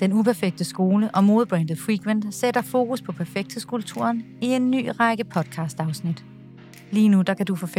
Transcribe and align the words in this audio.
Den 0.00 0.12
uperfekte 0.12 0.64
skole 0.64 1.10
og 1.14 1.24
modebrandet 1.24 1.78
Frequent 1.78 2.34
sætter 2.34 2.62
fokus 2.62 3.02
på 3.02 3.12
perfekthedskulturen 3.12 4.24
i 4.40 4.46
en 4.46 4.70
ny 4.70 4.88
række 5.00 5.24
podcast-afsnit. 5.24 6.24
Lige 6.90 7.08
nu 7.08 7.22
der 7.22 7.34
kan 7.34 7.46
du 7.46 7.54
få 7.54 7.66
15% 7.66 7.78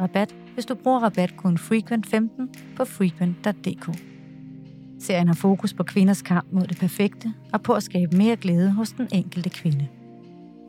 rabat, 0.00 0.34
hvis 0.54 0.66
du 0.66 0.74
bruger 0.74 1.00
rabatkoden 1.00 1.56
Frequent15 1.56 2.74
på 2.76 2.84
frequent.dk. 2.84 3.98
Serien 5.00 5.26
har 5.26 5.34
fokus 5.34 5.74
på 5.74 5.82
kvinders 5.82 6.22
kamp 6.22 6.46
mod 6.52 6.66
det 6.66 6.78
perfekte 6.78 7.32
og 7.52 7.62
på 7.62 7.72
at 7.72 7.82
skabe 7.82 8.16
mere 8.16 8.36
glæde 8.36 8.70
hos 8.70 8.92
den 8.92 9.08
enkelte 9.12 9.50
kvinde. 9.50 9.88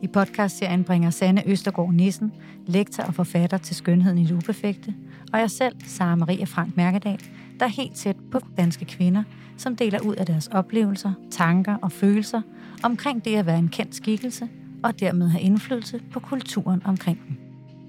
I 0.04 0.08
podcastserien 0.08 0.84
bringer 0.84 1.10
Sanne 1.10 1.44
Østergaard 1.48 1.94
Nissen, 1.94 2.32
lektor 2.66 3.04
og 3.04 3.14
forfatter 3.14 3.58
til 3.58 3.76
Skønheden 3.76 4.18
i 4.18 4.26
det 4.26 4.36
uperfekte, 4.36 4.94
og 5.34 5.40
jeg 5.40 5.52
selv, 5.52 5.76
Sara 5.86 6.16
Maria 6.16 6.46
Frank 6.46 6.78
Mærkedal, 6.78 7.20
der 7.60 7.66
er 7.66 7.70
helt 7.70 7.96
tæt 7.96 8.16
på 8.32 8.40
danske 8.58 8.86
kvinder, 8.86 9.24
som 9.58 9.76
deler 9.76 10.00
ud 10.00 10.16
af 10.16 10.26
deres 10.26 10.48
oplevelser, 10.48 11.14
tanker 11.32 11.76
og 11.82 11.92
følelser 11.92 12.42
omkring 12.84 13.26
det 13.26 13.36
at 13.36 13.46
være 13.46 13.60
en 13.60 13.70
kendt 13.70 13.96
skikkelse 13.96 14.50
og 14.84 15.00
dermed 15.00 15.28
have 15.28 15.42
indflydelse 15.42 16.02
på 16.12 16.20
kulturen 16.20 16.82
omkring 16.86 17.20
dem. 17.28 17.38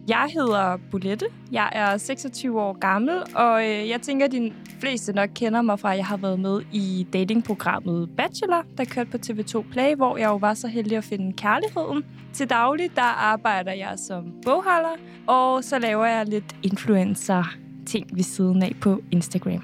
Jeg 0.08 0.28
hedder 0.34 0.76
Bolette. 0.90 1.26
Jeg 1.52 1.68
er 1.72 1.96
26 1.96 2.60
år 2.60 2.78
gammel, 2.78 3.22
og 3.34 3.68
øh, 3.68 3.88
jeg 3.88 4.00
tænker, 4.02 4.26
at 4.26 4.32
de 4.32 4.52
fleste 4.80 5.12
nok 5.12 5.28
kender 5.34 5.62
mig 5.62 5.80
fra, 5.80 5.92
at 5.92 5.96
jeg 5.96 6.06
har 6.06 6.16
været 6.16 6.40
med 6.40 6.62
i 6.72 7.06
datingprogrammet 7.12 8.10
Bachelor, 8.16 8.64
der 8.78 8.84
kørte 8.84 9.10
på 9.10 9.16
TV2 9.26 9.70
Play, 9.72 9.94
hvor 9.94 10.16
jeg 10.16 10.26
jo 10.28 10.36
var 10.36 10.54
så 10.54 10.68
heldig 10.68 10.96
at 10.96 11.04
finde 11.04 11.32
kærligheden. 11.32 12.04
Til 12.32 12.50
daglig, 12.50 12.96
der 12.96 13.02
arbejder 13.02 13.72
jeg 13.72 13.94
som 13.96 14.32
bogholder, 14.44 14.96
og 15.26 15.64
så 15.64 15.78
laver 15.78 16.06
jeg 16.06 16.26
lidt 16.26 16.56
influencer 16.62 17.67
influencer-ting 17.88 18.16
ved 18.16 18.22
siden 18.22 18.62
af 18.62 18.76
på 18.80 19.00
Instagram. 19.10 19.62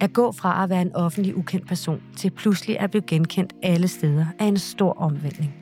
At 0.00 0.12
gå 0.12 0.32
fra 0.32 0.62
at 0.64 0.70
være 0.70 0.82
en 0.82 0.92
offentlig 0.94 1.36
ukendt 1.36 1.68
person 1.68 2.00
til 2.16 2.30
pludselig 2.30 2.80
at 2.80 2.90
blive 2.90 3.02
genkendt 3.02 3.52
alle 3.62 3.88
steder 3.88 4.26
er 4.38 4.46
en 4.46 4.58
stor 4.58 4.92
omvæltning. 4.92 5.54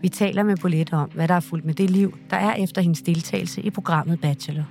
Vi 0.00 0.08
taler 0.08 0.42
med 0.42 0.56
Bolette 0.56 0.92
om, 0.92 1.10
hvad 1.14 1.28
der 1.28 1.34
er 1.34 1.40
fuldt 1.40 1.64
med 1.64 1.74
det 1.74 1.90
liv, 1.90 2.18
der 2.30 2.36
er 2.36 2.54
efter 2.54 2.82
hendes 2.82 3.02
deltagelse 3.02 3.60
i 3.62 3.70
programmet 3.70 4.20
Bachelor. 4.20 4.64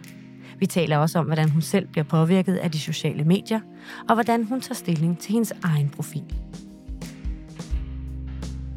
Vi 0.59 0.65
taler 0.65 0.97
også 0.97 1.19
om, 1.19 1.25
hvordan 1.25 1.49
hun 1.49 1.61
selv 1.61 1.87
bliver 1.87 2.05
påvirket 2.05 2.55
af 2.55 2.71
de 2.71 2.79
sociale 2.79 3.23
medier, 3.23 3.59
og 4.09 4.15
hvordan 4.15 4.43
hun 4.43 4.61
tager 4.61 4.75
stilling 4.75 5.19
til 5.19 5.31
hendes 5.31 5.53
egen 5.63 5.89
profil. 5.89 6.23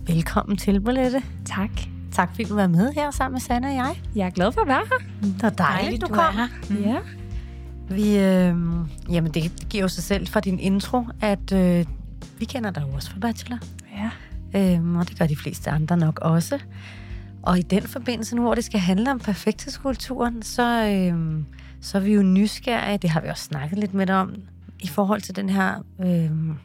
Velkommen 0.07 0.57
til, 0.57 0.81
Bolette. 0.81 1.23
Tak. 1.45 1.71
Tak 2.12 2.31
fordi 2.31 2.45
du 2.45 2.55
var 2.55 2.67
med 2.67 2.93
her 2.93 3.11
sammen 3.11 3.35
med 3.35 3.41
Sanne 3.41 3.69
og 3.69 3.75
jeg. 3.75 4.03
Jeg 4.15 4.27
er 4.27 4.31
glad 4.31 4.53
for 4.53 4.61
at 4.61 4.69
være 4.69 4.85
her. 4.91 4.99
Det 5.23 5.43
var 5.43 5.51
dejligt, 5.51 5.83
dejligt 5.83 6.03
du, 6.03 6.07
du 6.07 6.15
kom. 6.15 6.35
Her. 6.35 6.49
Mm. 6.71 6.77
Ja. 6.77 6.99
Vi, 7.91 8.19
øh, 8.19 8.56
jamen 9.11 9.34
det 9.34 9.53
giver 9.70 9.83
jo 9.83 9.89
sig 9.89 10.05
selv 10.05 10.27
fra 10.27 10.41
din 10.41 10.61
intro, 10.61 11.05
at 11.20 11.53
øh, 11.53 11.86
vi 12.39 12.44
kender 12.44 12.70
dig 12.70 12.84
jo 12.89 12.94
også 12.94 13.11
fra 13.11 13.19
Bachelor. 13.19 13.58
Ja. 13.92 14.11
Øhm, 14.55 14.97
og 14.97 15.08
det 15.08 15.19
gør 15.19 15.27
de 15.27 15.36
fleste 15.36 15.70
andre 15.70 15.97
nok 15.97 16.19
også. 16.19 16.59
Og 17.42 17.59
i 17.59 17.62
den 17.62 17.83
forbindelse 17.83 18.36
nu, 18.36 18.42
hvor 18.42 18.55
det 18.55 18.64
skal 18.64 18.81
handle 18.81 19.11
om 19.11 19.19
perfekthedskulturen, 19.19 20.42
så, 20.42 20.86
øhm, 20.86 21.47
så 21.81 21.98
er 21.98 22.03
vi 22.03 22.12
jo 22.12 22.22
nysgerrige, 22.22 22.98
det 22.98 23.11
har 23.11 23.20
vi 23.20 23.28
også 23.28 23.44
snakket 23.44 23.78
lidt 23.78 23.94
med 23.94 24.06
dig 24.06 24.16
om, 24.16 24.34
i 24.81 24.86
forhold 24.86 25.20
til 25.20 25.36
den 25.36 25.48
her 25.50 25.84
øhm, 26.00 26.56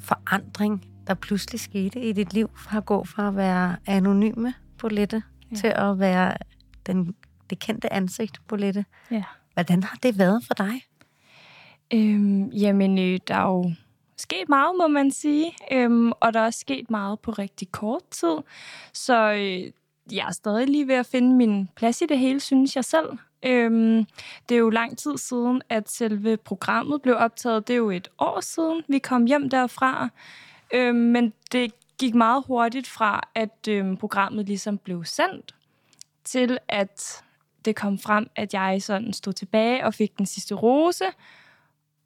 forandring, 0.00 0.84
der 1.06 1.14
pludselig 1.14 1.60
skete 1.60 2.00
i 2.00 2.12
dit 2.12 2.34
liv, 2.34 2.50
fra 2.56 2.76
at 2.76 2.84
gå 2.84 3.04
fra 3.04 3.28
at 3.28 3.36
være 3.36 3.76
anonyme 3.86 4.54
Bolette, 4.78 5.22
ja. 5.50 5.56
til 5.56 5.66
at 5.66 5.98
være 5.98 6.34
den, 6.86 7.14
det 7.50 7.58
kendte 7.58 7.92
ansigt 7.92 8.40
Bolette. 8.48 8.84
Ja. 9.10 9.22
Hvordan 9.54 9.82
har 9.82 9.98
det 10.02 10.18
været 10.18 10.44
for 10.46 10.54
dig? 10.54 10.82
Øhm, 11.94 12.48
jamen, 12.48 12.98
øh, 12.98 13.18
der 13.28 13.34
er 13.34 13.46
jo 13.46 13.72
sket 14.16 14.48
meget, 14.48 14.76
må 14.78 14.88
man 14.88 15.10
sige. 15.10 15.52
Øhm, 15.72 16.12
og 16.12 16.34
der 16.34 16.40
er 16.40 16.44
også 16.44 16.60
sket 16.60 16.90
meget 16.90 17.20
på 17.20 17.30
rigtig 17.30 17.72
kort 17.72 18.02
tid. 18.10 18.36
Så 18.92 19.32
øh, 19.32 19.72
jeg 20.12 20.26
er 20.28 20.32
stadig 20.32 20.68
lige 20.68 20.88
ved 20.88 20.94
at 20.94 21.06
finde 21.06 21.36
min 21.36 21.68
plads 21.76 22.00
i 22.00 22.06
det 22.06 22.18
hele, 22.18 22.40
synes 22.40 22.76
jeg 22.76 22.84
selv. 22.84 23.08
Øhm, 23.42 24.06
det 24.48 24.54
er 24.54 24.58
jo 24.58 24.70
lang 24.70 24.98
tid 24.98 25.18
siden, 25.18 25.62
at 25.68 25.90
selve 25.90 26.36
programmet 26.36 27.02
blev 27.02 27.16
optaget. 27.18 27.68
Det 27.68 27.74
er 27.74 27.78
jo 27.78 27.90
et 27.90 28.08
år 28.18 28.40
siden, 28.40 28.82
vi 28.88 28.98
kom 28.98 29.24
hjem 29.24 29.50
derfra. 29.50 30.08
Øhm, 30.74 30.96
men 30.96 31.32
det 31.52 31.72
gik 31.98 32.14
meget 32.14 32.44
hurtigt 32.46 32.86
fra, 32.86 33.28
at 33.34 33.68
øhm, 33.68 33.96
programmet 33.96 34.46
ligesom 34.46 34.78
blev 34.78 35.04
sendt, 35.04 35.54
til 36.24 36.58
at 36.68 37.24
det 37.64 37.76
kom 37.76 37.98
frem, 37.98 38.26
at 38.36 38.54
jeg 38.54 38.82
sådan 38.82 39.12
stod 39.12 39.32
tilbage 39.32 39.86
og 39.86 39.94
fik 39.94 40.18
den 40.18 40.26
sidste 40.26 40.54
rose, 40.54 41.04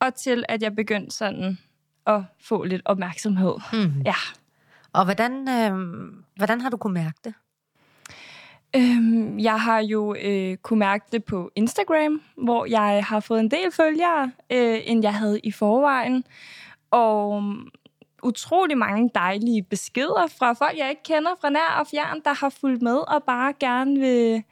og 0.01 0.15
til 0.15 0.45
at 0.49 0.63
jeg 0.63 0.77
begyndte 0.77 1.17
sådan 1.17 1.59
at 2.07 2.23
få 2.41 2.65
lidt 2.65 2.83
opmærksomhed. 2.85 3.55
Mm. 3.73 4.03
Ja. 4.05 4.15
Og 4.93 5.05
hvordan, 5.05 5.49
øh, 5.49 5.73
hvordan 6.37 6.61
har 6.61 6.71
du 6.71 6.77
kunne 6.77 6.95
mærke 6.95 7.19
det? 7.25 7.35
Øhm, 8.77 9.39
jeg 9.39 9.61
har 9.61 9.79
jo 9.79 10.15
øh, 10.15 10.57
kunne 10.57 10.79
mærke 10.79 11.05
det 11.13 11.25
på 11.25 11.51
Instagram, 11.57 12.23
hvor 12.37 12.67
jeg 12.67 13.05
har 13.05 13.21
fået 13.21 13.41
en 13.41 13.51
del 13.51 13.73
følgere, 13.73 14.33
øh, 14.51 14.79
end 14.85 15.03
jeg 15.03 15.15
havde 15.15 15.41
i 15.41 15.53
forvejen. 15.53 16.25
Og 16.91 17.43
utrolig 18.23 18.79
mange 18.79 19.11
dejlige 19.15 19.63
beskeder 19.63 20.27
fra 20.39 20.53
folk, 20.53 20.79
jeg 20.79 20.91
ikke 20.91 21.03
kender 21.03 21.31
fra 21.41 21.51
nær 21.51 21.77
og 21.81 21.87
fjern, 21.87 22.21
der 22.25 22.33
har 22.33 22.49
fulgt 22.49 22.83
med 22.83 22.97
og 22.97 23.23
bare 23.23 23.53
gerne 23.61 24.01
vil 24.01 24.43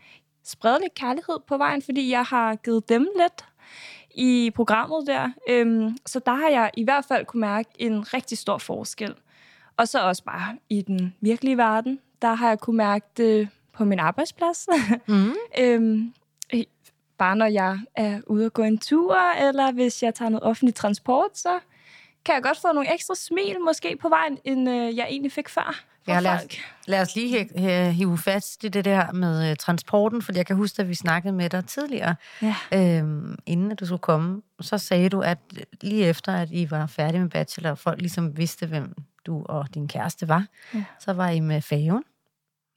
sprede 0.45 0.79
lidt 0.81 0.95
kærlighed 0.95 1.39
på 1.47 1.57
vejen, 1.57 1.83
fordi 1.83 2.11
jeg 2.11 2.25
har 2.25 2.55
givet 2.55 2.89
dem 2.89 3.09
lidt 3.17 3.45
i 4.15 4.51
programmet 4.55 5.07
der. 5.07 5.31
Øhm, 5.49 5.97
så 6.07 6.19
der 6.19 6.35
har 6.35 6.49
jeg 6.49 6.71
i 6.77 6.85
hvert 6.85 7.05
fald 7.05 7.27
kunne 7.27 7.41
mærke 7.41 7.69
en 7.79 8.15
rigtig 8.15 8.39
stor 8.39 8.59
forskel. 8.59 9.15
Og 9.77 9.89
så 9.89 10.01
også 10.01 10.25
bare 10.25 10.57
i 10.69 10.83
den 10.83 11.15
virkelige 11.21 11.57
verden, 11.57 12.01
der 12.23 12.35
har 12.35 12.49
jeg 12.49 12.61
kunne 12.61 12.77
mærke 12.77 13.07
det 13.17 13.49
på 13.73 13.85
min 13.85 13.99
arbejdsplads. 13.99 14.69
Mm. 15.07 15.35
øhm, 15.59 16.15
bare 17.19 17.37
når 17.37 17.47
jeg 17.47 17.79
er 17.97 18.21
ude 18.27 18.47
og 18.47 18.53
gå 18.53 18.63
en 18.63 18.79
tur, 18.79 19.17
eller 19.17 19.73
hvis 19.73 20.03
jeg 20.03 20.15
tager 20.15 20.29
noget 20.29 20.43
offentlig 20.43 20.75
transport, 20.75 21.39
så 21.39 21.59
kan 22.25 22.35
jeg 22.35 22.43
godt 22.43 22.59
få 22.59 22.73
nogle 22.73 22.95
ekstra 22.95 23.15
smil 23.15 23.61
måske 23.61 23.97
på 23.97 24.09
vejen, 24.09 24.39
end 24.45 24.71
øh, 24.71 24.97
jeg 24.97 25.07
egentlig 25.11 25.33
fik 25.33 25.49
før. 25.49 25.85
Ja, 26.07 26.21
lad 26.21 26.35
os, 26.35 26.43
lad 26.87 27.01
os 27.03 27.17
lige 27.17 27.93
hive 27.93 28.19
fast 28.19 28.65
i 28.65 28.69
det 28.69 28.85
der 28.85 29.13
med 29.13 29.51
uh, 29.51 29.57
transporten, 29.57 30.23
for 30.23 30.33
jeg 30.35 30.47
kan 30.47 30.57
huske, 30.57 30.83
at 30.83 30.89
vi 30.89 30.95
snakkede 30.95 31.33
med 31.33 31.51
dig 31.51 31.65
tidligere, 31.67 32.15
ja. 32.43 32.57
øhm, 32.73 33.39
inden 33.47 33.73
at 33.73 33.81
du 33.81 33.87
skulle 33.87 33.99
komme. 33.99 34.43
Så 34.61 34.79
sagde 34.79 35.09
du, 35.09 35.21
at 35.21 35.39
lige 35.81 36.05
efter, 36.05 36.33
at 36.33 36.49
I 36.51 36.71
var 36.71 36.87
færdige 36.87 37.21
med 37.21 37.31
bachelor, 37.31 37.71
og 37.71 37.79
folk 37.79 38.01
ligesom 38.01 38.37
vidste, 38.37 38.67
hvem 38.67 38.95
du 39.27 39.43
og 39.45 39.75
din 39.75 39.89
kæreste 39.89 40.29
var, 40.29 40.47
ja. 40.75 40.85
så 41.01 41.13
var 41.13 41.29
I 41.29 41.41
med 41.41 41.61
faven, 41.61 42.05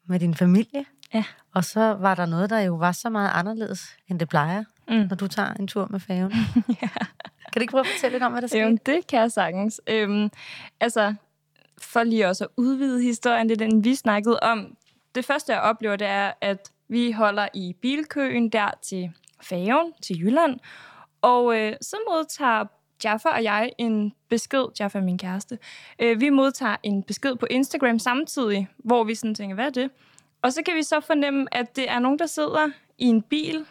med 0.08 0.20
din 0.20 0.36
familie. 0.36 0.86
Ja. 1.14 1.24
Og 1.54 1.66
så 1.66 1.80
var 1.80 2.16
der 2.16 2.26
noget, 2.26 2.50
der 2.50 2.60
jo 2.60 2.76
var 2.76 2.92
så 2.92 3.10
meget 3.10 3.32
anderledes, 3.34 3.98
end 4.08 4.20
det 4.20 4.30
plejer, 4.30 4.64
mm. 4.88 4.96
når 4.96 5.16
du 5.16 5.28
tager 5.28 5.54
en 5.54 5.68
tur 5.68 5.88
med 5.90 6.00
faven. 6.00 6.34
ja. 6.82 6.90
Kan 7.56 7.60
du 7.60 7.62
ikke 7.62 7.72
prøve 7.72 7.86
at 7.86 7.92
fortælle 7.96 8.14
lidt 8.16 8.24
om, 8.24 8.32
hvad 8.32 8.42
der 8.42 8.48
skete? 8.48 8.64
Jo, 8.64 8.78
det 8.86 9.08
kan 9.08 9.20
jeg 9.20 9.32
sagtens. 9.32 9.82
Øhm, 9.88 10.30
altså, 10.80 11.16
for 11.82 12.04
lige 12.04 12.28
også 12.28 12.44
at 12.44 12.50
udvide 12.58 13.02
historien, 13.02 13.50
det 13.50 13.62
er 13.62 13.66
den, 13.68 13.84
vi 13.84 13.96
snakkede 13.96 14.40
om. 14.40 14.78
Det 15.16 15.26
første, 15.26 15.54
jeg 15.54 15.62
oplever, 15.62 15.96
det 15.96 16.08
er, 16.08 16.32
at 16.42 16.72
vi 16.88 17.12
holder 17.12 17.48
i 17.54 17.76
bilkøen 17.82 18.50
der 18.50 18.72
til 18.82 19.12
Faven, 19.42 19.94
til 20.02 20.22
Jylland, 20.22 20.60
og 21.22 21.58
øh, 21.60 21.74
så 21.82 21.98
modtager 22.10 22.66
Jaffa 23.04 23.30
og 23.30 23.44
jeg 23.44 23.72
en 23.78 24.14
besked, 24.30 24.66
Jaffa 24.80 24.98
er 25.00 25.04
min 25.04 25.18
kæreste, 25.18 25.60
øh, 26.00 26.22
vi 26.22 26.30
modtager 26.30 26.76
en 26.84 27.04
besked 27.04 27.36
på 27.36 27.48
Instagram 27.50 28.00
samtidig, 28.00 28.68
hvor 28.78 29.04
vi 29.04 29.16
sådan 29.16 29.36
tænker, 29.36 29.56
hvad 29.56 29.66
er 29.66 29.70
det? 29.70 29.90
Og 30.42 30.54
så 30.54 30.64
kan 30.64 30.76
vi 30.76 30.84
så 30.84 31.00
fornemme, 31.00 31.48
at 31.52 31.76
det 31.76 31.90
er 31.90 32.00
nogen, 32.00 32.20
der 32.20 32.26
sidder 32.26 32.70
i 32.98 33.06
en 33.06 33.22
bil, 33.22 33.66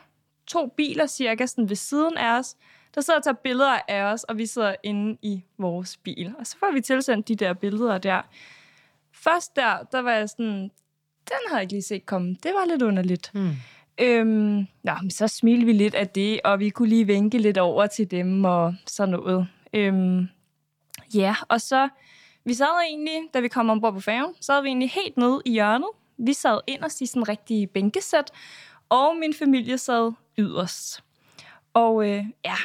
to 0.47 0.67
biler 0.67 1.07
cirka 1.07 1.47
sådan 1.47 1.69
ved 1.69 1.77
siden 1.77 2.17
af 2.17 2.39
os, 2.39 2.57
der 2.95 3.01
sidder 3.01 3.19
og 3.19 3.25
tager 3.25 3.35
billeder 3.35 3.79
af 3.89 4.03
os, 4.03 4.25
og 4.25 4.39
vi 4.39 4.47
sidder 4.47 4.75
inde 4.83 5.19
i 5.23 5.43
vores 5.59 5.97
bil. 5.97 6.35
Og 6.39 6.47
så 6.47 6.59
får 6.59 6.73
vi 6.73 6.81
tilsendt 6.81 7.29
de 7.29 7.37
der 7.37 7.53
billeder 7.53 7.99
der. 7.99 8.23
Først 9.13 9.57
der, 9.57 9.79
der 9.93 10.03
var 10.03 10.13
jeg 10.13 10.29
sådan, 10.29 10.71
den 11.29 11.39
havde 11.47 11.55
jeg 11.55 11.63
ikke 11.63 11.73
lige 11.73 11.83
set 11.83 12.07
komme. 12.07 12.37
Det 12.43 12.53
var 12.55 12.67
lidt 12.67 12.83
underligt. 12.83 13.31
Hmm. 13.35 13.53
Øhm, 13.99 14.67
ja, 14.85 15.01
men 15.01 15.11
så 15.11 15.29
smilte 15.29 15.67
vi 15.67 15.73
lidt 15.73 15.95
af 15.95 16.09
det, 16.09 16.41
og 16.45 16.61
vi 16.61 16.71
kunne 16.71 16.89
lige 16.89 17.07
vinke 17.07 17.39
lidt 17.39 17.59
over 17.59 17.87
til 17.87 18.11
dem 18.11 18.45
og 18.45 18.75
sådan 18.87 19.13
noget. 19.13 19.49
Øhm, 19.73 20.29
ja, 21.15 21.35
og 21.49 21.61
så, 21.61 21.89
vi 22.45 22.55
sad 22.55 22.81
egentlig, 22.89 23.21
da 23.35 23.41
vi 23.41 23.49
kom 23.49 23.71
ombord 23.71 23.93
på 23.93 24.01
færgen, 24.01 24.35
så 24.35 24.43
sad 24.43 24.63
vi 24.63 24.69
egentlig 24.69 24.91
helt 24.91 25.17
nede 25.17 25.43
i 25.45 25.53
hjørnet. 25.53 25.89
Vi 26.19 26.33
sad 26.33 26.61
inderst 26.67 27.01
i 27.01 27.07
sådan 27.07 27.23
en 27.23 27.29
rigtig 27.29 27.71
bænkesæt, 27.71 28.31
og 28.89 29.17
min 29.17 29.35
familie 29.35 29.79
sad 29.79 30.13
yderst. 30.39 31.05
Og 31.75 32.09
øh, 32.09 32.25
ja, 32.45 32.57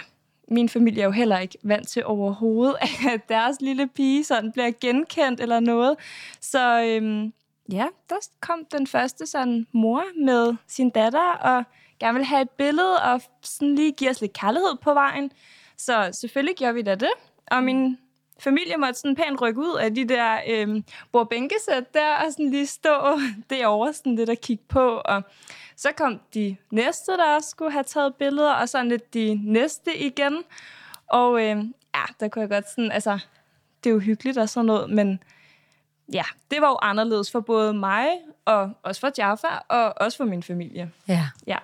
min 0.51 0.69
familie 0.69 1.01
er 1.01 1.05
jo 1.05 1.11
heller 1.11 1.39
ikke 1.39 1.57
vant 1.63 1.87
til 1.87 2.05
overhovedet, 2.05 2.75
at 3.13 3.29
deres 3.29 3.61
lille 3.61 3.87
pige 3.87 4.23
sådan 4.23 4.51
bliver 4.51 4.71
genkendt 4.81 5.39
eller 5.39 5.59
noget. 5.59 5.95
Så 6.41 6.83
øhm, 6.83 7.33
ja, 7.71 7.85
der 8.09 8.15
kom 8.39 8.65
den 8.71 8.87
første 8.87 9.25
sådan 9.25 9.67
mor 9.71 10.03
med 10.25 10.55
sin 10.67 10.89
datter 10.89 11.31
og 11.33 11.63
gerne 11.99 12.17
vil 12.17 12.25
have 12.25 12.41
et 12.41 12.49
billede 12.49 12.99
og 12.99 13.21
sådan 13.41 13.75
lige 13.75 13.91
give 13.91 14.09
os 14.09 14.21
lidt 14.21 14.33
kærlighed 14.33 14.77
på 14.81 14.93
vejen. 14.93 15.31
Så 15.77 16.09
selvfølgelig 16.11 16.55
gjorde 16.55 16.73
vi 16.73 16.81
da 16.81 16.95
det. 16.95 17.11
Og 17.51 17.63
min 17.63 17.97
familie 18.39 18.77
måtte 18.77 18.99
sådan 18.99 19.15
pænt 19.15 19.41
rykke 19.41 19.59
ud 19.59 19.77
af 19.81 19.95
de 19.95 20.07
der 20.07 20.37
øhm, 20.47 20.83
bordbænkesæt 21.11 21.93
der, 21.93 22.15
og 22.15 22.31
sådan 22.31 22.49
lige 22.49 22.67
stå 22.67 23.19
derovre 23.49 23.93
sådan 23.93 24.15
lidt 24.15 24.29
og 24.29 24.37
kigge 24.37 24.63
på. 24.67 25.01
Og 25.05 25.23
så 25.79 25.91
kom 25.97 26.19
de 26.33 26.55
næste, 26.71 27.11
der 27.11 27.35
også 27.35 27.49
skulle 27.49 27.71
have 27.71 27.83
taget 27.83 28.15
billeder, 28.15 28.53
og 28.53 28.69
sådan 28.69 28.89
lidt 28.89 29.13
de 29.13 29.39
næste 29.43 29.97
igen. 29.97 30.43
Og 31.07 31.41
øh, 31.41 31.57
ja, 31.95 32.03
der 32.19 32.27
kunne 32.27 32.41
jeg 32.41 32.49
godt 32.49 32.69
sådan, 32.69 32.91
altså, 32.91 33.19
det 33.83 33.89
er 33.89 33.93
jo 33.93 33.99
hyggeligt 33.99 34.37
og 34.37 34.49
sådan 34.49 34.65
noget, 34.65 34.89
men 34.89 35.23
ja, 36.13 36.23
det 36.51 36.61
var 36.61 36.67
jo 36.67 36.77
anderledes 36.81 37.31
for 37.31 37.39
både 37.39 37.73
mig, 37.73 38.07
og 38.45 38.71
også 38.83 39.01
for 39.01 39.11
Jaffa, 39.17 39.47
og 39.67 39.93
også 40.01 40.17
for 40.17 40.25
min 40.25 40.43
familie. 40.43 40.91
Ja. 41.07 41.29
Ja. 41.47 41.57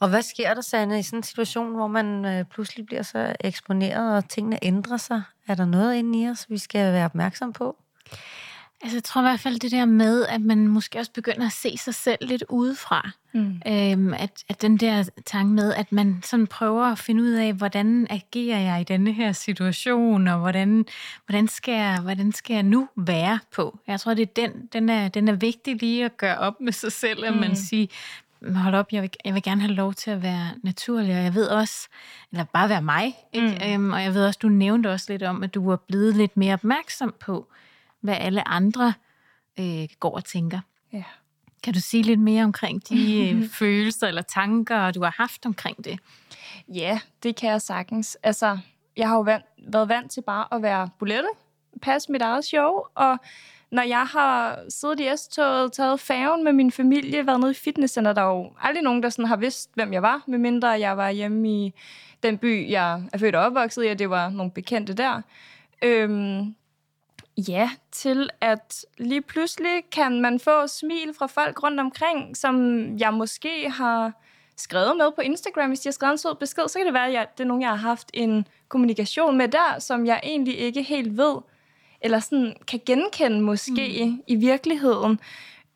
Og 0.00 0.08
hvad 0.08 0.22
sker 0.22 0.54
der, 0.54 0.60
Sanne, 0.60 0.98
i 0.98 1.02
sådan 1.02 1.18
en 1.18 1.22
situation, 1.22 1.74
hvor 1.74 1.86
man 1.86 2.24
øh, 2.24 2.44
pludselig 2.44 2.86
bliver 2.86 3.02
så 3.02 3.36
eksponeret, 3.40 4.16
og 4.16 4.28
tingene 4.28 4.58
ændrer 4.62 4.96
sig? 4.96 5.22
Er 5.48 5.54
der 5.54 5.66
noget 5.66 5.94
inde 5.94 6.22
i 6.22 6.28
os, 6.28 6.46
vi 6.50 6.58
skal 6.58 6.92
være 6.92 7.04
opmærksom 7.04 7.52
på? 7.52 7.76
Altså, 8.82 8.96
jeg 8.96 9.04
tror 9.04 9.20
i 9.20 9.24
hvert 9.24 9.40
fald 9.40 9.58
det 9.58 9.70
der 9.70 9.84
med, 9.84 10.26
at 10.26 10.40
man 10.40 10.68
måske 10.68 10.98
også 10.98 11.12
begynder 11.12 11.46
at 11.46 11.52
se 11.52 11.76
sig 11.78 11.94
selv 11.94 12.18
lidt 12.20 12.44
udefra. 12.48 13.10
Mm. 13.32 13.62
Øhm, 13.66 14.14
at, 14.14 14.44
at 14.48 14.62
den 14.62 14.76
der 14.76 15.08
tanke 15.26 15.52
med, 15.52 15.74
at 15.74 15.92
man 15.92 16.20
sådan 16.24 16.46
prøver 16.46 16.84
at 16.84 16.98
finde 16.98 17.22
ud 17.22 17.30
af, 17.30 17.52
hvordan 17.52 18.06
agerer 18.10 18.58
jeg 18.58 18.80
i 18.80 18.84
denne 18.84 19.12
her 19.12 19.32
situation, 19.32 20.28
og 20.28 20.38
hvordan, 20.38 20.86
hvordan, 21.26 21.48
skal, 21.48 21.74
jeg, 21.74 22.00
hvordan 22.02 22.32
skal 22.32 22.54
jeg 22.54 22.62
nu 22.62 22.88
være 22.96 23.38
på? 23.54 23.78
Jeg 23.86 24.00
tror, 24.00 24.14
det 24.14 24.22
er 24.22 24.46
den, 24.46 24.68
den, 24.72 24.88
er, 24.88 25.08
den 25.08 25.28
er 25.28 25.32
vigtig 25.32 25.76
lige 25.80 26.04
at 26.04 26.16
gøre 26.16 26.38
op 26.38 26.60
med 26.60 26.72
sig 26.72 26.92
selv, 26.92 27.24
at 27.24 27.34
mm. 27.34 27.40
man 27.40 27.56
siger, 27.56 27.86
hold 28.54 28.74
op, 28.74 28.92
jeg 28.92 29.02
vil, 29.02 29.10
jeg 29.24 29.34
vil 29.34 29.42
gerne 29.42 29.60
have 29.60 29.72
lov 29.72 29.94
til 29.94 30.10
at 30.10 30.22
være 30.22 30.50
naturlig, 30.62 31.16
og 31.16 31.24
jeg 31.24 31.34
ved 31.34 31.46
også, 31.46 31.88
eller 32.32 32.44
bare 32.44 32.68
være 32.68 32.82
mig, 32.82 33.14
ikke? 33.32 33.58
Mm. 33.66 33.84
Øhm, 33.84 33.92
og 33.92 34.02
jeg 34.02 34.14
ved 34.14 34.26
også, 34.26 34.38
du 34.42 34.48
nævnte 34.48 34.92
også 34.92 35.06
lidt 35.12 35.22
om, 35.22 35.42
at 35.42 35.54
du 35.54 35.70
er 35.70 35.76
blevet 35.76 36.16
lidt 36.16 36.36
mere 36.36 36.54
opmærksom 36.54 37.14
på, 37.20 37.46
hvad 38.06 38.16
alle 38.20 38.48
andre 38.48 38.94
øh, 39.58 39.88
går 40.00 40.14
og 40.14 40.24
tænker. 40.24 40.60
Ja. 40.92 41.02
Kan 41.62 41.74
du 41.74 41.80
sige 41.80 42.02
lidt 42.02 42.20
mere 42.20 42.44
omkring 42.44 42.88
de 42.88 43.30
øh, 43.30 43.48
følelser 43.58 44.06
eller 44.06 44.22
tanker, 44.22 44.90
du 44.90 45.02
har 45.02 45.14
haft 45.18 45.46
omkring 45.46 45.84
det? 45.84 45.98
Ja, 46.68 47.00
det 47.22 47.36
kan 47.36 47.50
jeg 47.50 47.62
sagtens. 47.62 48.18
Altså, 48.22 48.58
jeg 48.96 49.08
har 49.08 49.16
jo 49.16 49.22
vant, 49.22 49.44
været 49.68 49.88
vant 49.88 50.10
til 50.10 50.22
bare 50.22 50.54
at 50.54 50.62
være 50.62 50.88
bulette, 50.98 51.28
passe 51.82 52.12
mit 52.12 52.22
eget 52.22 52.44
show, 52.44 52.70
og 52.94 53.18
når 53.70 53.82
jeg 53.82 54.06
har 54.06 54.60
siddet 54.68 55.00
i 55.00 55.16
S-toget, 55.16 55.72
taget 55.72 56.00
færgen 56.00 56.44
med 56.44 56.52
min 56.52 56.72
familie, 56.72 57.26
været 57.26 57.40
nede 57.40 57.50
i 57.50 57.54
fitnesscenter, 57.54 58.12
der 58.12 58.22
er 58.22 58.36
jo 58.36 58.52
aldrig 58.60 58.82
nogen, 58.82 59.02
der 59.02 59.08
sådan 59.08 59.24
har 59.24 59.36
vidst, 59.36 59.70
hvem 59.74 59.92
jeg 59.92 60.02
var, 60.02 60.22
medmindre 60.26 60.68
jeg 60.68 60.96
var 60.96 61.10
hjemme 61.10 61.48
i 61.48 61.74
den 62.22 62.38
by, 62.38 62.70
jeg 62.70 63.02
er 63.12 63.18
født 63.18 63.34
og 63.34 63.42
opvokset 63.42 63.84
i, 63.84 63.88
og 63.88 63.98
det 63.98 64.10
var 64.10 64.28
nogle 64.28 64.52
bekendte 64.52 64.94
der. 64.94 65.22
Øhm, 65.82 66.54
ja, 67.36 67.70
til 67.92 68.30
at 68.40 68.84
lige 68.98 69.22
pludselig 69.22 69.84
kan 69.92 70.20
man 70.20 70.40
få 70.40 70.66
smil 70.66 71.14
fra 71.18 71.26
folk 71.26 71.62
rundt 71.62 71.80
omkring, 71.80 72.36
som 72.36 72.84
jeg 72.98 73.14
måske 73.14 73.70
har 73.70 74.12
skrevet 74.56 74.96
med 74.96 75.12
på 75.12 75.20
Instagram. 75.20 75.68
Hvis 75.68 75.80
de 75.80 75.88
har 75.88 75.92
skrevet 75.92 76.12
en 76.12 76.18
sød 76.18 76.34
besked, 76.34 76.68
så 76.68 76.78
kan 76.78 76.86
det 76.86 76.94
være, 76.94 77.20
at 77.20 77.38
det 77.38 77.44
er 77.44 77.48
nogen, 77.48 77.62
jeg 77.62 77.70
har 77.70 77.76
haft 77.76 78.10
en 78.14 78.46
kommunikation 78.68 79.38
med 79.38 79.48
der, 79.48 79.78
som 79.78 80.06
jeg 80.06 80.20
egentlig 80.22 80.58
ikke 80.58 80.82
helt 80.82 81.16
ved, 81.16 81.36
eller 82.00 82.18
sådan 82.18 82.56
kan 82.66 82.80
genkende 82.86 83.40
måske 83.40 84.04
mm. 84.06 84.22
i 84.26 84.36
virkeligheden. 84.36 85.20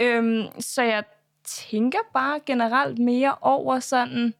Øhm, 0.01 0.61
så 0.61 0.83
jeg 0.83 1.05
tænker 1.45 1.99
bare 2.13 2.41
generelt 2.47 2.99
mere 2.99 3.35
over 3.41 3.81
sådan 3.81 4.35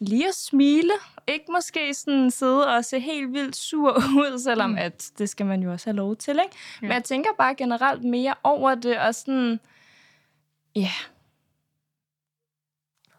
lige 0.00 0.28
at 0.28 0.34
smile. 0.34 0.92
Ikke 1.26 1.44
måske 1.52 1.94
sådan 1.94 2.30
sidde 2.30 2.76
og 2.76 2.84
se 2.84 3.00
helt 3.00 3.32
vildt 3.32 3.56
sur 3.56 3.92
ud, 4.22 4.38
selvom 4.38 4.70
mm. 4.70 4.76
at 4.76 5.10
det 5.18 5.28
skal 5.28 5.46
man 5.46 5.62
jo 5.62 5.72
også 5.72 5.86
have 5.86 5.96
lov 5.96 6.16
til, 6.16 6.32
ikke? 6.32 6.56
Ja. 6.82 6.86
Men 6.86 6.92
jeg 6.92 7.04
tænker 7.04 7.30
bare 7.38 7.54
generelt 7.54 8.04
mere 8.04 8.34
over 8.42 8.74
det, 8.74 8.98
og 8.98 9.14
sådan, 9.14 9.60
ja. 10.76 10.80
Yeah. 10.80 10.90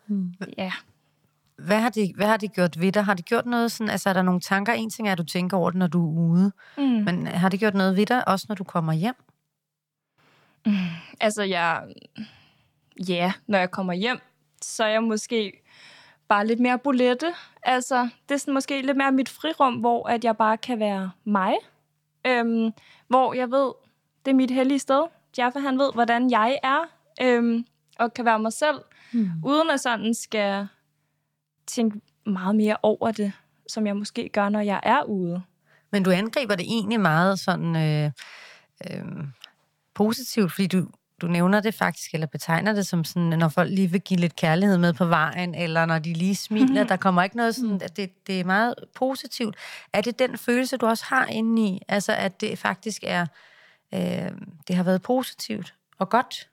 Mm. 0.07 0.33
Ja. 0.57 0.71
Hvad 1.55 1.79
har, 1.79 1.89
de, 1.89 2.13
hvad 2.15 2.27
har 2.27 2.37
de 2.37 2.47
gjort 2.47 2.79
ved 2.79 2.91
dig? 2.91 3.05
Har 3.05 3.13
de 3.13 3.23
gjort 3.23 3.45
noget 3.45 3.71
sådan, 3.71 3.89
altså 3.89 4.09
er 4.09 4.13
der 4.13 4.21
nogle 4.21 4.41
tanker? 4.41 4.73
En 4.73 4.89
ting 4.89 5.07
er, 5.07 5.11
at 5.11 5.17
du 5.17 5.23
tænker 5.23 5.57
over 5.57 5.69
det, 5.69 5.79
når 5.79 5.87
du 5.87 6.09
er 6.09 6.31
ude. 6.31 6.51
Mm. 6.77 6.83
Men 6.83 7.27
har 7.27 7.49
de 7.49 7.57
gjort 7.57 7.73
noget 7.73 7.97
ved 7.97 8.05
dig, 8.05 8.27
også 8.27 8.45
når 8.49 8.55
du 8.55 8.63
kommer 8.63 8.93
hjem? 8.93 9.15
Mm. 10.65 10.73
Altså, 11.19 11.43
jeg... 11.43 11.83
Ja, 13.07 13.33
når 13.47 13.57
jeg 13.57 13.71
kommer 13.71 13.93
hjem, 13.93 14.19
så 14.61 14.83
er 14.83 14.87
jeg 14.87 15.03
måske 15.03 15.62
bare 16.33 16.47
lidt 16.47 16.59
mere 16.59 16.79
bolette. 16.79 17.33
Altså, 17.63 18.09
det 18.29 18.35
er 18.35 18.39
sådan 18.39 18.53
måske 18.53 18.81
lidt 18.81 18.97
mere 18.97 19.11
mit 19.11 19.29
frirum, 19.29 19.73
hvor 19.73 20.09
at 20.09 20.23
jeg 20.23 20.37
bare 20.37 20.57
kan 20.57 20.79
være 20.79 21.11
mig. 21.23 21.53
Øhm, 22.27 22.71
hvor 23.07 23.33
jeg 23.33 23.51
ved, 23.51 23.71
det 24.25 24.31
er 24.31 24.35
mit 24.35 24.51
hellige 24.51 24.79
sted. 24.79 25.03
Jaffa, 25.37 25.59
han 25.59 25.79
ved, 25.79 25.93
hvordan 25.93 26.31
jeg 26.31 26.59
er, 26.63 26.79
øhm, 27.21 27.65
og 27.99 28.13
kan 28.13 28.25
være 28.25 28.39
mig 28.39 28.53
selv, 28.53 28.79
mm. 29.13 29.29
uden 29.45 29.69
at 29.69 29.79
sådan 29.79 30.13
skal 30.13 30.67
tænke 31.67 32.01
meget 32.25 32.55
mere 32.55 32.77
over 32.83 33.11
det, 33.11 33.31
som 33.67 33.87
jeg 33.87 33.97
måske 33.97 34.29
gør, 34.29 34.49
når 34.49 34.59
jeg 34.59 34.79
er 34.83 35.03
ude. 35.03 35.41
Men 35.91 36.03
du 36.03 36.11
angriber 36.11 36.55
det 36.55 36.65
egentlig 36.65 36.99
meget 36.99 37.39
sådan 37.39 37.75
øh, 37.75 38.11
øh, 38.89 39.23
positivt, 39.93 40.51
fordi 40.51 40.67
du, 40.67 40.87
du 41.23 41.27
nævner 41.27 41.59
det 41.59 41.73
faktisk, 41.73 42.13
eller 42.13 42.27
betegner 42.27 42.73
det 42.73 42.87
som 42.87 43.03
sådan, 43.03 43.39
når 43.39 43.49
folk 43.49 43.69
lige 43.69 43.87
vil 43.87 44.01
give 44.01 44.19
lidt 44.19 44.35
kærlighed 44.35 44.77
med 44.77 44.93
på 44.93 45.05
vejen, 45.05 45.55
eller 45.55 45.85
når 45.85 45.99
de 45.99 46.13
lige 46.13 46.35
smiler, 46.35 46.83
der 46.83 46.95
kommer 46.95 47.23
ikke 47.23 47.37
noget 47.37 47.55
sådan, 47.55 47.81
at 47.81 47.97
det, 47.97 48.27
det 48.27 48.39
er 48.39 48.43
meget 48.43 48.75
positivt. 48.95 49.55
Er 49.93 50.01
det 50.01 50.19
den 50.19 50.37
følelse, 50.37 50.77
du 50.77 50.85
også 50.85 51.05
har 51.05 51.25
inde 51.25 51.67
i, 51.67 51.81
altså 51.87 52.13
at 52.13 52.41
det 52.41 52.59
faktisk 52.59 53.03
er, 53.07 53.25
øh, 53.93 54.31
det 54.67 54.75
har 54.75 54.83
været 54.83 55.01
positivt 55.01 55.73
og 55.99 56.09
godt? 56.09 56.49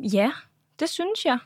Ja, 0.00 0.32
det 0.78 0.88
synes 0.88 1.24
jeg. 1.24 1.38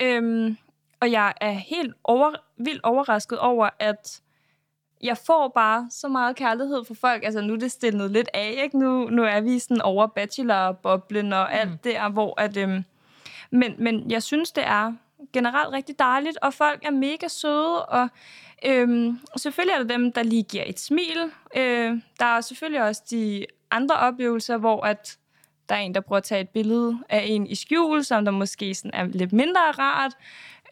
Øhm, 0.00 0.56
og 1.00 1.10
jeg 1.10 1.34
er 1.40 1.52
helt 1.52 1.94
over, 2.04 2.32
vildt 2.56 2.82
overrasket 2.84 3.38
over, 3.38 3.68
at 3.78 4.20
jeg 5.02 5.18
får 5.18 5.48
bare 5.48 5.86
så 5.90 6.08
meget 6.08 6.36
kærlighed 6.36 6.84
for 6.84 6.94
folk. 6.94 7.24
Altså, 7.24 7.40
nu 7.40 7.52
er 7.52 7.58
det 7.58 7.72
stillet 7.72 8.10
lidt 8.10 8.28
af, 8.34 8.60
ikke? 8.62 8.78
Nu, 8.78 9.08
nu 9.10 9.24
er 9.24 9.40
vi 9.40 9.58
sådan 9.58 9.82
over 9.82 10.06
bachelor-boblen 10.06 11.32
og 11.32 11.54
alt 11.54 11.70
mm. 11.70 11.78
der, 11.84 12.08
hvor 12.08 12.40
at... 12.40 12.56
Øhm, 12.56 12.84
men, 13.50 13.74
men 13.78 14.10
jeg 14.10 14.22
synes, 14.22 14.52
det 14.52 14.64
er 14.66 14.92
generelt 15.32 15.72
rigtig 15.72 15.98
dejligt, 15.98 16.38
og 16.42 16.54
folk 16.54 16.84
er 16.84 16.90
mega 16.90 17.28
søde, 17.28 17.86
og 17.86 18.08
øhm, 18.64 19.20
selvfølgelig 19.36 19.74
er 19.74 19.78
der 19.78 19.96
dem, 19.96 20.12
der 20.12 20.22
lige 20.22 20.42
giver 20.42 20.64
et 20.66 20.80
smil. 20.80 21.30
Øh, 21.56 22.00
der 22.18 22.26
er 22.26 22.40
selvfølgelig 22.40 22.82
også 22.82 23.02
de 23.10 23.46
andre 23.70 23.96
oplevelser, 23.96 24.56
hvor 24.56 24.86
at 24.86 25.18
der 25.68 25.74
er 25.74 25.80
en, 25.80 25.94
der 25.94 26.00
prøver 26.00 26.16
at 26.16 26.24
tage 26.24 26.40
et 26.40 26.48
billede 26.48 26.98
af 27.08 27.24
en 27.26 27.46
i 27.46 27.54
skjul, 27.54 28.04
som 28.04 28.24
der 28.24 28.32
måske 28.32 28.74
sådan 28.74 28.90
er 28.94 29.04
lidt 29.04 29.32
mindre 29.32 29.60
rart. 29.60 30.12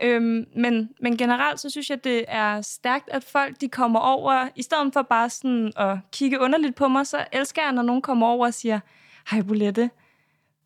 Øhm, 0.03 0.45
men, 0.57 0.91
men 1.01 1.17
generelt 1.17 1.61
så 1.61 1.71
synes 1.71 1.91
jeg, 1.91 2.05
det 2.05 2.25
er 2.29 2.61
stærkt, 2.61 3.09
at 3.11 3.25
folk 3.25 3.61
de 3.61 3.69
kommer 3.69 4.01
over, 4.01 4.49
i 4.57 4.63
stedet 4.63 4.93
for 4.93 5.03
bare 5.03 5.31
sådan 5.31 5.73
at 5.77 5.99
kigge 6.13 6.41
underligt 6.41 6.77
på 6.77 6.89
mig, 6.89 7.07
så 7.07 7.25
elsker 7.33 7.63
jeg, 7.63 7.73
når 7.73 7.83
nogen 7.83 8.03
kommer 8.03 8.27
over 8.27 8.47
og 8.47 8.55
siger, 8.55 8.81
hej 9.31 9.43
Bolette, 9.43 9.91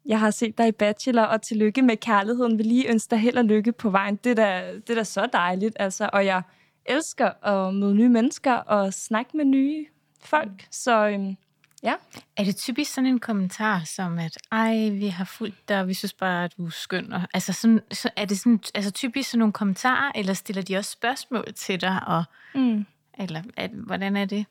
jeg 0.06 0.20
har 0.20 0.30
set 0.30 0.58
dig 0.58 0.68
i 0.68 0.72
Bachelor, 0.72 1.22
og 1.22 1.42
tillykke 1.42 1.82
med 1.82 1.96
kærligheden. 1.96 2.58
Vil 2.58 2.66
lige 2.66 2.90
ønske 2.90 3.10
dig 3.10 3.18
held 3.18 3.36
og 3.36 3.44
lykke 3.44 3.72
på 3.72 3.90
vejen. 3.90 4.16
Det 4.16 4.30
er 4.30 4.34
da, 4.34 4.74
det 4.74 4.90
er 4.90 4.94
da 4.94 5.04
så 5.04 5.28
dejligt, 5.32 5.76
altså. 5.80 6.10
Og 6.12 6.26
jeg 6.26 6.42
elsker 6.86 7.46
at 7.46 7.74
møde 7.74 7.94
nye 7.94 8.08
mennesker 8.08 8.52
og 8.52 8.92
snakke 8.92 9.36
med 9.36 9.44
nye 9.44 9.86
folk. 10.20 10.66
Så 10.70 11.08
øhm, 11.08 11.36
Ja. 11.84 11.94
Er 12.36 12.44
det 12.44 12.56
typisk 12.56 12.94
sådan 12.94 13.10
en 13.10 13.20
kommentar 13.20 13.82
som, 13.84 14.18
at 14.18 14.38
ej, 14.52 14.88
vi 14.88 15.06
har 15.06 15.24
fulgt 15.24 15.68
dig, 15.68 15.80
og 15.80 15.88
vi 15.88 15.94
synes 15.94 16.12
bare, 16.12 16.44
at 16.44 16.56
du 16.56 16.66
er 16.66 16.70
skøn? 16.70 17.12
Og, 17.12 17.20
altså, 17.34 17.52
sådan, 17.52 17.80
så 17.92 18.10
er 18.16 18.24
det 18.24 18.38
sådan, 18.38 18.60
altså, 18.74 18.90
typisk 18.90 19.30
sådan 19.30 19.38
nogle 19.38 19.52
kommentarer, 19.52 20.12
eller 20.14 20.34
stiller 20.34 20.62
de 20.62 20.76
også 20.76 20.90
spørgsmål 20.90 21.52
til 21.54 21.80
dig? 21.80 22.00
Og, 22.06 22.24
mm. 22.54 22.86
Eller 23.18 23.42
at, 23.56 23.70
hvordan 23.70 24.16
er 24.16 24.24
det? 24.24 24.46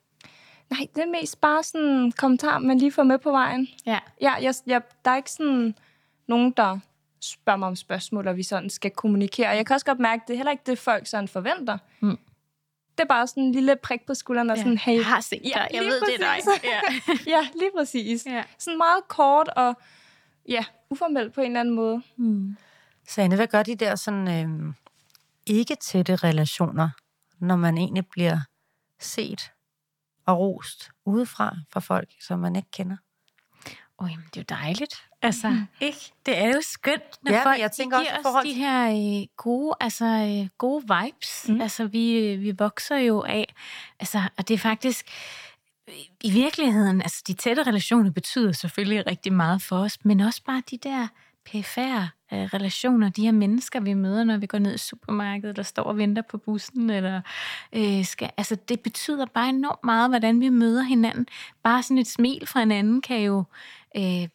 Nej, 0.69 0.87
det 0.95 1.01
er 1.01 1.21
mest 1.21 1.41
bare 1.41 1.63
sådan 1.63 1.87
en 1.87 2.11
kommentar, 2.11 2.59
man 2.59 2.77
lige 2.77 2.91
får 2.91 3.03
med 3.03 3.17
på 3.17 3.31
vejen. 3.31 3.67
Ja. 3.85 3.99
Ja, 4.21 4.33
jeg, 4.33 4.53
jeg, 4.67 4.81
der 5.05 5.11
er 5.11 5.15
ikke 5.15 5.31
sådan 5.31 5.75
nogen, 6.27 6.51
der 6.51 6.79
spørger 7.21 7.57
mig 7.57 7.67
om 7.67 7.75
spørgsmål, 7.75 8.27
og 8.27 8.37
vi 8.37 8.43
sådan 8.43 8.69
skal 8.69 8.91
kommunikere. 8.91 9.49
Jeg 9.49 9.65
kan 9.65 9.73
også 9.73 9.85
godt 9.85 9.99
mærke, 9.99 10.21
at 10.21 10.27
det 10.27 10.33
er 10.33 10.37
heller 10.37 10.51
ikke 10.51 10.63
det, 10.65 10.79
folk 10.79 11.07
sådan 11.07 11.27
forventer. 11.27 11.77
Mm 11.99 12.17
det 12.97 13.03
er 13.03 13.07
bare 13.07 13.27
sådan 13.27 13.43
en 13.43 13.51
lille 13.51 13.75
prik 13.83 14.05
på 14.07 14.13
skulderen 14.13 14.49
og 14.49 14.57
ja. 14.57 14.63
sådan, 14.63 14.77
hey. 14.77 14.95
Jeg 14.95 15.05
har 15.05 15.21
set 15.21 15.41
dig, 15.43 15.51
ja, 15.55 15.65
jeg 15.73 15.83
ved, 15.83 16.01
præcis. 16.01 16.19
det 16.19 16.27
er 16.27 16.35
dig. 16.35 17.27
Ja, 17.27 17.39
ja 17.39 17.47
lige 17.59 17.71
præcis. 17.77 18.25
Ja. 18.25 18.43
Sådan 18.57 18.77
meget 18.77 19.07
kort 19.07 19.49
og 19.55 19.81
ja, 20.49 20.65
uformelt 20.89 21.33
på 21.33 21.41
en 21.41 21.47
eller 21.47 21.59
anden 21.59 21.75
måde. 21.75 22.01
Mm. 22.17 22.57
Sanne, 23.07 23.35
hvad 23.35 23.47
gør 23.47 23.63
de 23.63 23.75
der 23.75 23.95
sådan 23.95 24.27
øh, 24.27 24.73
ikke 25.45 25.75
tætte 25.75 26.15
relationer, 26.15 26.89
når 27.39 27.55
man 27.55 27.77
egentlig 27.77 28.07
bliver 28.07 28.39
set 28.99 29.51
og 30.25 30.39
rost 30.39 30.91
udefra 31.05 31.55
fra 31.71 31.79
folk, 31.79 32.09
som 32.19 32.39
man 32.39 32.55
ikke 32.55 32.71
kender? 32.71 32.97
Åh, 33.99 34.05
oh, 34.05 34.11
jamen, 34.11 34.25
det 34.33 34.37
er 34.37 34.55
jo 34.55 34.63
dejligt. 34.63 35.03
Altså, 35.21 35.49
mm. 35.49 35.67
ikke? 35.81 36.13
Det 36.25 36.37
er 36.37 36.47
jo 36.47 36.61
skønt, 36.61 37.23
når 37.23 37.31
ja, 37.31 37.45
folk 37.45 37.59
jeg 37.59 37.71
tænker 37.71 37.99
giver 37.99 38.17
også 38.17 38.29
os 38.29 38.45
de 38.45 38.53
her 38.53 38.89
øh, 38.89 39.27
gode, 39.37 39.75
altså, 39.79 40.05
øh, 40.05 40.49
gode 40.57 40.81
vibes. 40.81 41.45
Mm. 41.49 41.61
Altså, 41.61 41.85
vi, 41.85 42.35
vi 42.35 42.51
vokser 42.51 42.97
jo 42.97 43.21
af. 43.21 43.53
Altså, 43.99 44.21
og 44.37 44.47
det 44.47 44.53
er 44.53 44.57
faktisk... 44.57 45.05
i 46.23 46.31
virkeligheden, 46.31 47.01
altså 47.01 47.23
de 47.27 47.33
tætte 47.33 47.63
relationer 47.63 48.11
betyder 48.11 48.51
selvfølgelig 48.51 49.07
rigtig 49.07 49.33
meget 49.33 49.61
for 49.61 49.77
os, 49.77 50.05
men 50.05 50.19
også 50.19 50.41
bare 50.45 50.61
de 50.71 50.77
der 50.77 51.07
perifære 51.51 52.09
øh, 52.33 52.39
relationer, 52.39 53.09
de 53.09 53.23
her 53.23 53.31
mennesker, 53.31 53.79
vi 53.79 53.93
møder, 53.93 54.23
når 54.23 54.37
vi 54.37 54.45
går 54.45 54.57
ned 54.57 54.75
i 54.75 54.77
supermarkedet, 54.77 55.55
der 55.55 55.63
står 55.63 55.83
og 55.83 55.97
venter 55.97 56.21
på 56.21 56.37
bussen, 56.37 56.89
eller 56.89 57.21
øh, 57.73 58.05
skal, 58.05 58.29
altså 58.37 58.55
det 58.55 58.79
betyder 58.79 59.25
bare 59.25 59.49
enormt 59.49 59.83
meget, 59.83 60.09
hvordan 60.09 60.39
vi 60.39 60.49
møder 60.49 60.81
hinanden. 60.81 61.27
Bare 61.63 61.83
sådan 61.83 61.97
et 61.97 62.07
smil 62.07 62.47
fra 62.47 62.59
hinanden 62.59 63.01
kan 63.01 63.19
jo 63.21 63.43
øh, 63.97 64.27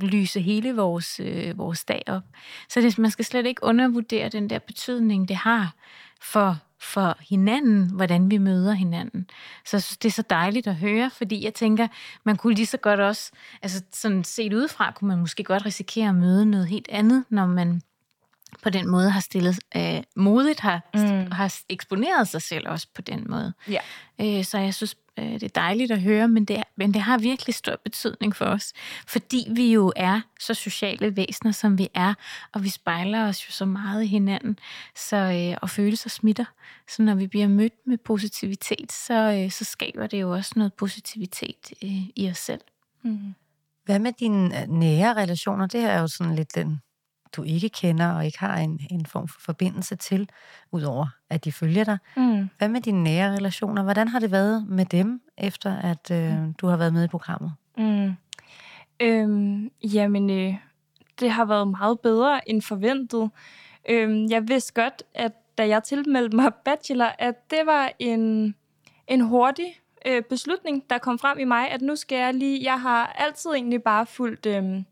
lyse 0.00 0.40
hele 0.40 0.76
vores, 0.76 1.20
øh, 1.20 1.58
vores 1.58 1.84
dag 1.84 2.02
op. 2.06 2.22
Så 2.68 2.80
det, 2.80 2.98
man 2.98 3.10
skal 3.10 3.24
slet 3.24 3.46
ikke 3.46 3.64
undervurdere 3.64 4.28
den 4.28 4.50
der 4.50 4.58
betydning, 4.58 5.28
det 5.28 5.36
har 5.36 5.74
for 6.20 6.56
for 6.78 7.18
hinanden, 7.20 7.90
hvordan 7.90 8.30
vi 8.30 8.38
møder 8.38 8.72
hinanden. 8.72 9.30
Så 9.64 9.98
det 10.02 10.08
er 10.08 10.12
så 10.12 10.22
dejligt 10.30 10.66
at 10.66 10.76
høre, 10.76 11.10
fordi 11.10 11.44
jeg 11.44 11.54
tænker, 11.54 11.88
man 12.24 12.36
kunne 12.36 12.54
lige 12.54 12.66
så 12.66 12.76
godt 12.76 13.00
også, 13.00 13.30
altså 13.62 13.82
sådan 13.92 14.24
set 14.24 14.52
udefra, 14.52 14.92
kunne 14.92 15.08
man 15.08 15.18
måske 15.18 15.44
godt 15.44 15.66
risikere 15.66 16.08
at 16.08 16.14
møde 16.14 16.46
noget 16.46 16.66
helt 16.66 16.88
andet, 16.90 17.24
når 17.30 17.46
man 17.46 17.82
på 18.62 18.70
den 18.70 18.88
måde 18.88 19.10
har 19.10 19.20
stillet 19.20 19.58
øh, 19.76 20.02
modigt, 20.16 20.60
har, 20.60 20.80
mm. 20.94 21.30
har 21.32 21.54
eksponeret 21.68 22.28
sig 22.28 22.42
selv 22.42 22.68
også 22.68 22.86
på 22.94 23.02
den 23.02 23.26
måde. 23.28 23.52
Ja. 23.68 23.80
Øh, 24.20 24.44
så 24.44 24.58
jeg 24.58 24.74
synes, 24.74 24.96
øh, 25.18 25.24
det 25.24 25.42
er 25.42 25.48
dejligt 25.48 25.92
at 25.92 26.02
høre, 26.02 26.28
men 26.28 26.44
det, 26.44 26.62
men 26.76 26.94
det 26.94 27.02
har 27.02 27.18
virkelig 27.18 27.54
stor 27.54 27.76
betydning 27.84 28.36
for 28.36 28.44
os, 28.44 28.72
fordi 29.06 29.46
vi 29.50 29.72
jo 29.72 29.92
er 29.96 30.20
så 30.40 30.54
sociale 30.54 31.16
væsener, 31.16 31.52
som 31.52 31.78
vi 31.78 31.88
er, 31.94 32.14
og 32.52 32.64
vi 32.64 32.68
spejler 32.68 33.28
os 33.28 33.48
jo 33.48 33.52
så 33.52 33.64
meget 33.64 34.02
i 34.02 34.06
hinanden, 34.06 34.58
så, 34.96 35.16
øh, 35.16 35.58
og 35.62 35.70
følelser 35.70 36.10
smitter. 36.10 36.44
Så 36.88 37.02
når 37.02 37.14
vi 37.14 37.26
bliver 37.26 37.48
mødt 37.48 37.86
med 37.86 37.98
positivitet, 37.98 38.92
så, 38.92 39.14
øh, 39.14 39.50
så 39.50 39.64
skaber 39.64 40.06
det 40.06 40.20
jo 40.20 40.32
også 40.32 40.52
noget 40.56 40.74
positivitet 40.74 41.72
øh, 41.82 42.02
i 42.16 42.28
os 42.30 42.38
selv. 42.38 42.60
Mm. 43.02 43.34
Hvad 43.84 43.98
med 43.98 44.12
dine 44.12 44.62
øh, 44.62 44.68
nære 44.68 45.14
relationer? 45.14 45.66
Det 45.66 45.80
her 45.80 45.88
er 45.88 46.00
jo 46.00 46.06
sådan 46.06 46.34
lidt 46.34 46.54
den 46.54 46.80
du 47.32 47.42
ikke 47.42 47.68
kender 47.68 48.12
og 48.12 48.26
ikke 48.26 48.38
har 48.38 48.56
en, 48.56 48.80
en 48.90 49.06
form 49.06 49.28
for 49.28 49.40
forbindelse 49.40 49.96
til, 49.96 50.28
udover 50.72 51.06
at 51.30 51.44
de 51.44 51.52
følger 51.52 51.84
dig. 51.84 51.98
Mm. 52.16 52.48
Hvad 52.58 52.68
med 52.68 52.80
dine 52.80 53.04
nære 53.04 53.36
relationer? 53.36 53.82
Hvordan 53.82 54.08
har 54.08 54.18
det 54.18 54.30
været 54.30 54.66
med 54.68 54.84
dem, 54.84 55.20
efter 55.38 55.76
at 55.76 56.10
øh, 56.10 56.42
mm. 56.42 56.54
du 56.54 56.66
har 56.66 56.76
været 56.76 56.92
med 56.92 57.04
i 57.04 57.08
programmet? 57.08 57.52
Mm. 57.78 58.16
Øhm, 59.00 59.70
jamen, 59.82 60.30
øh, 60.30 60.54
det 61.20 61.30
har 61.30 61.44
været 61.44 61.68
meget 61.68 62.00
bedre 62.00 62.48
end 62.48 62.62
forventet. 62.62 63.30
Øhm, 63.88 64.26
jeg 64.30 64.48
vidste 64.48 64.72
godt, 64.72 65.02
at 65.14 65.32
da 65.58 65.68
jeg 65.68 65.82
tilmeldte 65.82 66.36
mig 66.36 66.54
bachelor, 66.64 67.12
at 67.18 67.50
det 67.50 67.60
var 67.66 67.92
en, 67.98 68.54
en 69.08 69.20
hurtig 69.20 69.80
øh, 70.06 70.22
beslutning, 70.22 70.90
der 70.90 70.98
kom 70.98 71.18
frem 71.18 71.38
i 71.38 71.44
mig, 71.44 71.70
at 71.70 71.82
nu 71.82 71.96
skal 71.96 72.18
jeg 72.18 72.34
lige... 72.34 72.64
Jeg 72.64 72.80
har 72.80 73.06
altid 73.06 73.50
egentlig 73.50 73.82
bare 73.82 74.06
fulgt... 74.06 74.46
Øh, 74.46 74.82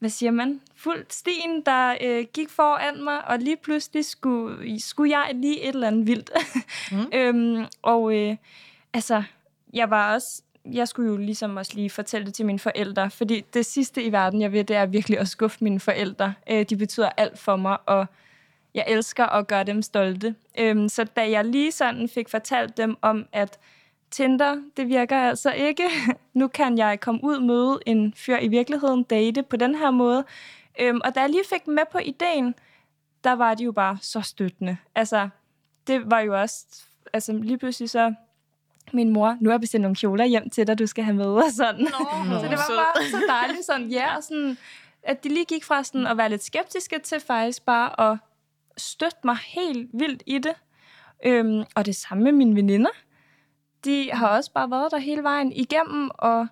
hvad 0.00 0.10
siger 0.10 0.30
man, 0.30 0.60
fuldt 0.76 1.12
stien, 1.12 1.62
der 1.66 1.96
øh, 2.00 2.24
gik 2.34 2.50
foran 2.50 3.04
mig, 3.04 3.28
og 3.28 3.38
lige 3.38 3.56
pludselig 3.56 4.04
skulle, 4.04 4.80
skulle 4.80 5.18
jeg 5.18 5.30
lige 5.34 5.62
et 5.62 5.68
eller 5.68 5.86
andet 5.86 6.06
vildt. 6.06 6.30
Mm. 6.92 7.10
øhm, 7.18 7.66
og 7.82 8.16
øh, 8.16 8.36
altså, 8.92 9.22
jeg 9.72 9.90
var 9.90 10.14
også, 10.14 10.42
jeg 10.72 10.88
skulle 10.88 11.10
jo 11.10 11.16
ligesom 11.16 11.56
også 11.56 11.72
lige 11.74 11.90
fortælle 11.90 12.26
det 12.26 12.34
til 12.34 12.46
mine 12.46 12.58
forældre, 12.58 13.10
fordi 13.10 13.44
det 13.54 13.66
sidste 13.66 14.02
i 14.02 14.12
verden, 14.12 14.40
jeg 14.40 14.52
ved, 14.52 14.64
det 14.64 14.76
er 14.76 14.86
virkelig 14.86 15.18
at 15.18 15.28
skuffe 15.28 15.64
mine 15.64 15.80
forældre. 15.80 16.34
Øh, 16.50 16.64
de 16.70 16.76
betyder 16.76 17.08
alt 17.16 17.38
for 17.38 17.56
mig, 17.56 17.76
og 17.86 18.06
jeg 18.74 18.84
elsker 18.88 19.26
at 19.26 19.46
gøre 19.46 19.64
dem 19.64 19.82
stolte. 19.82 20.34
Øhm, 20.58 20.88
så 20.88 21.04
da 21.04 21.30
jeg 21.30 21.44
lige 21.44 21.72
sådan 21.72 22.08
fik 22.08 22.28
fortalt 22.28 22.76
dem 22.76 22.96
om, 23.02 23.26
at 23.32 23.58
Tinder, 24.10 24.62
det 24.76 24.88
virker 24.88 25.18
altså 25.18 25.52
ikke. 25.52 25.82
Nu 26.34 26.48
kan 26.48 26.78
jeg 26.78 27.00
komme 27.00 27.20
ud, 27.24 27.40
møde 27.40 27.78
en 27.86 28.14
fyr 28.16 28.36
i 28.36 28.48
virkeligheden, 28.48 29.02
date 29.02 29.42
på 29.42 29.56
den 29.56 29.74
her 29.74 29.90
måde. 29.90 30.24
Øhm, 30.80 31.00
og 31.04 31.14
da 31.14 31.20
jeg 31.20 31.30
lige 31.30 31.44
fik 31.50 31.66
med 31.66 31.82
på 31.92 31.98
ideen, 31.98 32.54
der 33.24 33.32
var 33.32 33.54
de 33.54 33.64
jo 33.64 33.72
bare 33.72 33.98
så 34.00 34.20
støttende. 34.20 34.76
Altså, 34.94 35.28
det 35.86 36.10
var 36.10 36.20
jo 36.20 36.40
også... 36.40 36.66
Altså, 37.12 37.32
lige 37.32 37.58
pludselig 37.58 37.90
så... 37.90 38.14
Min 38.92 39.10
mor, 39.10 39.36
nu 39.40 39.48
har 39.48 39.54
jeg 39.54 39.60
bestilt 39.60 39.82
nogle 39.82 39.96
kjoler 39.96 40.24
hjem 40.24 40.50
til 40.50 40.66
dig, 40.66 40.78
du 40.78 40.86
skal 40.86 41.04
have 41.04 41.16
med, 41.16 41.26
og 41.26 41.52
sådan. 41.52 41.80
Nå, 41.80 41.88
så 42.40 42.48
det 42.50 42.58
var 42.58 42.94
bare 42.94 43.10
så 43.10 43.22
dejligt, 43.28 43.64
sådan, 43.66 43.88
ja, 43.88 44.20
sådan, 44.20 44.58
at 45.02 45.24
de 45.24 45.28
lige 45.28 45.44
gik 45.44 45.64
fra 45.64 45.84
sådan 45.84 46.06
at 46.06 46.16
være 46.16 46.28
lidt 46.28 46.44
skeptiske 46.44 46.98
til 46.98 47.20
faktisk 47.20 47.64
bare 47.64 48.10
at 48.10 48.18
støtte 48.76 49.18
mig 49.24 49.36
helt 49.36 49.90
vildt 49.92 50.22
i 50.26 50.38
det. 50.38 50.54
Øhm, 51.24 51.64
og 51.74 51.86
det 51.86 51.96
samme 51.96 52.24
med 52.24 52.32
mine 52.32 52.56
veninder 52.56 52.90
de 53.84 54.10
har 54.12 54.28
også 54.28 54.52
bare 54.52 54.70
været 54.70 54.90
der 54.90 54.98
hele 54.98 55.22
vejen 55.22 55.52
igennem, 55.52 56.10
og 56.14 56.46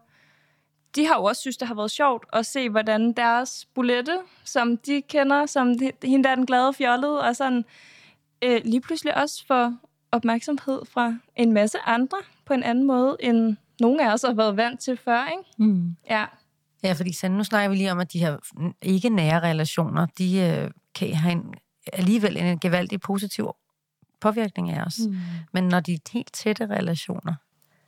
de 0.96 1.06
har 1.06 1.14
jo 1.14 1.24
også 1.24 1.40
synes, 1.40 1.56
det 1.56 1.68
har 1.68 1.74
været 1.74 1.90
sjovt 1.90 2.26
at 2.32 2.46
se, 2.46 2.70
hvordan 2.70 3.12
deres 3.12 3.68
bulette, 3.74 4.18
som 4.44 4.76
de 4.76 5.02
kender, 5.02 5.46
som 5.46 5.74
hende 6.02 6.24
der 6.24 6.30
er 6.30 6.34
den 6.34 6.46
glade 6.46 6.72
fjollede, 6.72 7.20
og 7.20 7.36
sådan 7.36 7.64
øh, 8.42 8.60
lige 8.64 8.80
pludselig 8.80 9.16
også 9.16 9.46
får 9.46 9.74
opmærksomhed 10.12 10.82
fra 10.92 11.14
en 11.36 11.52
masse 11.52 11.78
andre 11.86 12.18
på 12.46 12.54
en 12.54 12.62
anden 12.62 12.86
måde, 12.86 13.16
end 13.20 13.56
nogen 13.80 14.00
af 14.00 14.12
os 14.12 14.22
har 14.22 14.34
været 14.34 14.56
vant 14.56 14.80
til 14.80 14.96
før, 14.96 15.26
ikke? 15.26 15.72
Mm. 15.72 15.96
Ja. 16.10 16.24
Ja, 16.82 16.92
fordi 16.92 17.12
så 17.12 17.28
nu 17.28 17.44
snakker 17.44 17.68
vi 17.68 17.76
lige 17.76 17.92
om, 17.92 17.98
at 17.98 18.12
de 18.12 18.18
her 18.18 18.36
ikke 18.82 19.08
nære 19.08 19.40
relationer, 19.40 20.06
de 20.18 20.38
øh, 20.38 20.70
kan 20.94 21.14
have 21.14 21.32
en, 21.32 21.54
alligevel 21.92 22.36
en 22.36 22.58
gevaldig 22.58 23.00
positiv 23.00 23.50
påvirkning 24.20 24.70
af 24.70 24.82
os. 24.82 24.98
Mm. 25.08 25.16
Men 25.52 25.68
når 25.68 25.80
de 25.80 25.98
helt 26.12 26.32
tætte 26.32 26.66
relationer 26.66 27.34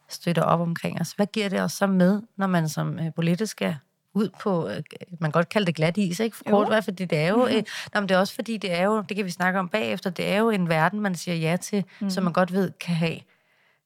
støtter 0.09 0.43
op 0.43 0.61
omkring 0.61 1.01
os, 1.01 1.13
hvad 1.13 1.27
giver 1.27 1.49
det 1.49 1.61
os 1.61 1.73
så 1.73 1.87
med, 1.87 2.23
når 2.37 2.47
man 2.47 2.69
som 2.69 2.99
øh, 2.99 3.15
politisk 3.15 3.51
skal 3.51 3.77
ud 4.15 4.29
på, 4.43 4.69
øh, 4.69 4.83
man 5.11 5.31
kan 5.31 5.31
godt 5.31 5.49
kalde 5.49 5.67
det 5.67 5.75
glat 5.75 5.97
is, 5.97 6.21
ikke? 6.21 6.37
For 6.37 6.45
kort, 6.45 6.69
hvad, 6.69 6.83
fordi 6.83 7.05
det 7.05 7.19
er 7.19 7.29
jo, 7.29 7.37
mm-hmm. 7.37 7.57
øh, 7.57 7.63
nå, 7.95 8.01
men 8.01 8.09
det 8.09 8.15
er 8.15 8.19
også 8.19 8.35
fordi, 8.35 8.57
det 8.57 8.73
er 8.73 8.83
jo, 8.83 9.03
det 9.09 9.17
kan 9.17 9.25
vi 9.25 9.31
snakke 9.31 9.59
om 9.59 9.69
bagefter, 9.69 10.11
det 10.11 10.29
er 10.29 10.39
jo 10.39 10.51
en 10.51 10.69
verden, 10.69 11.01
man 11.01 11.15
siger 11.15 11.35
ja 11.35 11.57
til, 11.57 11.85
mm. 12.01 12.11
som 12.11 12.25
man 12.25 12.33
godt 12.33 12.53
ved 12.53 12.73
kan 12.81 12.95
have, 12.95 13.21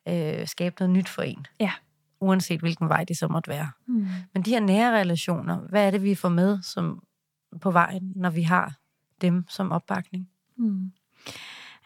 øh, 0.09 0.47
skabe 0.47 0.77
noget 0.79 0.91
nyt 0.91 1.09
for 1.09 1.23
en. 1.23 1.47
Ja. 1.61 1.73
Uanset 2.21 2.61
hvilken 2.61 2.89
vej 2.89 3.05
det 3.05 3.19
så 3.19 3.29
måtte 3.29 3.51
være. 3.51 3.71
Mm. 3.87 4.07
Men 4.35 4.43
de 4.43 4.51
her 4.51 4.61
nære 4.61 5.01
relationer, 5.01 5.59
hvad 5.59 5.87
er 5.87 5.91
det, 5.91 6.03
vi 6.03 6.15
får 6.15 6.29
med 6.29 6.59
som 6.63 7.03
på 7.61 7.71
vejen, 7.71 8.13
når 8.17 8.31
vi 8.31 8.43
har 8.43 8.75
dem 9.21 9.45
som 9.49 9.73
opbakning? 9.73 10.29
Mm. 10.57 10.93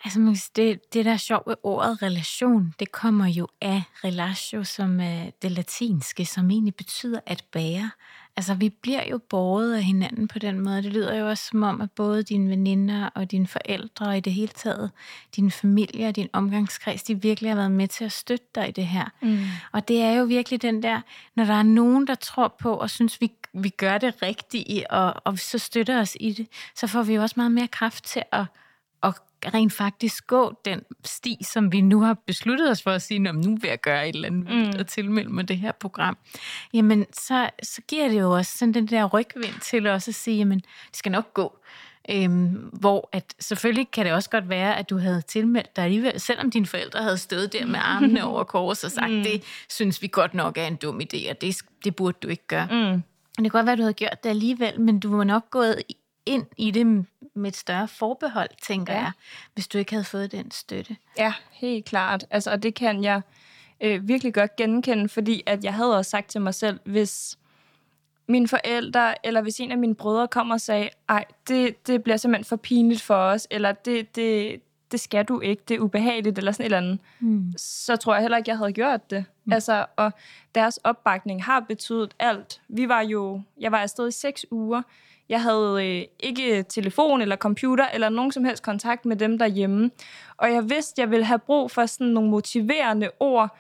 Altså, 0.04 0.50
det, 0.56 0.94
det 0.94 1.04
der 1.04 1.12
er 1.12 1.16
sjovt 1.16 1.46
ved 1.46 1.54
ordet 1.62 2.02
relation, 2.02 2.74
det 2.78 2.92
kommer 2.92 3.26
jo 3.26 3.48
af 3.60 3.82
relatio, 4.04 4.64
som 4.64 5.00
er 5.00 5.30
det 5.42 5.52
latinske, 5.52 6.24
som 6.24 6.50
egentlig 6.50 6.74
betyder 6.74 7.20
at 7.26 7.44
bære. 7.52 7.90
Altså, 8.36 8.54
vi 8.54 8.68
bliver 8.68 9.02
jo 9.10 9.18
båret 9.18 9.74
af 9.74 9.82
hinanden 9.82 10.28
på 10.28 10.38
den 10.38 10.60
måde. 10.60 10.82
Det 10.82 10.92
lyder 10.92 11.14
jo 11.14 11.28
også 11.28 11.44
som 11.44 11.62
om, 11.62 11.80
at 11.80 11.90
både 11.90 12.22
dine 12.22 12.50
veninder 12.50 13.08
og 13.14 13.30
dine 13.30 13.46
forældre, 13.46 14.06
og 14.06 14.16
i 14.16 14.20
det 14.20 14.32
hele 14.32 14.52
taget 14.54 14.90
din 15.36 15.50
familie 15.50 16.08
og 16.08 16.16
din 16.16 16.28
omgangskreds, 16.32 17.02
de 17.02 17.22
virkelig 17.22 17.50
har 17.50 17.56
været 17.56 17.70
med 17.70 17.88
til 17.88 18.04
at 18.04 18.12
støtte 18.12 18.46
dig 18.54 18.68
i 18.68 18.72
det 18.72 18.86
her. 18.86 19.04
Mm. 19.22 19.38
Og 19.72 19.88
det 19.88 20.02
er 20.02 20.12
jo 20.12 20.24
virkelig 20.24 20.62
den 20.62 20.82
der, 20.82 21.00
når 21.34 21.44
der 21.44 21.54
er 21.54 21.62
nogen, 21.62 22.06
der 22.06 22.14
tror 22.14 22.56
på 22.60 22.74
og 22.74 22.90
synes, 22.90 23.20
vi, 23.20 23.32
vi 23.52 23.68
gør 23.68 23.98
det 23.98 24.22
rigtigt, 24.22 24.84
og, 24.90 25.14
og 25.24 25.38
så 25.38 25.58
støtter 25.58 26.00
os 26.00 26.16
i 26.20 26.32
det, 26.32 26.48
så 26.74 26.86
får 26.86 27.02
vi 27.02 27.14
jo 27.14 27.22
også 27.22 27.34
meget 27.36 27.52
mere 27.52 27.68
kraft 27.68 28.04
til 28.04 28.22
at 28.32 28.44
rent 29.46 29.72
faktisk 29.72 30.26
gå 30.26 30.60
den 30.64 30.82
sti, 31.04 31.38
som 31.42 31.72
vi 31.72 31.80
nu 31.80 32.00
har 32.00 32.14
besluttet 32.14 32.70
os 32.70 32.82
for 32.82 32.90
at 32.90 33.02
sige, 33.02 33.18
nu 33.18 33.56
vil 33.56 33.68
jeg 33.68 33.80
gøre 33.80 34.08
et 34.08 34.14
eller 34.14 34.28
andet 34.28 34.74
mm. 34.74 34.80
og 34.80 34.86
tilmelde 34.86 35.30
mig 35.30 35.48
det 35.48 35.58
her 35.58 35.72
program, 35.72 36.16
jamen 36.74 37.06
så, 37.12 37.50
så 37.62 37.82
giver 37.88 38.08
det 38.08 38.20
jo 38.20 38.30
også 38.30 38.58
sådan 38.58 38.74
den 38.74 38.86
der 38.86 39.04
rygvind 39.04 39.60
til 39.60 39.86
os 39.86 40.08
at 40.08 40.14
sige, 40.14 40.36
jamen 40.36 40.58
det 40.58 40.96
skal 40.96 41.12
nok 41.12 41.34
gå. 41.34 41.58
Øhm, 42.10 42.70
hvor 42.72 43.08
at 43.12 43.34
selvfølgelig 43.40 43.90
kan 43.90 44.06
det 44.06 44.12
også 44.12 44.30
godt 44.30 44.48
være, 44.48 44.76
at 44.76 44.90
du 44.90 44.98
havde 44.98 45.22
tilmeldt 45.22 45.76
dig 45.76 45.84
alligevel, 45.84 46.20
selvom 46.20 46.50
dine 46.50 46.66
forældre 46.66 47.02
havde 47.02 47.18
stået 47.18 47.52
der 47.52 47.66
med 47.66 47.80
armene 47.82 48.24
over 48.28 48.44
kors 48.44 48.84
og 48.84 48.90
sagt, 48.90 49.12
mm. 49.12 49.22
det 49.22 49.42
synes 49.68 50.02
vi 50.02 50.08
godt 50.12 50.34
nok 50.34 50.58
er 50.58 50.66
en 50.66 50.76
dum 50.76 51.00
idé, 51.00 51.30
og 51.30 51.40
det, 51.40 51.56
det 51.84 51.96
burde 51.96 52.18
du 52.22 52.28
ikke 52.28 52.46
gøre. 52.46 52.68
Mm. 52.70 53.02
Det 53.36 53.44
kan 53.44 53.50
godt 53.50 53.66
være, 53.66 53.72
at 53.72 53.78
du 53.78 53.82
havde 53.82 53.94
gjort 53.94 54.24
det 54.24 54.30
alligevel, 54.30 54.80
men 54.80 55.00
du 55.00 55.16
var 55.16 55.24
nok 55.24 55.50
gået 55.50 55.82
ind 56.26 56.46
i 56.56 56.70
det 56.70 57.06
med 57.38 57.50
et 57.50 57.56
større 57.56 57.88
forbehold, 57.88 58.48
tænker 58.62 58.92
ja. 58.92 58.98
jeg, 58.98 59.12
hvis 59.54 59.68
du 59.68 59.78
ikke 59.78 59.92
havde 59.92 60.04
fået 60.04 60.32
den 60.32 60.50
støtte. 60.50 60.96
Ja, 61.18 61.32
helt 61.50 61.84
klart. 61.84 62.24
Altså, 62.30 62.50
og 62.50 62.62
det 62.62 62.74
kan 62.74 63.04
jeg 63.04 63.20
øh, 63.80 64.08
virkelig 64.08 64.34
godt 64.34 64.56
genkende, 64.56 65.08
fordi 65.08 65.42
at 65.46 65.64
jeg 65.64 65.74
havde 65.74 65.96
også 65.96 66.10
sagt 66.10 66.30
til 66.30 66.40
mig 66.40 66.54
selv, 66.54 66.80
hvis 66.84 67.38
mine 68.28 68.48
forældre, 68.48 69.26
eller 69.26 69.40
hvis 69.40 69.60
en 69.60 69.72
af 69.72 69.78
mine 69.78 69.94
brødre 69.94 70.28
kommer 70.28 70.54
og 70.54 70.60
sagde, 70.60 70.88
ej, 71.08 71.24
det, 71.48 71.86
det 71.86 72.02
bliver 72.02 72.16
simpelthen 72.16 72.44
for 72.44 72.56
pinligt 72.56 73.02
for 73.02 73.14
os, 73.14 73.46
eller 73.50 73.72
det, 73.72 74.16
det, 74.16 74.60
det 74.92 75.00
skal 75.00 75.24
du 75.24 75.40
ikke, 75.40 75.62
det 75.68 75.74
er 75.74 75.80
ubehageligt, 75.80 76.38
eller 76.38 76.52
sådan 76.52 76.62
et 76.62 76.66
eller 76.66 76.78
andet, 76.78 76.98
mm. 77.20 77.52
så 77.56 77.96
tror 77.96 78.14
jeg 78.14 78.22
heller 78.22 78.36
ikke, 78.36 78.50
jeg 78.50 78.58
havde 78.58 78.72
gjort 78.72 79.10
det. 79.10 79.24
Mm. 79.44 79.52
Altså, 79.52 79.86
og 79.96 80.12
deres 80.54 80.76
opbakning 80.76 81.44
har 81.44 81.60
betydet 81.60 82.14
alt. 82.18 82.60
Vi 82.68 82.88
var 82.88 83.00
jo, 83.00 83.42
jeg 83.60 83.72
var 83.72 83.78
afsted 83.78 84.08
i 84.08 84.12
seks 84.12 84.46
uger, 84.50 84.82
jeg 85.28 85.42
havde 85.42 85.86
øh, 85.86 86.04
ikke 86.20 86.62
telefon 86.62 87.22
eller 87.22 87.36
computer 87.36 87.86
eller 87.94 88.08
nogen 88.08 88.32
som 88.32 88.44
helst 88.44 88.62
kontakt 88.62 89.04
med 89.04 89.16
dem 89.16 89.38
derhjemme. 89.38 89.90
Og 90.36 90.52
jeg 90.52 90.70
vidste, 90.70 91.00
jeg 91.00 91.10
ville 91.10 91.24
have 91.24 91.38
brug 91.38 91.70
for 91.70 91.86
sådan 91.86 92.06
nogle 92.06 92.30
motiverende 92.30 93.10
ord, 93.20 93.56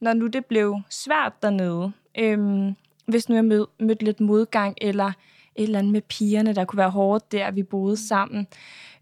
når 0.00 0.12
nu 0.12 0.26
det 0.26 0.46
blev 0.46 0.80
svært 0.90 1.32
dernede, 1.42 1.92
øhm, 2.18 2.74
hvis 3.06 3.28
nu 3.28 3.34
jeg 3.34 3.44
mød, 3.44 3.66
mødte 3.80 4.04
lidt 4.04 4.20
modgang, 4.20 4.76
eller 4.80 5.12
et 5.56 5.62
eller 5.62 5.78
andet 5.78 5.92
med 5.92 6.00
pigerne, 6.00 6.54
der 6.54 6.64
kunne 6.64 6.78
være 6.78 6.90
hårdt 6.90 7.32
der, 7.32 7.50
vi 7.50 7.62
boede 7.62 8.08
sammen. 8.08 8.46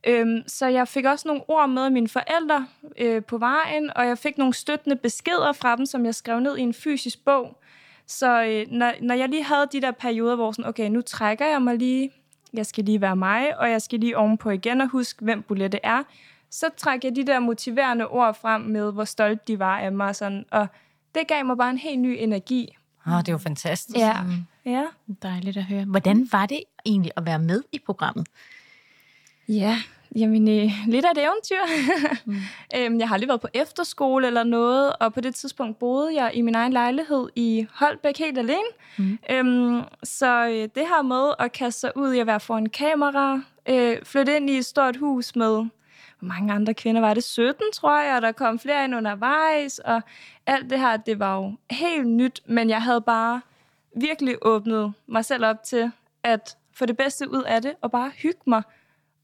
Øhm, 0.06 0.42
så 0.46 0.66
jeg 0.66 0.88
fik 0.88 1.04
også 1.04 1.28
nogle 1.28 1.42
ord 1.48 1.68
med 1.68 1.90
mine 1.90 2.08
forældre 2.08 2.66
øh, 2.98 3.24
på 3.24 3.38
vejen, 3.38 3.96
og 3.96 4.06
jeg 4.06 4.18
fik 4.18 4.38
nogle 4.38 4.54
støttende 4.54 4.96
beskeder 4.96 5.52
fra 5.52 5.76
dem, 5.76 5.86
som 5.86 6.04
jeg 6.04 6.14
skrev 6.14 6.40
ned 6.40 6.58
i 6.58 6.60
en 6.60 6.74
fysisk 6.74 7.24
bog. 7.24 7.58
Så 8.06 8.44
øh, 8.44 8.66
når, 8.70 8.92
når 9.02 9.14
jeg 9.14 9.28
lige 9.28 9.44
havde 9.44 9.66
de 9.72 9.80
der 9.80 9.90
perioder, 9.90 10.36
hvor 10.36 10.52
sådan, 10.52 10.68
okay, 10.68 10.88
nu 10.88 11.02
trækker 11.02 11.46
jeg 11.46 11.62
mig 11.62 11.76
lige, 11.76 12.10
jeg 12.52 12.66
skal 12.66 12.84
lige 12.84 13.00
være 13.00 13.16
mig, 13.16 13.58
og 13.58 13.70
jeg 13.70 13.82
skal 13.82 14.00
lige 14.00 14.16
ovenpå 14.16 14.50
igen 14.50 14.80
og 14.80 14.88
huske, 14.88 15.24
hvem 15.24 15.42
Bolette 15.42 15.80
er, 15.82 16.02
så 16.50 16.66
trækker 16.76 17.08
jeg 17.08 17.16
de 17.16 17.26
der 17.26 17.38
motiverende 17.38 18.08
ord 18.08 18.34
frem 18.40 18.60
med, 18.60 18.92
hvor 18.92 19.04
stolt 19.04 19.48
de 19.48 19.58
var 19.58 19.78
af 19.78 19.92
mig. 19.92 20.16
Sådan, 20.16 20.44
og 20.50 20.66
det 21.14 21.28
gav 21.28 21.44
mig 21.44 21.56
bare 21.56 21.70
en 21.70 21.78
helt 21.78 22.00
ny 22.00 22.16
energi. 22.18 22.76
Åh, 23.06 23.12
oh, 23.12 23.20
det 23.20 23.32
jo 23.32 23.38
fantastisk. 23.38 23.98
Ja. 23.98 24.16
ja. 24.64 24.84
Dejligt 25.22 25.56
at 25.56 25.64
høre. 25.64 25.84
Hvordan 25.84 26.28
var 26.32 26.46
det 26.46 26.60
egentlig 26.86 27.12
at 27.16 27.26
være 27.26 27.38
med 27.38 27.62
i 27.72 27.78
programmet? 27.86 28.26
Ja, 29.48 29.78
jamen 30.16 30.48
øh, 30.48 30.70
lidt 30.86 31.04
af 31.04 31.10
et 31.10 31.18
eventyr. 31.18 31.62
mm. 32.24 32.34
øhm, 32.76 32.98
jeg 32.98 33.08
har 33.08 33.14
aldrig 33.14 33.28
været 33.28 33.40
på 33.40 33.48
efterskole 33.54 34.26
eller 34.26 34.44
noget, 34.44 34.92
og 35.00 35.14
på 35.14 35.20
det 35.20 35.34
tidspunkt 35.34 35.78
boede 35.78 36.22
jeg 36.22 36.30
i 36.34 36.40
min 36.40 36.54
egen 36.54 36.72
lejlighed 36.72 37.28
i 37.34 37.66
Holbæk 37.74 38.18
helt 38.18 38.38
alene. 38.38 38.70
Mm. 38.98 39.18
Øhm, 39.30 39.82
så 40.02 40.46
øh, 40.46 40.68
det 40.74 40.88
her 40.88 41.02
med 41.02 41.34
at 41.38 41.52
kaste 41.52 41.80
sig 41.80 41.96
ud 41.96 42.12
i 42.12 42.18
at 42.18 42.26
være 42.26 42.40
foran 42.40 42.66
kamera, 42.66 43.42
øh, 43.68 43.96
flytte 44.02 44.36
ind 44.36 44.50
i 44.50 44.58
et 44.58 44.64
stort 44.64 44.96
hus 44.96 45.36
med 45.36 45.66
hvor 46.18 46.28
mange 46.28 46.52
andre 46.52 46.74
kvinder 46.74 47.00
var 47.00 47.14
det? 47.14 47.24
17, 47.24 47.62
tror 47.72 48.00
jeg, 48.00 48.16
og 48.16 48.22
der 48.22 48.32
kom 48.32 48.58
flere 48.58 48.84
ind 48.84 48.96
undervejs, 48.96 49.78
og 49.78 50.02
alt 50.46 50.70
det 50.70 50.80
her, 50.80 50.96
det 50.96 51.18
var 51.18 51.36
jo 51.36 51.52
helt 51.70 52.08
nyt, 52.08 52.40
men 52.46 52.70
jeg 52.70 52.82
havde 52.82 53.00
bare 53.00 53.40
virkelig 53.96 54.36
åbnet 54.42 54.92
mig 55.06 55.24
selv 55.24 55.44
op 55.44 55.62
til 55.62 55.90
at 56.22 56.56
få 56.72 56.86
det 56.86 56.96
bedste 56.96 57.30
ud 57.30 57.42
af 57.42 57.62
det, 57.62 57.74
og 57.80 57.90
bare 57.90 58.10
hygge 58.16 58.40
mig. 58.46 58.62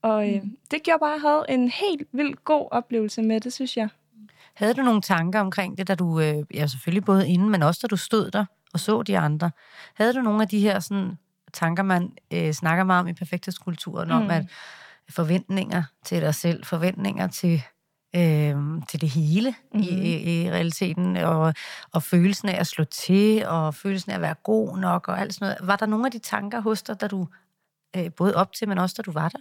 Og 0.02 0.28
øh, 0.28 0.42
mm. 0.42 0.56
det 0.70 0.82
gjorde 0.82 0.98
bare, 1.00 1.14
at 1.14 1.22
jeg 1.22 1.30
havde 1.30 1.44
en 1.48 1.68
helt 1.68 2.02
vildt 2.12 2.44
god 2.44 2.68
oplevelse 2.70 3.22
med 3.22 3.40
det, 3.40 3.52
synes 3.52 3.76
jeg. 3.76 3.88
Havde 4.54 4.74
du 4.74 4.82
nogle 4.82 5.02
tanker 5.02 5.40
omkring 5.40 5.78
det, 5.78 5.88
da 5.88 5.94
du, 5.94 6.20
øh, 6.20 6.44
ja 6.54 6.66
selvfølgelig 6.66 7.04
både 7.04 7.28
inden, 7.28 7.50
men 7.50 7.62
også 7.62 7.80
da 7.82 7.86
du 7.86 7.96
stod 7.96 8.30
der 8.30 8.44
og 8.72 8.80
så 8.80 9.02
de 9.02 9.18
andre? 9.18 9.50
Havde 9.94 10.14
du 10.14 10.20
nogle 10.20 10.42
af 10.42 10.48
de 10.48 10.60
her 10.60 10.80
sådan, 10.80 11.18
tanker, 11.52 11.82
man 11.82 12.12
øh, 12.32 12.52
snakker 12.52 12.84
meget 12.84 13.00
om 13.00 13.08
i 13.08 13.12
perfekthedskulturen, 13.12 14.08
mm. 14.08 14.14
om 14.14 14.30
at 14.30 14.46
forventninger 15.10 15.82
til 16.04 16.20
dig 16.20 16.34
selv, 16.34 16.64
forventninger 16.64 17.26
til, 17.26 17.62
øh, 18.16 18.56
til 18.88 19.00
det 19.00 19.08
hele 19.08 19.54
mm-hmm. 19.74 19.82
i, 19.82 20.16
i, 20.16 20.42
i 20.42 20.50
realiteten, 20.50 21.16
og, 21.16 21.54
og 21.92 22.02
følelsen 22.02 22.48
af 22.48 22.60
at 22.60 22.66
slå 22.66 22.84
til, 22.84 23.46
og 23.46 23.74
følelsen 23.74 24.12
af 24.12 24.14
at 24.14 24.20
være 24.20 24.34
god 24.42 24.78
nok, 24.78 25.08
og 25.08 25.20
alt 25.20 25.34
sådan 25.34 25.46
noget. 25.46 25.68
Var 25.68 25.76
der 25.76 25.86
nogle 25.86 26.06
af 26.06 26.12
de 26.12 26.18
tanker 26.18 26.60
hos 26.60 26.82
dig, 26.82 27.00
da 27.00 27.06
du 27.06 27.28
øh, 27.96 28.12
både 28.16 28.34
op 28.34 28.52
til, 28.52 28.68
men 28.68 28.78
også 28.78 28.94
da 28.98 29.02
du 29.02 29.12
var 29.12 29.28
der? 29.28 29.38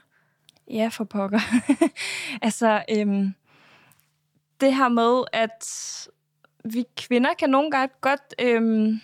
Ja, 0.72 0.88
for 0.88 1.04
pokker. 1.04 1.40
altså, 2.48 2.84
øhm, 2.98 3.34
det 4.62 4.76
her 4.76 4.90
med, 4.90 5.24
at 5.34 5.68
vi 6.64 6.86
kvinder 6.98 7.34
kan 7.40 7.50
nogle 7.50 7.72
gange 7.72 7.94
godt 8.02 8.36
øhm, 8.40 9.02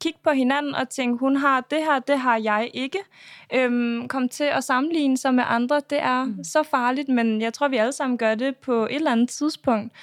kigge 0.00 0.18
på 0.22 0.30
hinanden 0.30 0.74
og 0.74 0.88
tænke, 0.88 1.18
hun 1.18 1.36
har 1.36 1.60
det 1.60 1.78
her, 1.78 1.98
det 1.98 2.18
har 2.18 2.36
jeg 2.36 2.70
ikke. 2.74 2.98
Øhm, 3.54 4.08
kom 4.08 4.28
til 4.28 4.44
at 4.44 4.64
sammenligne 4.64 5.16
sig 5.16 5.34
med 5.34 5.44
andre, 5.46 5.82
det 5.90 5.98
er 6.02 6.24
mm. 6.24 6.44
så 6.44 6.62
farligt, 6.62 7.08
men 7.08 7.42
jeg 7.42 7.54
tror, 7.54 7.68
vi 7.68 7.76
alle 7.76 7.92
sammen 7.92 8.18
gør 8.18 8.34
det 8.34 8.56
på 8.56 8.86
et 8.86 8.94
eller 8.94 9.12
andet 9.12 9.30
tidspunkt. 9.30 9.94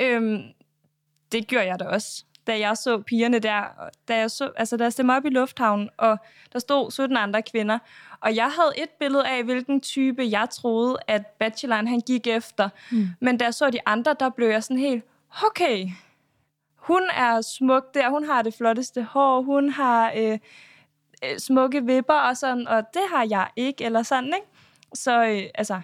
Øhm, 0.00 0.42
det 1.32 1.46
gjorde 1.46 1.66
jeg 1.66 1.78
da 1.78 1.84
også 1.84 2.24
da 2.46 2.58
jeg 2.58 2.76
så 2.76 2.98
pigerne 2.98 3.38
der, 3.38 3.64
da 4.08 4.16
jeg, 4.16 4.30
så, 4.30 4.50
altså, 4.56 4.76
da 4.76 4.84
jeg 4.84 4.92
stemte 4.92 5.12
op 5.12 5.24
i 5.24 5.28
lufthavnen, 5.28 5.88
og 5.96 6.18
der 6.52 6.58
stod 6.58 6.90
17 6.90 7.16
andre 7.16 7.42
kvinder, 7.42 7.78
og 8.20 8.36
jeg 8.36 8.50
havde 8.50 8.82
et 8.82 8.90
billede 8.90 9.28
af, 9.28 9.44
hvilken 9.44 9.80
type 9.80 10.22
jeg 10.30 10.50
troede, 10.50 10.96
at 11.06 11.26
bacheloren 11.26 11.88
han 11.88 12.00
gik 12.00 12.26
efter. 12.26 12.68
Mm. 12.90 13.08
Men 13.20 13.36
da 13.36 13.44
jeg 13.44 13.54
så 13.54 13.70
de 13.70 13.78
andre, 13.86 14.16
der 14.20 14.28
blev 14.28 14.48
jeg 14.48 14.64
sådan 14.64 14.78
helt, 14.78 15.04
okay, 15.46 15.88
hun 16.76 17.02
er 17.14 17.40
smuk 17.40 17.94
der, 17.94 18.10
hun 18.10 18.24
har 18.24 18.42
det 18.42 18.54
flotteste 18.54 19.02
hår, 19.02 19.40
hun 19.40 19.70
har 19.70 20.12
øh, 20.16 20.38
øh, 21.24 21.38
smukke 21.38 21.84
vipper 21.84 22.14
og 22.14 22.36
sådan, 22.36 22.68
og 22.68 22.82
det 22.94 23.02
har 23.14 23.26
jeg 23.30 23.48
ikke, 23.56 23.84
eller 23.84 24.02
sådan, 24.02 24.26
ikke? 24.34 24.46
Så 24.94 25.24
øh, 25.24 25.42
altså, 25.54 25.80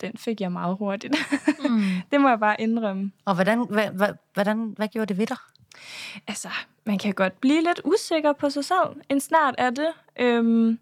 den 0.00 0.12
fik 0.16 0.40
jeg 0.40 0.52
meget 0.52 0.76
hurtigt. 0.76 1.16
Mm. 1.68 1.82
det 2.10 2.20
må 2.20 2.28
jeg 2.28 2.40
bare 2.40 2.60
indrømme. 2.60 3.12
Og 3.24 3.34
hvordan, 3.34 3.66
hvad, 3.70 4.14
hvordan, 4.34 4.74
hvad 4.76 4.88
gjorde 4.88 5.06
det 5.06 5.18
ved 5.18 5.26
dig? 5.26 5.36
Altså, 6.28 6.48
man 6.84 6.98
kan 6.98 7.12
godt 7.12 7.40
blive 7.40 7.62
lidt 7.62 7.80
usikker 7.84 8.32
på 8.32 8.50
sig 8.50 8.64
selv. 8.64 9.02
En 9.08 9.20
snart 9.20 9.54
er 9.58 9.70
det. 9.70 9.88
Øhm, 10.16 10.78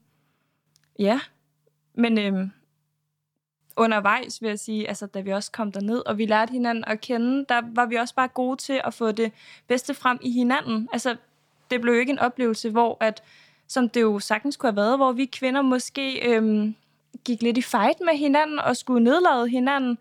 ja, 0.98 1.20
men 1.94 2.18
øhm, 2.18 2.50
undervejs 3.76 4.42
vil 4.42 4.48
jeg 4.48 4.58
sige, 4.58 4.88
altså 4.88 5.06
da 5.06 5.20
vi 5.20 5.32
også 5.32 5.52
kom 5.52 5.72
derned, 5.72 6.02
og 6.06 6.18
vi 6.18 6.26
lærte 6.26 6.52
hinanden 6.52 6.84
at 6.84 7.00
kende, 7.00 7.44
der 7.48 7.62
var 7.74 7.86
vi 7.86 7.94
også 7.94 8.14
bare 8.14 8.28
gode 8.28 8.56
til 8.56 8.80
at 8.84 8.94
få 8.94 9.12
det 9.12 9.32
bedste 9.66 9.94
frem 9.94 10.18
i 10.22 10.30
hinanden. 10.30 10.88
Altså, 10.92 11.16
det 11.70 11.80
blev 11.80 11.94
jo 11.94 12.00
ikke 12.00 12.12
en 12.12 12.18
oplevelse, 12.18 12.70
hvor 12.70 12.96
at, 13.00 13.22
som 13.68 13.88
det 13.88 14.00
jo 14.00 14.18
sagtens 14.18 14.56
kunne 14.56 14.70
have 14.70 14.76
været, 14.76 14.98
hvor 14.98 15.12
vi 15.12 15.24
kvinder 15.24 15.62
måske 15.62 16.28
øhm, 16.28 16.74
gik 17.24 17.42
lidt 17.42 17.58
i 17.58 17.62
fight 17.62 18.00
med 18.00 18.16
hinanden 18.18 18.58
og 18.58 18.76
skulle 18.76 19.04
nedlade 19.04 19.48
hinanden. 19.48 19.98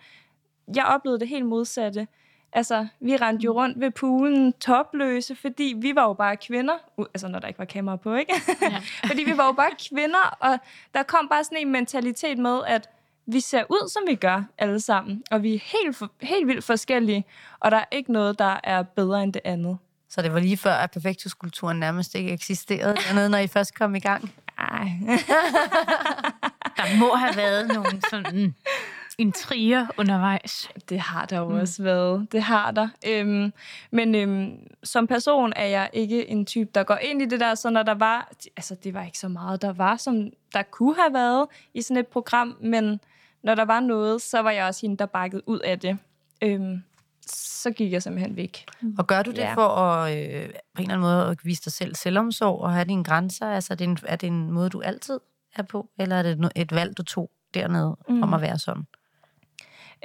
Jeg 0.75 0.86
oplevede 0.86 1.19
det 1.19 1.27
helt 1.27 1.45
modsatte. 1.45 2.08
Altså, 2.54 2.88
vi 3.00 3.16
rendte 3.16 3.44
jo 3.44 3.54
rundt 3.54 3.80
ved 3.80 3.92
poolen 3.92 4.54
topløse, 4.54 5.36
fordi 5.36 5.74
vi 5.78 5.96
var 5.96 6.04
jo 6.04 6.14
bare 6.14 6.38
kvinder. 6.38 6.74
Uh, 6.98 7.06
altså, 7.14 7.28
når 7.28 7.40
der 7.40 7.48
ikke 7.48 7.60
var 7.60 7.66
kamera 7.66 7.96
på, 7.96 8.16
ikke? 8.16 8.34
Ja. 8.62 8.82
fordi 9.10 9.24
vi 9.24 9.38
var 9.38 9.46
jo 9.46 9.52
bare 9.52 9.72
kvinder, 9.90 10.38
og 10.40 10.60
der 10.94 11.04
kom 11.04 11.28
bare 11.30 11.44
sådan 11.44 11.58
en 11.58 11.72
mentalitet 11.72 12.38
med, 12.38 12.60
at 12.68 12.90
vi 13.26 13.40
ser 13.40 13.64
ud, 13.70 13.90
som 13.90 14.04
vi 14.08 14.16
gør 14.16 14.44
alle 14.58 14.80
sammen, 14.80 15.24
og 15.32 15.44
vi 15.44 15.56
er 15.56 15.60
helt, 15.60 15.96
for, 15.96 16.12
helt 16.22 16.48
vildt 16.48 16.64
forskellige, 16.64 17.26
og 17.60 17.72
der 17.72 17.78
er 17.78 17.86
ikke 17.92 18.12
noget, 18.12 18.40
der 18.40 18.60
er 18.64 18.84
bedre 18.84 19.24
end 19.24 19.34
det 19.34 19.42
andet. 19.46 19.78
Så 20.10 20.22
det 20.22 20.34
var 20.34 20.40
lige 20.40 20.58
før, 20.58 20.74
at 20.74 20.92
perfekthedskulturen 20.92 21.80
nærmest 21.80 22.16
ikke 22.16 22.32
eksisterede 22.32 22.96
dernede, 22.96 23.30
når 23.30 23.38
I 23.38 23.48
først 23.48 23.76
kom 23.76 23.96
i 23.96 24.00
gang? 24.00 24.34
Nej. 24.58 24.82
der 26.78 27.00
må 27.00 27.16
have 27.16 27.38
været 27.38 27.68
nogle 27.68 28.02
sådan 28.10 28.56
intriger 29.17 29.88
undervejs. 29.97 30.69
Det 30.89 31.00
har 31.00 31.26
der 31.26 31.38
jo 31.38 31.50
mm. 31.50 31.56
også 31.56 31.84
været. 31.84 32.28
Det 32.32 32.41
har 32.41 32.71
der. 32.71 32.89
Øhm, 33.08 33.54
men 33.91 34.15
øhm, 34.15 34.58
som 34.84 35.08
person 35.08 35.54
er 35.56 35.65
jeg 35.65 35.89
ikke 35.93 36.30
en 36.30 36.45
type, 36.45 36.69
der 36.76 36.84
går 36.84 36.95
ind 36.95 37.21
i 37.21 37.26
det 37.26 37.39
der, 37.39 37.56
så 37.56 37.69
når 37.69 37.84
der 37.84 37.93
var, 37.93 38.32
altså 38.58 38.76
det 38.84 38.93
var 38.93 39.04
ikke 39.04 39.19
så 39.19 39.28
meget, 39.28 39.62
der 39.62 39.74
var, 39.74 39.97
som 39.97 40.30
der 40.54 40.63
kunne 40.63 40.95
have 40.95 41.13
været 41.13 41.47
i 41.74 41.82
sådan 41.82 41.97
et 41.97 42.08
program, 42.08 42.58
men 42.62 43.00
når 43.43 43.56
der 43.56 43.65
var 43.65 43.80
noget, 43.80 44.21
så 44.21 44.39
var 44.39 44.52
jeg 44.52 44.65
også 44.65 44.82
hende, 44.82 44.97
der 44.97 45.06
bakkede 45.06 45.50
ud 45.50 45.60
af 45.60 45.80
det. 45.80 45.97
Øhm, 46.41 46.84
så 47.28 47.71
gik 47.71 47.91
jeg 47.91 48.04
simpelthen 48.04 48.36
væk. 48.36 48.65
Mm. 48.82 48.95
Og 48.97 49.08
gør 49.08 49.24
du 49.24 49.32
det 49.32 49.38
ja. 49.38 49.54
for 49.54 49.67
at 49.67 50.17
øh, 50.17 50.50
på 50.50 50.82
en 50.82 50.82
eller 50.82 50.93
anden 50.93 51.00
måde 51.00 51.26
at 51.26 51.38
vise 51.43 51.62
dig 51.63 51.74
selv 51.74 51.95
selvomsorg 51.95 52.62
og 52.62 52.74
have 52.74 52.86
dine 52.86 53.04
grænser? 53.04 53.47
Altså, 53.47 53.74
er 53.74 53.76
det 53.76 53.86
en, 53.88 53.97
er 54.06 54.15
det 54.15 54.28
en 54.28 54.52
måde, 54.52 54.69
du 54.69 54.82
altid 54.82 55.19
er 55.56 55.63
på, 55.63 55.89
eller 56.00 56.15
er 56.15 56.24
det 56.24 56.52
et 56.56 56.71
valg, 56.76 56.97
du 56.97 57.04
tog 57.04 57.32
dernede 57.54 57.97
mm. 58.10 58.24
om 58.24 58.34
at 58.34 58.41
være 58.41 58.60
sådan? 58.60 58.84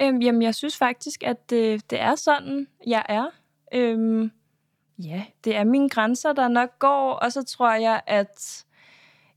Øhm, 0.01 0.21
jamen, 0.21 0.41
jeg 0.41 0.55
synes 0.55 0.77
faktisk, 0.77 1.23
at 1.23 1.49
det, 1.49 1.89
det 1.89 2.01
er 2.01 2.15
sådan, 2.15 2.67
jeg 2.87 3.05
er. 3.09 3.25
Øhm, 3.73 4.31
ja, 4.99 5.23
det 5.43 5.55
er 5.55 5.63
mine 5.63 5.89
grænser, 5.89 6.33
der 6.33 6.47
nok 6.47 6.79
går, 6.79 7.13
og 7.13 7.31
så 7.31 7.43
tror 7.43 7.73
jeg, 7.73 8.01
at 8.07 8.65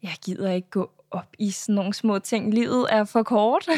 jeg 0.03 0.13
gider 0.25 0.53
ikke 0.53 0.71
gå 0.71 0.91
op 1.11 1.27
i 1.39 1.51
sådan 1.51 1.75
nogle 1.75 1.95
små 1.95 2.19
ting. 2.19 2.55
Livet 2.55 2.87
er 2.91 3.05
for 3.05 3.23
kort. 3.23 3.69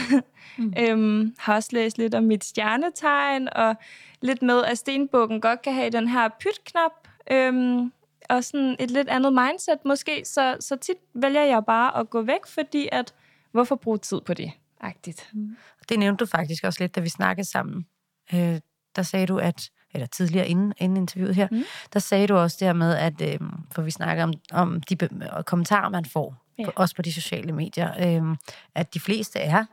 mm. 0.58 0.74
øhm, 0.80 1.34
har 1.38 1.54
også 1.54 1.68
læst 1.72 1.98
lidt 1.98 2.14
om 2.14 2.24
mit 2.24 2.44
stjernetegn, 2.44 3.48
og 3.52 3.76
lidt 4.20 4.42
med, 4.42 4.64
at 4.64 4.78
stenbukken 4.78 5.40
godt 5.40 5.62
kan 5.62 5.74
have 5.74 5.90
den 5.90 6.08
her 6.08 6.28
pytknap, 6.28 6.92
øhm, 7.30 7.92
og 8.28 8.44
sådan 8.44 8.76
et 8.78 8.90
lidt 8.90 9.08
andet 9.08 9.32
mindset 9.32 9.84
måske. 9.84 10.22
Så, 10.24 10.56
så 10.60 10.76
tit 10.76 10.96
vælger 11.14 11.42
jeg 11.42 11.64
bare 11.64 11.96
at 11.96 12.10
gå 12.10 12.22
væk, 12.22 12.46
fordi 12.46 12.88
at, 12.92 13.14
hvorfor 13.52 13.76
bruge 13.76 13.98
tid 13.98 14.20
på 14.20 14.34
det? 14.34 14.52
Agtigt. 14.82 15.30
Mm. 15.32 15.56
Det 15.88 15.98
nævnte 15.98 16.24
du 16.24 16.28
faktisk 16.28 16.64
også 16.64 16.82
lidt, 16.82 16.94
da 16.94 17.00
vi 17.00 17.08
snakkede 17.08 17.48
sammen. 17.48 17.86
Øh, 18.34 18.60
der 18.96 19.02
sagde 19.02 19.26
du, 19.26 19.38
at 19.38 19.70
eller 19.94 20.06
tidligere 20.06 20.48
inden, 20.48 20.72
inden 20.78 20.96
interviewet 20.96 21.34
her, 21.34 21.48
mm. 21.50 21.62
der 21.92 21.98
sagde 21.98 22.26
du 22.26 22.36
også 22.36 22.56
det 22.60 22.68
her 22.68 22.72
med, 22.72 22.96
at, 22.96 23.20
øh, 23.20 23.40
for 23.72 23.82
vi 23.82 23.90
snakker 23.90 24.24
om, 24.24 24.32
om 24.52 24.80
de 24.80 25.08
kommentarer, 25.46 25.88
man 25.88 26.04
får, 26.04 26.44
ja. 26.58 26.64
på, 26.64 26.72
også 26.76 26.96
på 26.96 27.02
de 27.02 27.12
sociale 27.12 27.52
medier, 27.52 28.20
øh, 28.22 28.36
at 28.74 28.94
de 28.94 29.00
fleste 29.00 29.38
er, 29.38 29.64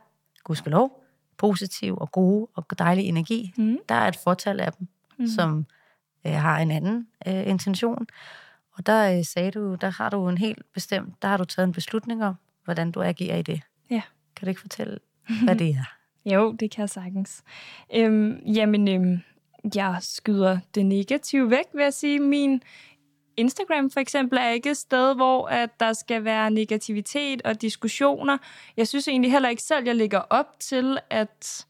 gudskelov, 0.44 1.04
positive 1.38 2.00
og 2.00 2.12
gode 2.12 2.48
og 2.54 2.78
dejlig 2.78 3.04
energi. 3.04 3.54
Mm. 3.56 3.78
Der 3.88 3.94
er 3.94 4.08
et 4.08 4.16
fortal 4.16 4.60
af 4.60 4.72
dem, 4.72 4.88
mm. 5.18 5.26
som 5.26 5.66
øh, 6.26 6.32
har 6.32 6.58
en 6.58 6.70
anden 6.70 7.08
øh, 7.26 7.46
intention. 7.46 8.06
Og 8.72 8.86
der 8.86 9.18
øh, 9.18 9.24
sagde 9.24 9.50
du, 9.50 9.74
der 9.74 9.90
har 9.90 10.10
du 10.10 10.28
en 10.28 10.38
helt 10.38 10.62
bestemt, 10.74 11.22
der 11.22 11.28
har 11.28 11.36
du 11.36 11.44
taget 11.44 11.66
en 11.66 11.72
beslutning 11.72 12.24
om, 12.24 12.34
hvordan 12.64 12.90
du 12.90 13.02
agerer 13.02 13.36
i 13.36 13.42
det. 13.42 13.60
Ja. 13.90 14.02
Kan 14.40 14.46
du 14.46 14.50
ikke 14.50 14.60
fortælle, 14.60 14.98
hvad 15.44 15.56
det 15.56 15.68
er? 15.68 15.96
Jo, 16.24 16.52
det 16.52 16.70
kan 16.70 16.80
jeg 16.80 16.88
sagtens. 16.88 17.42
Øhm, 17.94 18.36
jamen, 18.36 18.88
øhm, 18.88 19.20
jeg 19.74 19.96
skyder 20.00 20.58
det 20.74 20.86
negative 20.86 21.50
væk, 21.50 21.64
vil 21.74 21.82
jeg 21.82 21.94
sige. 21.94 22.20
Min 22.20 22.62
Instagram 23.36 23.90
for 23.90 24.00
eksempel 24.00 24.38
er 24.38 24.48
ikke 24.48 24.70
et 24.70 24.76
sted, 24.76 25.14
hvor 25.14 25.46
at 25.46 25.80
der 25.80 25.92
skal 25.92 26.24
være 26.24 26.50
negativitet 26.50 27.42
og 27.42 27.62
diskussioner. 27.62 28.38
Jeg 28.76 28.88
synes 28.88 29.08
egentlig 29.08 29.32
heller 29.32 29.48
ikke 29.48 29.62
selv, 29.62 29.86
jeg 29.86 29.94
ligger 29.94 30.18
op 30.18 30.60
til, 30.60 30.98
at, 31.10 31.66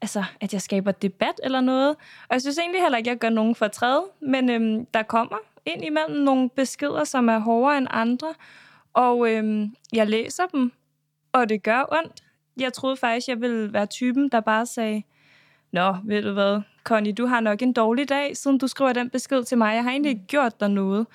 altså, 0.00 0.24
at 0.40 0.52
jeg 0.52 0.62
skaber 0.62 0.92
debat 0.92 1.40
eller 1.42 1.60
noget. 1.60 1.90
Og 2.28 2.32
jeg 2.32 2.40
synes 2.40 2.58
egentlig 2.58 2.82
heller 2.82 2.98
ikke, 2.98 3.10
jeg 3.10 3.18
gør 3.18 3.30
nogen 3.30 3.54
fortræd, 3.54 4.00
men 4.20 4.50
øhm, 4.50 4.86
der 4.86 5.02
kommer 5.02 5.36
ind 5.66 5.84
imellem 5.84 6.16
nogle 6.16 6.50
beskeder, 6.50 7.04
som 7.04 7.28
er 7.28 7.38
hårdere 7.38 7.78
end 7.78 7.86
andre. 7.90 8.34
Og 8.94 9.30
øhm, 9.30 9.74
jeg 9.92 10.08
læser 10.08 10.46
dem, 10.46 10.72
og 11.34 11.48
det 11.48 11.62
gør 11.62 11.84
ondt. 11.92 12.24
Jeg 12.56 12.72
troede 12.72 12.96
faktisk, 12.96 13.28
jeg 13.28 13.40
ville 13.40 13.72
være 13.72 13.86
typen, 13.86 14.28
der 14.28 14.40
bare 14.40 14.66
sagde, 14.66 15.02
Nå, 15.74 15.96
ved 16.04 16.22
du 16.22 16.32
hvad, 16.32 16.60
Connie, 16.84 17.12
du 17.12 17.26
har 17.26 17.40
nok 17.40 17.62
en 17.62 17.72
dårlig 17.72 18.08
dag, 18.08 18.36
siden 18.36 18.58
du 18.58 18.66
skriver 18.66 18.92
den 18.92 19.10
besked 19.10 19.44
til 19.44 19.58
mig. 19.58 19.74
Jeg 19.74 19.82
har 19.82 19.90
egentlig 19.90 20.10
ikke 20.10 20.24
gjort 20.26 20.60
dig 20.60 20.70
noget. 20.70 21.06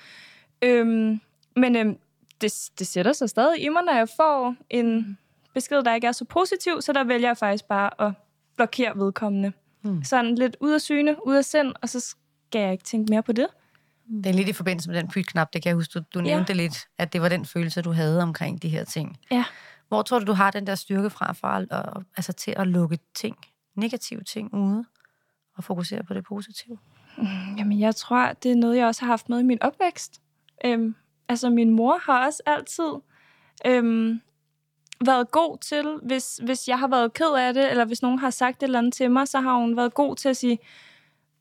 Øhm, 0.61 1.21
men 1.55 1.75
øhm, 1.75 1.97
det, 2.41 2.53
det 2.79 2.87
sætter 2.87 3.13
sig 3.13 3.29
stadig 3.29 3.63
i 3.63 3.69
mig, 3.69 3.83
når 3.83 3.93
jeg 3.93 4.07
får 4.17 4.55
en 4.69 5.17
besked, 5.53 5.83
der 5.83 5.95
ikke 5.95 6.07
er 6.07 6.11
så 6.11 6.25
positiv, 6.25 6.81
så 6.81 6.93
der 6.93 7.03
vælger 7.03 7.29
jeg 7.29 7.37
faktisk 7.37 7.65
bare 7.65 8.07
at 8.07 8.13
blokere 8.55 8.91
vedkommende. 8.95 9.51
Mm. 9.81 10.03
Sådan 10.03 10.35
lidt 10.35 10.57
ud 10.59 10.71
af 10.71 10.81
syne, 10.81 11.15
ud 11.27 11.35
af 11.35 11.45
sind, 11.45 11.73
og 11.81 11.89
så 11.89 11.99
skal 11.99 12.61
jeg 12.61 12.71
ikke 12.71 12.83
tænke 12.83 13.13
mere 13.13 13.23
på 13.23 13.31
det. 13.31 13.47
Det 14.23 14.25
er 14.25 14.33
lidt 14.33 14.49
i 14.49 14.53
forbindelse 14.53 14.89
med 14.89 14.97
den 14.97 15.07
pytknap, 15.07 15.53
det 15.53 15.63
kan 15.63 15.69
jeg 15.69 15.75
huske, 15.75 15.99
du, 15.99 16.03
du 16.13 16.21
nævnte 16.21 16.53
ja. 16.53 16.57
lidt, 16.57 16.87
at 16.97 17.13
det 17.13 17.21
var 17.21 17.29
den 17.29 17.45
følelse, 17.45 17.81
du 17.81 17.91
havde 17.91 18.21
omkring 18.21 18.61
de 18.61 18.69
her 18.69 18.83
ting. 18.83 19.17
Ja. 19.31 19.43
Hvor 19.89 20.01
tror 20.01 20.19
du, 20.19 20.25
du 20.25 20.33
har 20.33 20.51
den 20.51 20.67
der 20.67 20.75
styrke 20.75 21.09
fra 21.09 21.33
for 21.33 21.47
at, 21.47 21.71
og, 21.71 22.03
altså 22.17 22.33
til 22.33 22.53
at 22.57 22.67
lukke 22.67 22.99
ting, 23.15 23.37
negative 23.75 24.23
ting 24.23 24.53
ude, 24.53 24.85
og 25.55 25.63
fokusere 25.63 26.03
på 26.03 26.13
det 26.13 26.23
positive? 26.23 26.77
Mm, 27.17 27.55
jamen, 27.57 27.79
jeg 27.79 27.95
tror, 27.95 28.33
det 28.33 28.51
er 28.51 28.55
noget, 28.55 28.77
jeg 28.77 28.87
også 28.87 29.01
har 29.01 29.07
haft 29.07 29.29
med 29.29 29.39
i 29.39 29.43
min 29.43 29.61
opvækst. 29.61 30.21
Øhm, 30.65 30.95
altså, 31.29 31.49
min 31.49 31.69
mor 31.69 31.97
har 32.03 32.25
også 32.25 32.43
altid 32.45 32.93
øhm, 33.65 34.21
været 35.05 35.31
god 35.31 35.57
til, 35.57 35.99
hvis, 36.03 36.39
hvis 36.43 36.67
jeg 36.67 36.79
har 36.79 36.87
været 36.87 37.13
ked 37.13 37.33
af 37.37 37.53
det, 37.53 37.71
eller 37.71 37.85
hvis 37.85 38.01
nogen 38.01 38.19
har 38.19 38.29
sagt 38.29 38.57
et 38.57 38.63
eller 38.63 38.79
andet 38.79 38.93
til 38.93 39.11
mig, 39.11 39.27
så 39.27 39.39
har 39.39 39.57
hun 39.57 39.77
været 39.77 39.93
god 39.93 40.15
til 40.15 40.29
at 40.29 40.37
sige, 40.37 40.59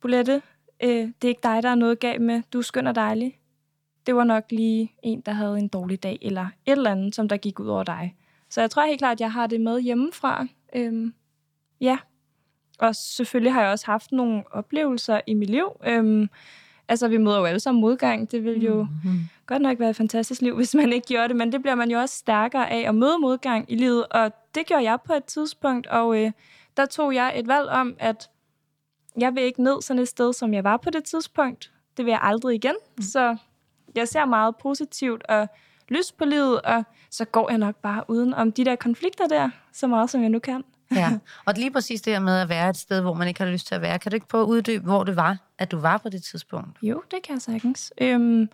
Bolette, 0.01 0.43
øh, 0.83 0.91
det 0.91 1.25
er 1.25 1.29
ikke 1.29 1.43
dig, 1.43 1.63
der 1.63 1.69
er 1.69 1.75
noget 1.75 2.01
galt 2.01 2.23
med. 2.23 2.43
Du 2.53 2.59
er 2.59 2.63
skøn 2.63 2.87
og 2.87 2.95
dejlig. 2.95 3.39
Det 4.07 4.17
var 4.17 4.25
nok 4.25 4.45
lige 4.51 4.93
en, 5.03 5.21
der 5.21 5.33
havde 5.33 5.59
en 5.59 5.69
dårlig 5.69 6.03
dag, 6.03 6.19
eller 6.23 6.47
et 6.67 6.73
eller 6.73 6.91
andet, 6.91 7.15
som 7.15 7.29
der 7.29 7.37
gik 7.37 7.61
ud 7.61 7.67
over 7.67 7.85
dig. 7.85 8.17
Så 8.51 8.61
jeg 8.61 8.71
tror 8.71 8.87
helt 8.87 8.99
klart, 8.99 9.13
at 9.17 9.21
jeg 9.21 9.33
har 9.33 9.47
det 9.47 9.61
med 9.61 9.81
hjemmefra. 9.81 10.47
Øhm, 10.75 11.15
ja. 11.81 11.99
Og 12.79 12.97
selvfølgelig 12.97 13.53
har 13.53 13.63
jeg 13.63 13.71
også 13.71 13.87
haft 13.87 14.13
nogle 14.13 14.43
oplevelser 14.51 15.21
i 15.27 15.35
mit 15.35 15.51
liv. 15.51 15.67
Øhm, 15.87 16.29
altså, 16.89 17.09
vi 17.09 17.17
møder 17.17 17.39
jo 17.39 17.45
alle 17.45 17.61
sammen 17.61 17.81
modgang. 17.81 18.31
Det 18.31 18.45
vil 18.45 18.63
jo 18.63 18.83
mm-hmm. 18.83 19.21
godt 19.47 19.63
nok 19.63 19.79
være 19.79 19.91
et 19.91 19.97
fantastisk 19.97 20.43
liv, 20.43 20.57
hvis 20.61 20.75
man 20.75 20.93
ikke 20.93 21.07
gjorde 21.07 21.29
det, 21.29 21.37
men 21.37 21.53
det 21.53 21.63
bliver 21.63 21.75
man 21.75 21.91
jo 21.91 21.99
også 21.99 22.17
stærkere 22.17 22.71
af 22.71 22.89
at 22.89 22.95
møde 22.95 23.19
modgang 23.19 23.73
i 23.73 23.77
livet. 23.77 24.07
Og 24.07 24.33
det 24.55 24.67
gjorde 24.67 24.85
jeg 24.85 24.99
på 25.07 25.13
et 25.13 25.25
tidspunkt, 25.25 25.87
og 25.87 26.19
øh, 26.19 26.33
der 26.77 26.87
tog 26.87 27.15
jeg 27.15 27.33
et 27.37 27.49
valg 27.49 27.69
om, 27.69 27.97
at 27.99 28.31
jeg 29.19 29.35
vil 29.35 29.43
ikke 29.43 29.63
ned 29.63 29.83
sådan 29.83 30.03
et 30.03 30.09
sted, 30.09 30.33
som 30.33 30.55
jeg 30.55 30.65
var 30.65 30.77
på 30.77 30.91
det 30.91 31.05
tidspunkt. 31.05 31.73
Det 31.97 32.05
vil 32.05 32.11
jeg 32.11 32.21
aldrig 32.23 32.55
igen. 32.55 32.75
Mm. 32.97 33.03
Så 33.03 33.37
jeg 33.95 34.09
ser 34.09 34.25
meget 34.25 34.57
positivt 34.57 35.23
og 35.29 35.49
lyst 35.89 36.17
på 36.17 36.25
livet, 36.25 36.63
og 36.63 36.85
så 37.11 37.25
går 37.25 37.51
jeg 37.51 37.59
nok 37.59 37.77
bare 37.77 38.05
uden 38.09 38.35
om 38.35 38.53
de 38.53 38.65
der 38.65 38.77
konflikter 38.77 39.27
der, 39.27 39.51
så 39.73 39.87
meget 39.87 40.11
som 40.11 40.23
jeg 40.23 40.29
nu 40.29 40.39
kan. 40.39 40.65
ja, 40.91 41.19
og 41.47 41.55
lige 41.57 41.71
præcis 41.71 42.03
det 42.03 42.13
her 42.13 42.21
med 42.21 42.41
at 42.41 42.49
være 42.49 42.71
et 42.71 42.77
sted, 42.77 43.01
hvor 43.01 43.15
man 43.15 43.29
ikke 43.29 43.43
har 43.43 43.51
lyst 43.51 43.67
til 43.67 43.75
at 43.75 43.83
være. 43.83 43.99
Kan 43.99 44.13
du 44.13 44.15
ikke 44.15 44.29
prøve 44.29 44.43
at 44.43 44.49
uddybe, 44.49 44.85
hvor 44.85 45.05
det 45.05 45.17
var, 45.17 45.39
at 45.59 45.71
du 45.71 45.79
var 45.79 45.99
på 45.99 46.09
det 46.09 46.25
tidspunkt? 46.25 46.79
Jo, 46.83 47.03
det 47.11 47.23
kan 47.23 47.35
jeg 47.35 47.43
sagtens. 47.43 47.93
Øhm, 48.01 48.49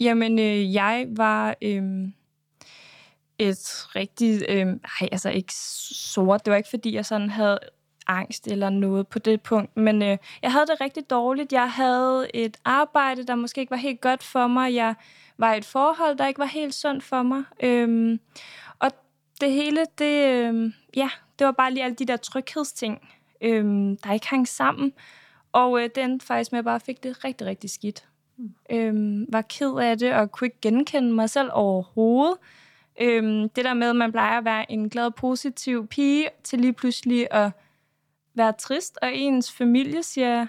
jamen, 0.00 0.38
øh, 0.38 0.74
jeg 0.74 1.06
var 1.08 1.54
øhm, 1.62 2.12
et 3.38 3.86
rigtig... 3.96 4.42
Øhm, 4.48 4.80
ej, 5.00 5.08
altså 5.12 5.30
ikke 5.30 5.54
sort. 5.54 6.44
Det 6.44 6.50
var 6.50 6.56
ikke, 6.56 6.70
fordi 6.70 6.94
jeg 6.94 7.06
sådan 7.06 7.30
havde 7.30 7.58
angst 8.06 8.46
eller 8.46 8.70
noget 8.70 9.06
på 9.08 9.18
det 9.18 9.42
punkt. 9.42 9.76
Men 9.76 10.02
øh, 10.02 10.18
jeg 10.42 10.52
havde 10.52 10.66
det 10.66 10.80
rigtig 10.80 11.10
dårligt. 11.10 11.52
Jeg 11.52 11.70
havde 11.72 12.26
et 12.34 12.56
arbejde, 12.64 13.26
der 13.26 13.34
måske 13.34 13.60
ikke 13.60 13.70
var 13.70 13.76
helt 13.76 14.00
godt 14.00 14.22
for 14.22 14.46
mig. 14.46 14.74
Jeg 14.74 14.94
var 15.38 15.54
et 15.54 15.64
forhold, 15.64 16.16
der 16.16 16.26
ikke 16.26 16.38
var 16.38 16.44
helt 16.44 16.74
sundt 16.74 17.04
for 17.04 17.22
mig. 17.22 17.42
Øhm, 17.62 18.20
og 18.78 18.90
det 19.40 19.52
hele, 19.52 19.86
det, 19.98 20.28
øh, 20.28 20.72
ja, 20.96 21.10
det 21.38 21.44
var 21.44 21.52
bare 21.52 21.70
lige 21.72 21.84
alle 21.84 21.96
de 21.96 22.06
der 22.06 22.16
tryghedsting, 22.16 23.08
øh, 23.40 23.64
der 24.04 24.12
ikke 24.12 24.28
hang 24.28 24.48
sammen. 24.48 24.92
Og 25.52 25.82
øh, 25.82 25.90
den 25.94 26.20
faktisk 26.20 26.52
med, 26.52 26.58
at 26.58 26.62
jeg 26.62 26.64
bare 26.64 26.80
fik 26.80 27.02
det 27.02 27.24
rigtig, 27.24 27.46
rigtig 27.46 27.70
skidt. 27.70 28.08
Mm. 28.36 28.54
Øh, 28.70 29.26
var 29.32 29.42
ked 29.42 29.74
af 29.78 29.98
det, 29.98 30.14
og 30.14 30.32
kunne 30.32 30.46
ikke 30.46 30.60
genkende 30.62 31.12
mig 31.12 31.30
selv 31.30 31.50
overhovedet. 31.52 32.36
Øh, 33.00 33.22
det 33.56 33.64
der 33.64 33.74
med, 33.74 33.90
at 33.90 33.96
man 33.96 34.12
plejer 34.12 34.38
at 34.38 34.44
være 34.44 34.72
en 34.72 34.88
glad, 34.90 35.10
positiv 35.10 35.86
pige, 35.86 36.28
til 36.44 36.60
lige 36.60 36.72
pludselig 36.72 37.26
at 37.30 37.50
være 38.34 38.52
trist, 38.52 38.98
og 39.02 39.14
ens 39.14 39.52
familie 39.52 40.02
siger, 40.02 40.46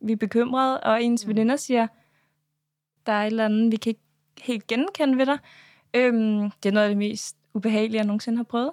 vi 0.00 0.12
er 0.12 0.16
bekymrede, 0.16 0.80
og 0.80 1.02
ens 1.02 1.26
mm. 1.26 1.28
veninder 1.28 1.56
siger, 1.56 1.86
der 3.06 3.12
er 3.12 3.22
et 3.22 3.26
eller 3.26 3.44
andet, 3.44 3.72
vi 3.72 3.76
kan 3.76 3.90
ikke 3.90 4.09
helt 4.38 4.66
genkende 4.66 5.18
ved 5.18 5.26
dig. 5.26 5.38
Øhm, 5.94 6.50
det 6.50 6.68
er 6.68 6.72
noget 6.72 6.84
af 6.86 6.90
det 6.90 6.98
mest 6.98 7.36
ubehagelige, 7.54 7.96
jeg 7.96 8.06
nogensinde 8.06 8.36
har 8.36 8.44
prøvet. 8.44 8.70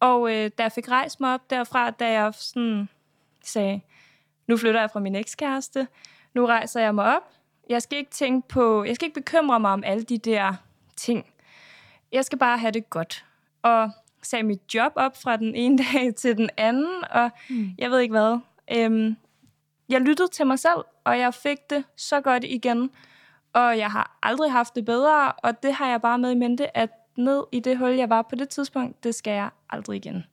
Og 0.00 0.34
øh, 0.34 0.50
da 0.58 0.62
jeg 0.62 0.72
fik 0.72 0.88
rejst 0.88 1.20
mig 1.20 1.34
op 1.34 1.50
derfra, 1.50 1.90
da 1.90 2.10
jeg 2.10 2.34
sådan 2.34 2.88
sagde, 3.44 3.80
nu 4.46 4.56
flytter 4.56 4.80
jeg 4.80 4.90
fra 4.90 5.00
min 5.00 5.14
ekskæreste, 5.14 5.88
nu 6.34 6.46
rejser 6.46 6.80
jeg 6.80 6.94
mig 6.94 7.16
op. 7.16 7.32
Jeg 7.68 7.82
skal 7.82 7.98
ikke 7.98 8.10
tænke 8.10 8.48
på, 8.48 8.84
jeg 8.84 8.94
skal 8.94 9.06
ikke 9.06 9.20
bekymre 9.20 9.60
mig 9.60 9.70
om 9.70 9.84
alle 9.84 10.02
de 10.02 10.18
der 10.18 10.54
ting. 10.96 11.26
Jeg 12.12 12.24
skal 12.24 12.38
bare 12.38 12.58
have 12.58 12.72
det 12.72 12.90
godt. 12.90 13.24
Og 13.62 13.90
sagde 14.22 14.42
mit 14.42 14.74
job 14.74 14.92
op 14.96 15.22
fra 15.22 15.36
den 15.36 15.54
ene 15.54 15.78
dag 15.92 16.14
til 16.14 16.36
den 16.36 16.50
anden, 16.56 17.04
og 17.10 17.30
mm. 17.50 17.70
jeg 17.78 17.90
ved 17.90 17.98
ikke 17.98 18.12
hvad. 18.12 18.38
Øhm, 18.72 19.16
jeg 19.88 20.00
lyttede 20.00 20.28
til 20.28 20.46
mig 20.46 20.58
selv, 20.58 20.84
og 21.04 21.18
jeg 21.18 21.34
fik 21.34 21.70
det 21.70 21.84
så 21.96 22.20
godt 22.20 22.44
igen. 22.44 22.90
Og 23.52 23.78
jeg 23.78 23.90
har 23.90 24.18
aldrig 24.22 24.52
haft 24.52 24.74
det 24.74 24.84
bedre, 24.84 25.32
og 25.32 25.62
det 25.62 25.74
har 25.74 25.88
jeg 25.88 26.00
bare 26.00 26.18
med 26.18 26.30
i 26.30 26.34
mente, 26.34 26.76
at 26.76 26.90
ned 27.16 27.44
i 27.52 27.60
det 27.60 27.78
hul, 27.78 27.90
jeg 27.90 28.10
var 28.10 28.22
på 28.22 28.34
det 28.34 28.48
tidspunkt, 28.48 29.04
det 29.04 29.14
skal 29.14 29.32
jeg 29.32 29.50
aldrig 29.70 29.96
igen. 29.96 30.24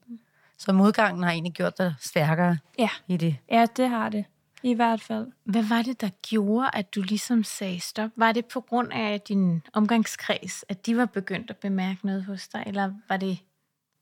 Så 0.58 0.72
modgangen 0.72 1.22
har 1.22 1.30
egentlig 1.30 1.52
gjort 1.52 1.78
dig 1.78 1.94
stærkere 2.00 2.58
ja. 2.78 2.90
i 3.08 3.16
det? 3.16 3.36
Ja, 3.50 3.66
det 3.76 3.88
har 3.88 4.08
det. 4.08 4.24
I 4.62 4.74
hvert 4.74 5.00
fald. 5.00 5.26
Hvad 5.44 5.62
var 5.62 5.82
det, 5.82 6.00
der 6.00 6.08
gjorde, 6.28 6.70
at 6.72 6.94
du 6.94 7.02
ligesom 7.02 7.44
sagde 7.44 7.80
stop? 7.80 8.10
Var 8.16 8.32
det 8.32 8.46
på 8.46 8.60
grund 8.60 8.92
af 8.92 9.20
din 9.20 9.62
omgangskreds, 9.72 10.64
at 10.68 10.86
de 10.86 10.96
var 10.96 11.06
begyndt 11.06 11.50
at 11.50 11.56
bemærke 11.56 12.06
noget 12.06 12.24
hos 12.24 12.48
dig, 12.48 12.62
eller 12.66 12.92
var 13.08 13.16
det 13.16 13.38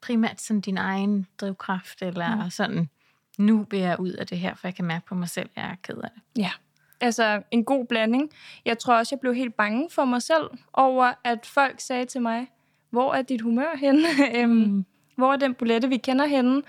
primært 0.02 0.40
sådan 0.40 0.60
din 0.60 0.78
egen 0.78 1.26
drivkraft, 1.40 2.02
eller 2.02 2.44
mm. 2.44 2.50
sådan, 2.50 2.88
nu 3.38 3.66
vil 3.70 3.78
jeg 3.78 4.00
ud 4.00 4.10
af 4.10 4.26
det 4.26 4.38
her, 4.38 4.54
for 4.54 4.68
jeg 4.68 4.74
kan 4.74 4.84
mærke 4.84 5.06
på 5.06 5.14
mig 5.14 5.28
selv, 5.28 5.50
at 5.54 5.62
jeg 5.62 5.70
er 5.70 5.76
ked 5.82 5.96
af 5.96 6.10
det? 6.14 6.42
Ja, 6.42 6.50
altså 7.00 7.42
en 7.50 7.64
god 7.64 7.84
blanding. 7.84 8.30
Jeg 8.64 8.78
tror 8.78 8.94
også, 8.94 9.14
jeg 9.14 9.20
blev 9.20 9.34
helt 9.34 9.54
bange 9.54 9.88
for 9.90 10.04
mig 10.04 10.22
selv 10.22 10.50
over, 10.72 11.12
at 11.24 11.46
folk 11.46 11.80
sagde 11.80 12.04
til 12.04 12.22
mig, 12.22 12.46
hvor 12.90 13.14
er 13.14 13.22
dit 13.22 13.40
humør 13.40 13.76
henne? 13.76 14.08
Øhm, 14.40 14.50
mm. 14.50 14.84
hvor 15.16 15.32
er 15.32 15.36
den 15.36 15.54
bulette, 15.54 15.88
vi 15.88 15.96
kender 15.96 16.26
henne? 16.26 16.62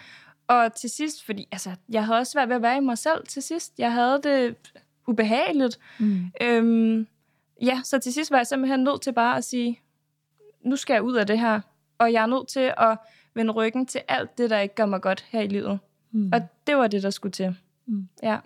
Og 0.48 0.74
til 0.74 0.90
sidst, 0.90 1.26
fordi 1.26 1.48
altså, 1.52 1.72
jeg 1.90 2.06
havde 2.06 2.20
også 2.20 2.32
svært 2.32 2.50
ved 2.50 2.56
at 2.56 2.62
være 2.62 2.78
i 2.78 2.80
mig 2.80 2.98
selv 2.98 3.28
til 3.28 3.44
sidst. 3.44 3.74
Jeg 3.78 3.94
havde 3.94 4.22
det 4.24 4.56
ubehageligt. 5.08 5.80
Mm. 6.00 6.26
Øhm, 6.42 7.08
ja, 7.62 7.82
så 7.84 8.00
til 8.00 8.14
sidst 8.14 8.32
var 8.32 8.38
jeg 8.38 8.48
simpelthen 8.48 8.84
nødt 8.84 9.02
til 9.02 9.14
bare 9.14 9.38
at 9.38 9.44
sige, 9.44 9.80
nu 10.62 10.76
skal 10.76 10.94
jeg 10.94 11.04
ud 11.04 11.16
af 11.16 11.28
det 11.28 11.40
her. 11.40 11.62
Og 11.98 12.14
jeg 12.14 12.22
er 12.22 12.28
nødt 12.28 12.48
til 12.48 12.74
at 12.78 12.98
vende 13.34 13.52
ryggen 13.52 13.86
til 13.86 14.02
alt 14.08 14.38
det, 14.38 14.50
der 14.50 14.60
ikke 14.60 14.76
gør 14.76 14.86
mig 14.86 15.02
godt 15.02 15.26
her 15.30 15.42
i 15.42 15.48
livet. 15.48 15.80
Mm. 16.12 16.30
Og 16.34 16.42
det 16.68 16.78
var 16.78 16.88
det, 16.88 17.04
der 17.04 17.10
skulle 17.10 17.32
til. 17.32 17.56
Mm. 17.86 18.08
Ja. 18.24 18.38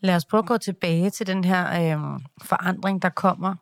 Lad 0.00 0.16
os 0.16 0.24
prøve 0.24 0.38
at 0.38 0.46
gå 0.46 0.58
tilbage 0.58 1.10
til 1.10 1.26
den 1.26 1.44
her 1.44 1.66
øh, 1.66 2.20
forandring, 2.42 3.02
der 3.02 3.08
kommer. 3.08 3.54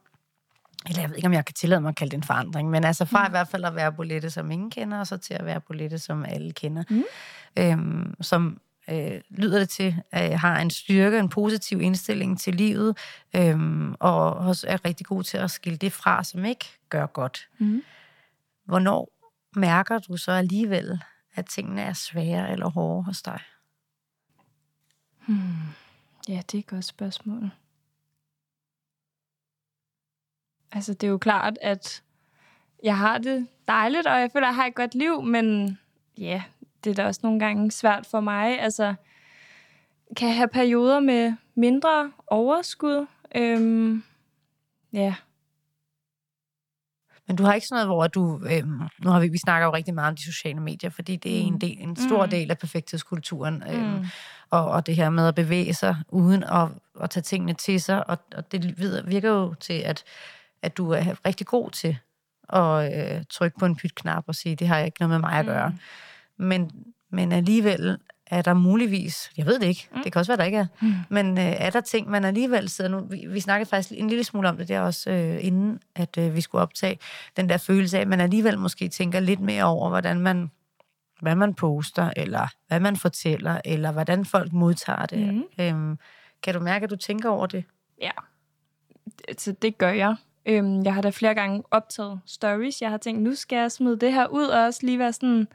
Eller 0.89 1.01
jeg 1.01 1.11
ved 1.11 1.17
ikke, 1.17 1.27
om 1.27 1.33
jeg 1.33 1.45
kan 1.45 1.55
tillade 1.55 1.81
mig 1.81 1.89
at 1.89 1.97
kalde 1.97 2.11
det 2.11 2.17
en 2.17 2.23
forandring, 2.23 2.71
men 2.71 2.85
altså 2.85 3.05
fra 3.05 3.23
mm. 3.23 3.31
i 3.31 3.31
hvert 3.31 3.49
fald 3.49 3.65
at 3.65 3.75
være 3.75 3.93
bolette, 3.93 4.31
som 4.31 4.51
ingen 4.51 4.71
kender, 4.71 4.99
og 4.99 5.07
så 5.07 5.17
til 5.17 5.35
at 5.35 5.45
være 5.45 5.61
bolette, 5.61 5.99
som 5.99 6.25
alle 6.25 6.53
kender. 6.53 6.83
Mm. 6.91 7.05
Øhm, 7.59 8.15
som 8.21 8.61
øh, 8.91 9.21
lyder 9.31 9.59
det 9.59 9.69
til, 9.69 9.97
øh, 10.15 10.31
har 10.31 10.61
en 10.61 10.71
styrke, 10.71 11.19
en 11.19 11.29
positiv 11.29 11.81
indstilling 11.81 12.41
til 12.41 12.55
livet, 12.55 12.99
øh, 13.37 13.91
og 14.01 14.35
også 14.35 14.67
er 14.69 14.85
rigtig 14.85 15.07
god 15.07 15.23
til 15.23 15.39
at 15.39 15.51
skille 15.51 15.77
det 15.77 15.93
fra, 15.93 16.25
som 16.25 16.45
ikke 16.45 16.79
gør 16.89 17.07
godt. 17.07 17.49
Mm. 17.59 17.83
Hvornår 18.65 19.09
mærker 19.57 19.99
du 19.99 20.17
så 20.17 20.33
alligevel, 20.33 21.01
at 21.35 21.47
tingene 21.47 21.83
er 21.83 21.93
svære 21.93 22.53
eller 22.53 22.71
hårde 22.71 23.03
hos 23.03 23.23
dig? 23.23 23.41
Hmm. 25.27 25.39
Ja, 26.29 26.43
det 26.53 26.55
er 26.55 26.59
et 26.59 26.67
godt 26.67 26.85
spørgsmål. 26.85 27.51
Altså, 30.73 30.93
det 30.95 31.07
er 31.07 31.11
jo 31.11 31.19
klart, 31.19 31.59
at 31.63 32.03
jeg 32.83 32.99
har 32.99 33.19
det 33.19 33.47
dejligt, 33.69 34.07
og 34.07 34.21
jeg 34.21 34.31
føler, 34.33 34.47
at 34.47 34.51
jeg 34.51 34.57
har 34.57 34.67
et 34.67 34.75
godt 34.75 34.95
liv, 34.95 35.23
men 35.23 35.79
ja, 36.19 36.43
det 36.85 36.91
er 36.91 36.95
da 36.95 37.07
også 37.07 37.21
nogle 37.23 37.39
gange 37.41 37.71
svært 37.71 38.07
for 38.07 38.21
mig. 38.21 38.61
Altså, 38.61 38.95
kan 40.17 40.35
have 40.35 40.49
perioder 40.49 41.01
med 41.01 41.35
mindre 41.55 42.13
overskud. 42.27 43.07
Øhm, 43.35 44.03
ja. 44.93 45.15
Men 47.27 47.37
du 47.37 47.43
har 47.43 47.55
ikke 47.55 47.67
sådan 47.67 47.87
noget, 47.87 47.97
hvor 47.99 48.07
du... 48.07 48.41
Øhm, 48.51 48.81
nu 49.05 49.11
har 49.11 49.21
vi, 49.21 49.29
vi 49.29 49.39
snakker 49.39 49.67
jo 49.67 49.73
rigtig 49.75 49.95
meget 49.95 50.09
om 50.09 50.17
de 50.17 50.25
sociale 50.25 50.61
medier, 50.61 50.91
fordi 50.91 51.17
det 51.17 51.37
er 51.37 51.41
en, 51.43 51.53
Mm. 51.53 51.59
del, 51.61 51.77
en 51.81 51.97
stor 51.97 52.25
Mm. 52.25 52.31
del 52.31 52.51
af 52.51 52.59
perfekthedskulturen. 52.59 53.63
Øhm, 53.63 53.93
Mm. 53.99 54.05
Og, 54.51 54.65
og 54.71 54.87
det 54.87 54.97
her 54.97 55.11
med 55.11 55.29
at 55.29 55.35
bevæge 55.35 55.75
sig 55.75 55.97
uden 56.09 56.45
at, 56.45 56.69
at 57.01 57.11
tage 57.11 57.23
tingene 57.23 57.55
til 57.55 57.81
sig. 57.81 58.11
Og, 58.11 58.19
og 58.37 58.53
det 58.53 58.79
virker 59.11 59.31
jo 59.31 59.55
til, 59.55 59.73
at, 59.73 60.05
at 60.63 60.77
du 60.77 60.91
er 60.91 61.27
rigtig 61.27 61.47
god 61.47 61.71
til 61.71 61.99
at 62.53 62.95
øh, 63.17 63.25
trykke 63.31 63.59
på 63.59 63.67
en 63.67 63.77
pytknap 63.77 64.25
og 64.27 64.35
sige, 64.35 64.57
det 64.57 64.69
har 64.69 64.79
ikke 64.79 65.01
noget 65.01 65.11
med 65.11 65.19
mig 65.19 65.39
at 65.39 65.47
gøre. 65.47 65.69
Mm. 65.69 66.45
Men, 66.45 66.71
men 67.11 67.33
alligevel 67.33 67.99
er 68.27 68.43
der 68.43 68.55
muligvis, 68.55 69.31
jeg 69.37 69.47
ved 69.47 69.59
det 69.59 69.67
ikke, 69.67 69.89
mm. 69.95 70.03
det 70.03 70.13
kan 70.13 70.21
også 70.21 70.33
være, 70.33 70.37
der 70.37 70.45
ikke 70.45 70.59
er, 70.59 70.67
Mm. 70.81 70.95
men 71.09 71.39
øh, 71.39 71.45
er 71.45 71.71
der 71.71 71.81
ting, 71.81 72.11
man 72.11 72.25
alligevel 72.25 72.69
sidder 72.69 72.91
nu, 72.91 73.01
vi, 73.01 73.27
vi 73.29 73.41
snakkede 73.41 73.69
faktisk 73.69 73.93
en 73.97 74.09
lille 74.09 74.25
smule 74.25 74.49
om 74.49 74.57
det 74.57 74.69
der 74.69 74.81
også, 74.81 75.11
øh, 75.11 75.45
inden 75.45 75.81
at 75.95 76.19
øh, 76.19 76.35
vi 76.35 76.41
skulle 76.41 76.63
optage, 76.63 76.99
den 77.37 77.49
der 77.49 77.57
følelse 77.57 77.97
af, 77.97 78.01
at 78.01 78.09
man 78.09 78.21
alligevel 78.21 78.59
måske 78.59 78.89
tænker 78.89 79.21
lidt 79.21 79.41
mere 79.41 79.65
over, 79.65 79.89
hvordan 79.89 80.21
man, 80.21 80.51
hvad 81.21 81.35
man 81.35 81.55
poster, 81.55 82.11
eller 82.17 82.49
hvad 82.69 82.81
man 82.81 82.97
fortæller, 82.97 83.61
eller 83.65 83.93
hvordan 83.93 84.25
folk 84.25 84.53
modtager 84.53 85.07
det. 85.07 85.35
Mhm. 85.35 85.45
Øhm, 85.61 85.99
kan 86.43 86.55
du 86.55 86.61
mærke, 86.61 86.85
at 86.85 86.91
du 86.91 86.97
tænker 86.97 87.31
over 87.31 87.47
det? 87.47 87.65
Ja, 88.01 88.11
så 89.39 89.53
det 89.53 89.79
gør 89.79 89.91
jeg. 89.91 90.17
Øhm, 90.47 90.83
jeg 90.83 90.95
har 90.95 91.03
da 91.03 91.11
flere 91.11 91.35
gange 91.35 91.63
optaget 91.71 92.21
stories. 92.27 92.83
Jeg 92.83 92.91
har 92.91 92.97
tænkt, 92.99 93.23
nu 93.23 93.35
skal 93.35 93.57
jeg 93.57 93.73
smide 93.73 93.99
det 93.99 94.13
her 94.13 94.27
ud, 94.27 94.45
og 94.45 94.65
også 94.65 94.81
lige 94.83 94.99
være 94.99 95.13
sådan, 95.13 95.49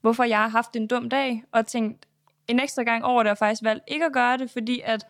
hvorfor 0.00 0.24
jeg 0.24 0.38
har 0.38 0.48
haft 0.48 0.76
en 0.76 0.86
dum 0.86 1.08
dag, 1.08 1.42
og 1.52 1.66
tænkt 1.66 2.06
en 2.48 2.60
ekstra 2.60 2.82
gang 2.82 3.04
over 3.04 3.22
det, 3.22 3.32
og 3.32 3.38
faktisk 3.38 3.62
valgt 3.64 3.84
ikke 3.88 4.04
at 4.04 4.12
gøre 4.12 4.38
det, 4.38 4.50
fordi 4.50 4.80
at 4.84 5.06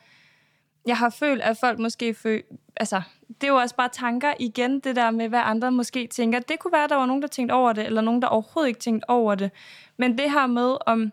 jeg 0.87 0.97
har 0.99 1.11
følt, 1.11 1.43
at 1.43 1.57
folk 1.61 1.79
måske 1.79 2.15
føl... 2.15 2.43
Altså, 2.77 3.03
det 3.29 3.45
er 3.45 3.49
jo 3.49 3.57
også 3.57 3.77
bare 3.77 3.89
tanker 3.93 4.33
igen, 4.41 4.81
det 4.81 4.97
der 4.97 5.11
med, 5.11 5.29
hvad 5.29 5.41
andre 5.45 5.73
måske 5.73 6.07
tænker. 6.07 6.39
Det 6.39 6.59
kunne 6.59 6.73
være, 6.73 6.85
at 6.85 6.91
der 6.91 6.97
var 6.97 7.07
nogen, 7.07 7.23
der 7.23 7.29
tænkte 7.29 7.53
over 7.53 7.73
det, 7.73 7.87
eller 7.87 8.01
nogen, 8.01 8.23
der 8.23 8.29
overhovedet 8.29 8.69
ikke 8.69 8.81
tænkte 8.81 9.11
over 9.11 9.35
det. 9.35 9.51
Men 9.97 10.19
det 10.19 10.31
her 10.31 10.47
med, 10.47 10.77
om 10.87 11.13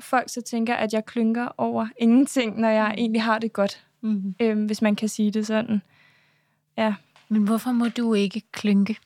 folk 0.00 0.28
så 0.30 0.42
tænker, 0.42 0.74
at 0.74 0.92
jeg 0.92 1.04
klynker 1.04 1.48
over 1.58 1.86
ingenting, 1.98 2.60
når 2.60 2.68
jeg 2.68 2.94
egentlig 2.98 3.22
har 3.22 3.38
det 3.38 3.52
godt, 3.52 3.84
Mm. 4.00 4.34
øhm, 4.40 4.64
hvis 4.66 4.82
man 4.82 4.96
kan 4.96 5.08
sige 5.08 5.30
det 5.30 5.46
sådan. 5.46 5.82
Ja, 6.76 6.94
Men 7.28 7.42
hvorfor 7.44 7.72
må 7.72 7.88
du 7.88 8.14
ikke 8.14 8.42
klynke? 8.52 8.96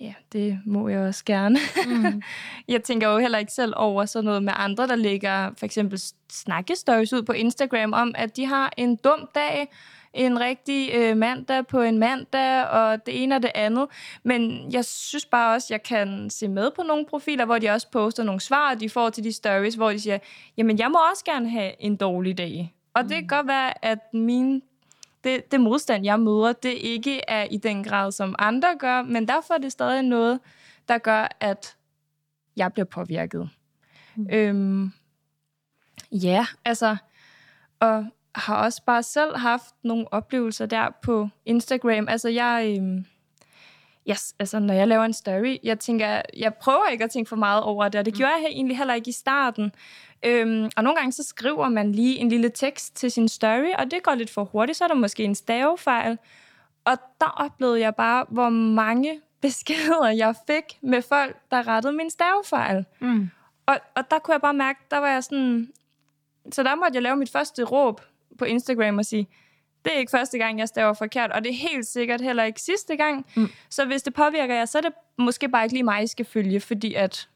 Ja, 0.00 0.14
det 0.32 0.60
må 0.66 0.88
jeg 0.88 1.00
også 1.00 1.24
gerne. 1.24 1.58
Mm. 1.86 2.22
Jeg 2.68 2.82
tænker 2.82 3.08
jo 3.08 3.18
heller 3.18 3.38
ikke 3.38 3.52
selv 3.52 3.72
over 3.76 4.04
sådan 4.04 4.24
noget 4.24 4.42
med 4.42 4.52
andre, 4.56 4.86
der 4.86 4.96
lægger 4.96 5.50
for 5.58 5.66
eksempel 5.66 6.00
snakkestories 6.30 7.12
ud 7.12 7.22
på 7.22 7.32
Instagram 7.32 7.92
om, 7.92 8.14
at 8.14 8.36
de 8.36 8.46
har 8.46 8.72
en 8.76 8.96
dum 8.96 9.28
dag, 9.34 9.68
en 10.14 10.40
rigtig 10.40 10.90
øh, 10.94 11.16
mandag 11.16 11.66
på 11.66 11.80
en 11.80 11.98
mandag, 11.98 12.66
og 12.66 13.06
det 13.06 13.22
ene 13.22 13.36
og 13.36 13.42
det 13.42 13.50
andet. 13.54 13.86
Men 14.22 14.72
jeg 14.72 14.84
synes 14.84 15.26
bare 15.26 15.54
også, 15.54 15.66
jeg 15.70 15.82
kan 15.82 16.30
se 16.30 16.48
med 16.48 16.70
på 16.76 16.82
nogle 16.82 17.06
profiler, 17.06 17.44
hvor 17.44 17.58
de 17.58 17.70
også 17.70 17.90
poster 17.90 18.22
nogle 18.22 18.40
svar, 18.40 18.74
de 18.74 18.90
får 18.90 19.10
til 19.10 19.24
de 19.24 19.32
stories, 19.32 19.74
hvor 19.74 19.90
de 19.90 20.00
siger, 20.00 20.18
jamen 20.56 20.78
jeg 20.78 20.90
må 20.90 20.98
også 21.10 21.24
gerne 21.24 21.50
have 21.50 21.82
en 21.82 21.96
dårlig 21.96 22.38
dag. 22.38 22.74
Og 22.94 23.04
det 23.04 23.16
kan 23.16 23.26
godt 23.26 23.46
være, 23.46 23.84
at 23.84 23.98
min 24.12 24.62
det, 25.24 25.52
det 25.52 25.60
modstand, 25.60 26.04
jeg 26.04 26.20
møder, 26.20 26.52
det 26.52 26.72
ikke 26.72 27.20
er 27.28 27.44
i 27.50 27.56
den 27.56 27.84
grad, 27.84 28.12
som 28.12 28.34
andre 28.38 28.76
gør, 28.78 29.02
men 29.02 29.28
derfor 29.28 29.54
er 29.54 29.58
det 29.58 29.72
stadig 29.72 30.02
noget, 30.02 30.40
der 30.88 30.98
gør, 30.98 31.28
at 31.40 31.76
jeg 32.56 32.72
bliver 32.72 32.86
påvirket. 32.86 33.50
Mm. 34.16 34.26
Øhm, 34.32 34.92
ja, 36.12 36.46
altså, 36.64 36.96
og 37.80 38.06
har 38.34 38.56
også 38.64 38.82
bare 38.86 39.02
selv 39.02 39.36
haft 39.36 39.74
nogle 39.84 40.12
oplevelser 40.12 40.66
der 40.66 40.90
på 41.02 41.28
Instagram. 41.44 42.08
Altså, 42.08 42.28
jeg, 42.28 42.76
øhm, 42.78 43.04
yes, 44.10 44.34
altså, 44.38 44.58
når 44.58 44.74
jeg 44.74 44.88
laver 44.88 45.04
en 45.04 45.12
story, 45.12 45.56
jeg 45.62 45.78
tænker, 45.78 46.22
jeg 46.36 46.54
prøver 46.54 46.88
ikke 46.92 47.04
at 47.04 47.10
tænke 47.10 47.28
for 47.28 47.36
meget 47.36 47.62
over 47.62 47.88
det, 47.88 47.98
og 47.98 48.04
det 48.04 48.14
gjorde 48.14 48.32
jeg 48.32 48.50
egentlig 48.50 48.78
heller 48.78 48.94
ikke 48.94 49.08
i 49.08 49.12
starten. 49.12 49.72
Øhm, 50.22 50.70
og 50.76 50.84
nogle 50.84 50.96
gange 50.96 51.12
så 51.12 51.22
skriver 51.22 51.68
man 51.68 51.92
lige 51.92 52.16
en 52.16 52.28
lille 52.28 52.48
tekst 52.48 52.96
til 52.96 53.10
sin 53.10 53.28
story, 53.28 53.72
og 53.78 53.90
det 53.90 54.02
går 54.02 54.14
lidt 54.14 54.30
for 54.30 54.44
hurtigt, 54.44 54.78
så 54.78 54.84
er 54.84 54.88
der 54.88 54.94
måske 54.94 55.24
en 55.24 55.34
stavefejl. 55.34 56.18
Og 56.84 56.98
der 57.20 57.26
oplevede 57.26 57.80
jeg 57.80 57.94
bare, 57.94 58.26
hvor 58.28 58.48
mange 58.48 59.20
beskeder 59.42 60.08
jeg 60.08 60.34
fik 60.46 60.78
med 60.80 61.02
folk, 61.02 61.36
der 61.50 61.68
rettede 61.68 61.92
min 61.92 62.10
stavefejl. 62.10 62.84
Mm. 63.00 63.30
Og, 63.66 63.78
og 63.94 64.10
der 64.10 64.18
kunne 64.18 64.32
jeg 64.32 64.40
bare 64.40 64.54
mærke, 64.54 64.80
der 64.90 64.98
var 64.98 65.08
jeg 65.08 65.24
sådan... 65.24 65.68
Så 66.52 66.62
der 66.62 66.74
måtte 66.74 66.94
jeg 66.94 67.02
lave 67.02 67.16
mit 67.16 67.32
første 67.32 67.64
råb 67.64 68.00
på 68.38 68.44
Instagram 68.44 68.98
og 68.98 69.04
sige, 69.04 69.28
det 69.88 69.96
er 69.96 70.00
ikke 70.00 70.10
første 70.10 70.38
gang, 70.38 70.58
jeg 70.58 70.68
staver 70.68 70.92
forkert, 70.92 71.32
og 71.32 71.44
det 71.44 71.50
er 71.50 71.56
helt 71.56 71.86
sikkert 71.86 72.20
heller 72.20 72.44
ikke 72.44 72.60
sidste 72.60 72.96
gang. 72.96 73.26
Mm. 73.36 73.48
Så 73.70 73.84
hvis 73.84 74.02
det 74.02 74.14
påvirker 74.14 74.54
jer, 74.54 74.64
så 74.64 74.78
er 74.78 74.82
det 74.82 74.92
måske 75.18 75.48
bare 75.48 75.64
ikke 75.64 75.74
lige 75.74 75.82
mig, 75.82 76.02
I 76.02 76.06
skal 76.06 76.24
følge, 76.24 76.60
fordi 76.60 76.94
at 76.94 77.28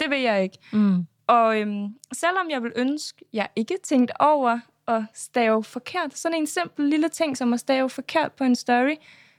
det 0.00 0.10
vil 0.10 0.20
jeg 0.20 0.42
ikke. 0.42 0.58
Mm. 0.72 1.06
Og 1.26 1.60
øhm, 1.60 1.94
selvom 2.12 2.50
jeg 2.50 2.62
vil 2.62 2.72
ønske, 2.76 3.24
jeg 3.32 3.48
ikke 3.56 3.76
tænkt 3.82 4.12
over 4.20 4.58
at 4.88 5.02
stave 5.14 5.64
forkert, 5.64 6.18
sådan 6.18 6.38
en 6.38 6.46
simpel 6.46 6.84
lille 6.84 7.08
ting 7.08 7.36
som 7.36 7.52
at 7.52 7.60
stave 7.60 7.90
forkert 7.90 8.32
på 8.32 8.44
en 8.44 8.56
story, 8.56 8.94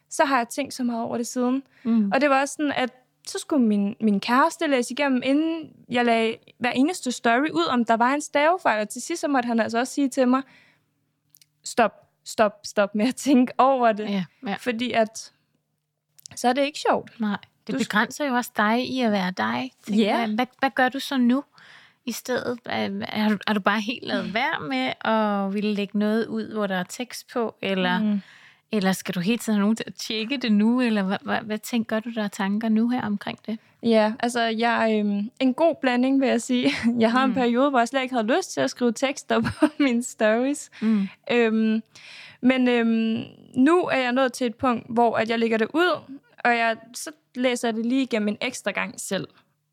så 0.10 0.26
har 0.26 0.38
jeg 0.38 0.50
tænkt 0.50 0.74
så 0.74 0.84
meget 0.84 1.04
over 1.04 1.18
det 1.18 1.28
siden. 1.28 1.64
Mm. 1.84 2.12
Og 2.14 2.22
det 2.22 2.30
var 2.30 2.42
også 2.42 2.54
sådan, 2.54 2.74
at 2.76 2.90
så 3.28 3.40
skulle 3.40 3.66
min, 3.66 3.96
min 4.02 4.20
kæreste 4.20 4.68
læse 4.68 4.94
igennem, 4.94 5.22
inden 5.26 5.70
jeg 5.90 6.06
lagde 6.06 6.38
hver 6.60 6.72
eneste 6.72 7.12
story 7.12 7.50
ud, 7.50 7.66
om 7.70 7.86
der 7.86 7.94
var 7.94 8.14
en 8.14 8.22
stavefejl. 8.22 8.82
Og 8.82 8.90
til 8.90 9.02
sidst 9.02 9.22
så 9.22 9.28
måtte 9.28 9.48
han 9.48 9.60
altså 9.60 9.80
også 9.80 9.94
sige 9.94 10.10
til 10.10 10.28
mig, 10.28 10.42
stop, 11.64 12.01
stop, 12.24 12.54
stop 12.64 12.96
med 12.96 13.08
at 13.08 13.16
tænke 13.16 13.54
over 13.58 13.92
det. 13.92 14.10
Ja, 14.10 14.24
ja. 14.48 14.56
Fordi 14.60 14.92
at, 14.92 15.32
så 16.36 16.48
er 16.48 16.54
det 16.54 16.62
ikke 16.62 16.80
sjovt. 16.90 17.20
Nej, 17.20 17.38
det 17.68 17.74
Du- 17.76 17.80
begrænser 17.80 18.26
jo 18.26 18.34
også 18.36 18.52
dig 18.58 18.90
i 18.90 19.02
at 19.02 19.12
være 19.12 19.32
dig. 19.32 19.72
Ja. 19.90 20.18
jeg. 20.18 20.28
Hvad, 20.36 20.46
hvad 20.60 20.70
gør 20.76 20.90
du 20.90 21.00
så 21.00 21.18
nu 21.18 21.44
i 22.06 22.12
stedet? 22.12 22.60
Er, 22.66 23.30
du- 23.30 23.38
er 23.48 23.54
du 23.54 23.60
bare 23.60 23.82
helt 23.82 24.04
lavet 24.08 24.34
være 24.34 24.60
med 24.70 24.94
at 25.14 25.54
ville 25.54 25.74
lægge 25.74 26.00
noget 26.00 26.26
ud, 26.28 26.54
hvor 26.54 26.68
der 26.68 26.76
er 26.76 26.84
tekst 26.84 27.28
på? 27.34 27.56
Eller. 27.62 28.00
Mm. 28.04 28.22
eller 28.72 28.92
skal 28.92 29.16
du 29.16 29.20
hele 29.20 29.38
tiden 29.38 29.58
have 29.58 29.62
nogen 29.62 29.76
til 29.76 29.84
at 29.88 29.94
tjekke 29.96 30.38
det 30.38 30.52
nu? 30.52 30.82
Eller 30.82 31.04
hvad, 31.04 31.18
hvad, 31.22 31.40
hvad 31.42 31.58
tænker 31.58 32.00
du, 32.00 32.10
der 32.10 32.24
er 32.24 32.28
tanker 32.28 32.70
nu 32.70 32.90
her 32.90 33.02
omkring 33.06 33.40
det? 33.46 33.60
Ja, 33.84 34.14
altså 34.20 34.42
jeg 34.42 34.98
øhm, 35.00 35.30
en 35.40 35.54
god 35.54 35.76
blanding, 35.82 36.22
vil 36.22 36.30
jeg 36.30 36.42
sige. 36.42 36.72
Jeg 37.00 37.12
har 37.12 37.26
mm. 37.26 37.32
en 37.32 37.36
periode, 37.36 37.70
hvor 37.70 37.80
jeg 37.80 37.88
slet 37.88 38.02
ikke 38.02 38.16
havde 38.16 38.38
lyst 38.38 38.54
til 38.54 38.62
at 38.62 38.70
skrive 38.70 38.92
tekster 38.92 39.42
på 39.60 39.66
mine 39.80 40.04
stories. 40.04 40.70
Mm. 40.82 41.08
Øhm, 41.32 41.82
men 42.42 42.68
øhm, 42.68 43.24
nu 43.56 43.84
er 43.84 43.98
jeg 43.98 44.12
nået 44.12 44.34
til 44.34 44.48
et 44.48 44.56
punkt, 44.56 44.86
hvor 44.90 45.18
at 45.18 45.30
jeg 45.30 45.40
lægger 45.40 45.58
det 45.58 45.68
ud, 45.74 46.02
og 46.46 46.58
jeg, 46.58 46.78
så 46.94 47.12
læser 47.36 47.68
jeg 47.68 47.76
det 47.76 47.86
lige 47.86 48.02
igennem 48.02 48.28
en 48.28 48.38
ekstra 48.42 48.72
gang 48.72 49.00
selv. 49.00 49.28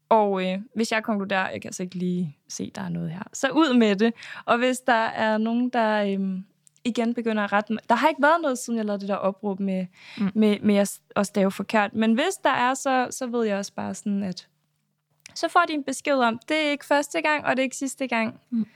Og 0.09 0.47
øh, 0.47 0.59
hvis 0.75 0.93
jeg 0.93 1.03
konkluderer, 1.03 1.51
jeg 1.51 1.63
kan 1.63 1.69
altså 1.69 1.83
ikke 1.83 1.95
lige 1.95 2.37
se, 2.49 2.73
der 2.75 2.83
er 2.83 2.89
noget 2.89 3.11
her, 3.11 3.23
så 3.33 3.49
ud 3.49 3.75
med 3.75 3.97
det. 3.97 4.15
Og 4.45 4.59
hvis 4.59 4.79
der 4.79 4.93
er 4.93 5.39
nogen, 5.39 5.69
der 5.69 6.03
øhm, 6.03 6.45
igen 6.89 7.15
begynder 7.15 7.45
at 7.45 7.53
rette 7.53 7.73
mig. 7.73 7.83
Der 7.89 7.95
har 7.95 8.09
ikke 8.09 8.23
været 8.23 8.41
noget, 8.43 8.59
siden 8.59 8.77
jeg 8.77 8.85
lavede 8.87 9.01
det 9.01 9.09
der 9.09 9.15
opråb 9.15 9.61
med, 9.61 9.87
Mm. 10.19 10.31
med, 10.35 10.61
med 10.61 10.77
at, 10.77 11.01
at 11.17 11.27
stave 11.27 11.51
forkert. 11.51 11.95
Men 11.95 12.15
hvis 12.15 12.35
der 12.45 12.51
er, 12.51 12.75
så, 12.75 13.09
så 13.11 13.27
ved 13.27 13.47
jeg 13.47 13.57
også 13.59 13.73
bare 13.73 13.95
sådan, 13.95 14.23
at 14.23 14.49
så 15.35 15.49
får 15.49 15.65
de 15.69 15.73
en 15.73 15.85
besked 15.85 16.15
om, 16.19 16.39
det 16.49 16.57
er 16.67 16.71
ikke 16.71 16.85
første 16.87 17.21
gang, 17.23 17.45
og 17.45 17.51
det 17.57 17.59
er 17.59 17.65
ikke 17.65 17.77
sidste 17.77 18.09
gang. 18.09 18.41
Mm. 18.51 18.67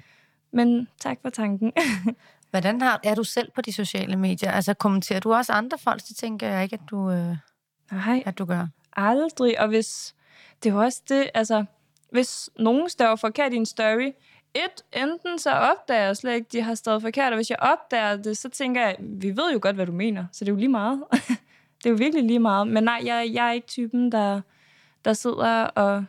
Men 0.53 0.89
tak 1.01 1.19
for 1.23 1.31
tanken. 1.31 1.73
Hvordan 2.51 2.81
har, 2.81 3.01
er 3.05 3.15
du 3.15 3.25
selv 3.25 3.51
på 3.55 3.61
de 3.61 3.73
sociale 3.73 4.17
medier? 4.17 4.51
Altså, 4.51 4.75
kommenterer 4.75 5.21
du 5.21 5.35
også 5.35 5.53
andre 5.53 5.79
folk? 5.79 6.03
Det 6.09 6.17
tænker 6.17 6.49
jeg 6.49 6.63
ikke, 6.63 6.75
at 6.75 6.91
du, 6.91 7.11
øh, 7.11 7.37
Nej, 7.93 8.23
at 8.27 8.39
du 8.39 8.45
gør. 8.45 8.67
aldrig. 8.97 9.61
Og 9.61 9.69
hvis, 9.69 10.15
det 10.63 10.71
er 10.73 10.75
også 10.77 11.03
det, 11.09 11.31
altså, 11.35 11.65
hvis 12.11 12.51
nogen 12.59 12.89
staver 12.91 13.17
forkert 13.17 13.53
i 13.53 13.57
en 13.57 13.67
story, 13.67 14.13
et, 14.55 15.03
enten 15.03 15.39
så 15.39 15.51
opdager 15.51 16.03
jeg 16.03 16.17
slet 16.17 16.35
ikke, 16.35 16.49
de 16.53 16.63
har 16.63 16.75
stavet 16.75 17.03
forkert, 17.03 17.33
og 17.33 17.37
hvis 17.37 17.51
jeg 17.51 17.59
opdager 17.61 18.17
det, 18.17 18.39
så 18.39 18.49
tænker 18.49 18.81
jeg, 18.81 18.97
vi 19.01 19.37
ved 19.37 19.53
jo 19.53 19.59
godt, 19.63 19.77
hvad 19.77 19.87
du 19.87 19.93
mener, 19.93 20.25
så 20.33 20.45
det 20.45 20.51
er 20.51 20.53
jo 20.53 20.59
lige 20.59 20.69
meget. 20.69 21.03
det 21.79 21.87
er 21.87 21.91
jo 21.91 21.97
virkelig 21.97 22.25
lige 22.25 22.39
meget. 22.39 22.69
Men 22.69 22.85
nej, 22.85 23.01
jeg, 23.05 23.31
jeg 23.33 23.49
er 23.49 23.53
ikke 23.53 23.67
typen, 23.67 24.13
der, 24.13 24.41
der 25.05 25.13
sidder 25.13 25.65
og 25.65 26.05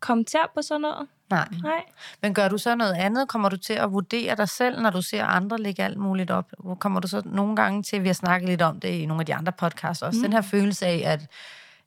kommenterer 0.00 0.46
på 0.54 0.62
sådan 0.62 0.80
noget. 0.80 1.08
Nej. 1.30 1.48
Nej. 1.62 1.84
Men 2.22 2.34
gør 2.34 2.48
du 2.48 2.58
så 2.58 2.74
noget 2.74 2.94
andet? 2.94 3.28
Kommer 3.28 3.48
du 3.48 3.56
til 3.56 3.72
at 3.72 3.92
vurdere 3.92 4.36
dig 4.36 4.48
selv, 4.48 4.80
når 4.80 4.90
du 4.90 5.02
ser 5.02 5.24
andre 5.24 5.58
lægge 5.58 5.82
alt 5.82 5.98
muligt 5.98 6.30
op? 6.30 6.52
Kommer 6.78 7.00
du 7.00 7.08
så 7.08 7.22
nogle 7.24 7.56
gange 7.56 7.82
til, 7.82 8.02
vi 8.02 8.08
har 8.08 8.14
snakket 8.14 8.48
lidt 8.48 8.62
om 8.62 8.80
det 8.80 8.88
i 8.88 9.06
nogle 9.06 9.20
af 9.20 9.26
de 9.26 9.34
andre 9.34 9.52
podcasts 9.52 10.02
også, 10.02 10.18
mm. 10.18 10.22
den 10.22 10.32
her 10.32 10.40
følelse 10.40 10.86
af, 10.86 11.02
at 11.06 11.26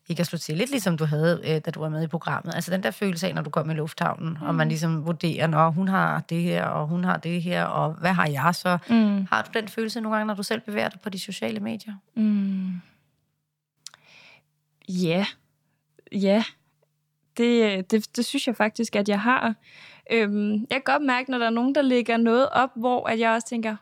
ikke 0.09 0.21
at 0.21 0.27
slå 0.27 0.37
til, 0.37 0.57
lidt 0.57 0.69
ligesom 0.69 0.97
du 0.97 1.05
havde, 1.05 1.41
øh, 1.43 1.61
da 1.65 1.71
du 1.71 1.79
var 1.79 1.89
med 1.89 2.03
i 2.03 2.07
programmet. 2.07 2.55
Altså 2.55 2.71
den 2.71 2.83
der 2.83 2.91
følelse 2.91 3.27
af, 3.27 3.35
når 3.35 3.41
du 3.41 3.49
kom 3.49 3.69
i 3.69 3.73
lufthavnen, 3.73 4.29
mm. 4.29 4.47
og 4.47 4.55
man 4.55 4.67
ligesom 4.67 5.05
vurderer, 5.05 5.47
når 5.47 5.69
hun 5.69 5.87
har 5.87 6.23
det 6.29 6.41
her, 6.41 6.65
og 6.65 6.87
hun 6.87 7.03
har 7.03 7.17
det 7.17 7.41
her, 7.41 7.63
og 7.63 7.93
hvad 7.93 8.13
har 8.13 8.27
jeg 8.27 8.55
så? 8.55 8.77
Mm. 8.89 9.25
Har 9.31 9.41
du 9.41 9.59
den 9.59 9.67
følelse 9.67 10.01
nogle 10.01 10.17
gange, 10.17 10.27
når 10.27 10.33
du 10.33 10.43
selv 10.43 10.61
bevæger 10.61 10.89
dig 10.89 10.99
på 11.01 11.09
de 11.09 11.19
sociale 11.19 11.59
medier? 11.59 11.93
Mm. 12.15 12.81
Ja. 14.89 15.25
Ja. 16.11 16.43
Det, 17.37 17.91
det, 17.91 18.15
det 18.15 18.25
synes 18.25 18.47
jeg 18.47 18.55
faktisk, 18.55 18.95
at 18.95 19.09
jeg 19.09 19.21
har. 19.21 19.55
Øhm, 20.11 20.51
jeg 20.51 20.67
kan 20.69 20.81
godt 20.85 21.03
mærke, 21.03 21.31
når 21.31 21.37
der 21.37 21.45
er 21.45 21.49
nogen, 21.49 21.75
der 21.75 21.81
lægger 21.81 22.17
noget 22.17 22.49
op, 22.49 22.69
hvor 22.75 23.07
at 23.09 23.19
jeg 23.19 23.31
også 23.31 23.47
tænker, 23.47 23.75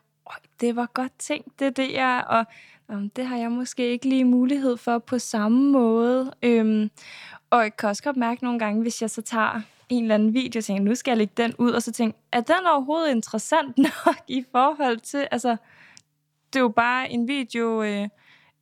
det 0.62 0.76
var 0.76 0.90
godt 0.94 1.12
tænkt, 1.20 1.60
det 1.60 1.80
er 1.80 1.94
jeg... 1.94 2.24
Og, 2.28 2.46
um, 2.90 3.10
det 3.10 3.26
har 3.26 3.38
jeg 3.38 3.52
måske 3.52 3.92
ikke 3.92 4.10
lige 4.10 4.26
mulighed 4.26 4.78
for 4.78 4.98
på 4.98 5.20
samme 5.20 5.72
måde. 5.72 6.34
Øhm, 6.44 6.90
og 7.50 7.62
jeg 7.62 7.78
kan 7.78 7.90
også 7.90 8.04
godt 8.04 8.18
mærke 8.18 8.44
nogle 8.44 8.60
gange, 8.60 8.82
hvis 8.82 9.02
jeg 9.02 9.10
så 9.10 9.22
tager 9.22 9.62
en 9.90 10.04
eller 10.04 10.16
anden 10.16 10.34
video, 10.34 10.60
og 10.60 10.64
tænker, 10.64 10.84
nu 10.84 10.96
skal 10.96 11.12
jeg 11.12 11.18
lægge 11.18 11.34
den 11.38 11.54
ud, 11.58 11.72
og 11.72 11.82
så 11.82 11.92
tænker, 11.92 12.18
er 12.32 12.42
den 12.42 12.68
overhovedet 12.74 13.12
interessant 13.12 13.78
nok 14.06 14.16
i 14.28 14.46
forhold 14.52 15.00
til, 15.00 15.28
altså, 15.32 15.58
det 16.54 16.60
er 16.60 16.64
jo 16.64 16.70
bare 16.70 17.12
en 17.12 17.28
video 17.28 17.84
øh, 17.84 18.08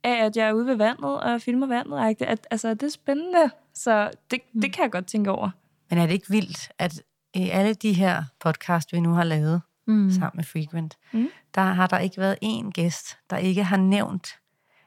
af, 0.04 0.26
at 0.26 0.38
jeg 0.38 0.48
er 0.48 0.54
ude 0.54 0.68
ved 0.68 0.76
vandet 0.76 1.22
og 1.22 1.42
filmer 1.42 1.68
vandet. 1.68 2.22
At, 2.22 2.48
altså, 2.52 2.68
er 2.68 2.74
det 2.74 2.92
spændende? 2.92 3.50
Så 3.74 4.12
det, 4.32 4.40
mm. 4.54 4.62
det 4.62 4.74
kan 4.74 4.84
jeg 4.84 4.92
godt 4.92 5.08
tænke 5.08 5.32
over. 5.32 5.50
Men 5.90 6.00
er 6.00 6.06
det 6.06 6.14
ikke 6.14 6.30
vildt, 6.30 6.72
at 6.80 7.04
i 7.34 7.50
alle 7.50 7.74
de 7.74 7.94
her 7.94 8.24
podcast, 8.40 8.94
vi 8.94 9.00
nu 9.00 9.14
har 9.14 9.24
lavet 9.24 9.62
mm. 9.88 10.12
sammen 10.12 10.38
med 10.38 10.44
Frequent, 10.44 10.98
mm. 11.12 11.28
der 11.56 11.62
har 11.62 11.88
der 11.88 11.98
ikke 11.98 12.17
været 12.17 12.38
én 12.44 12.72
gæst, 12.72 13.17
der 13.30 13.38
ikke 13.38 13.63
har 13.63 13.78
nævnt, 13.78 14.28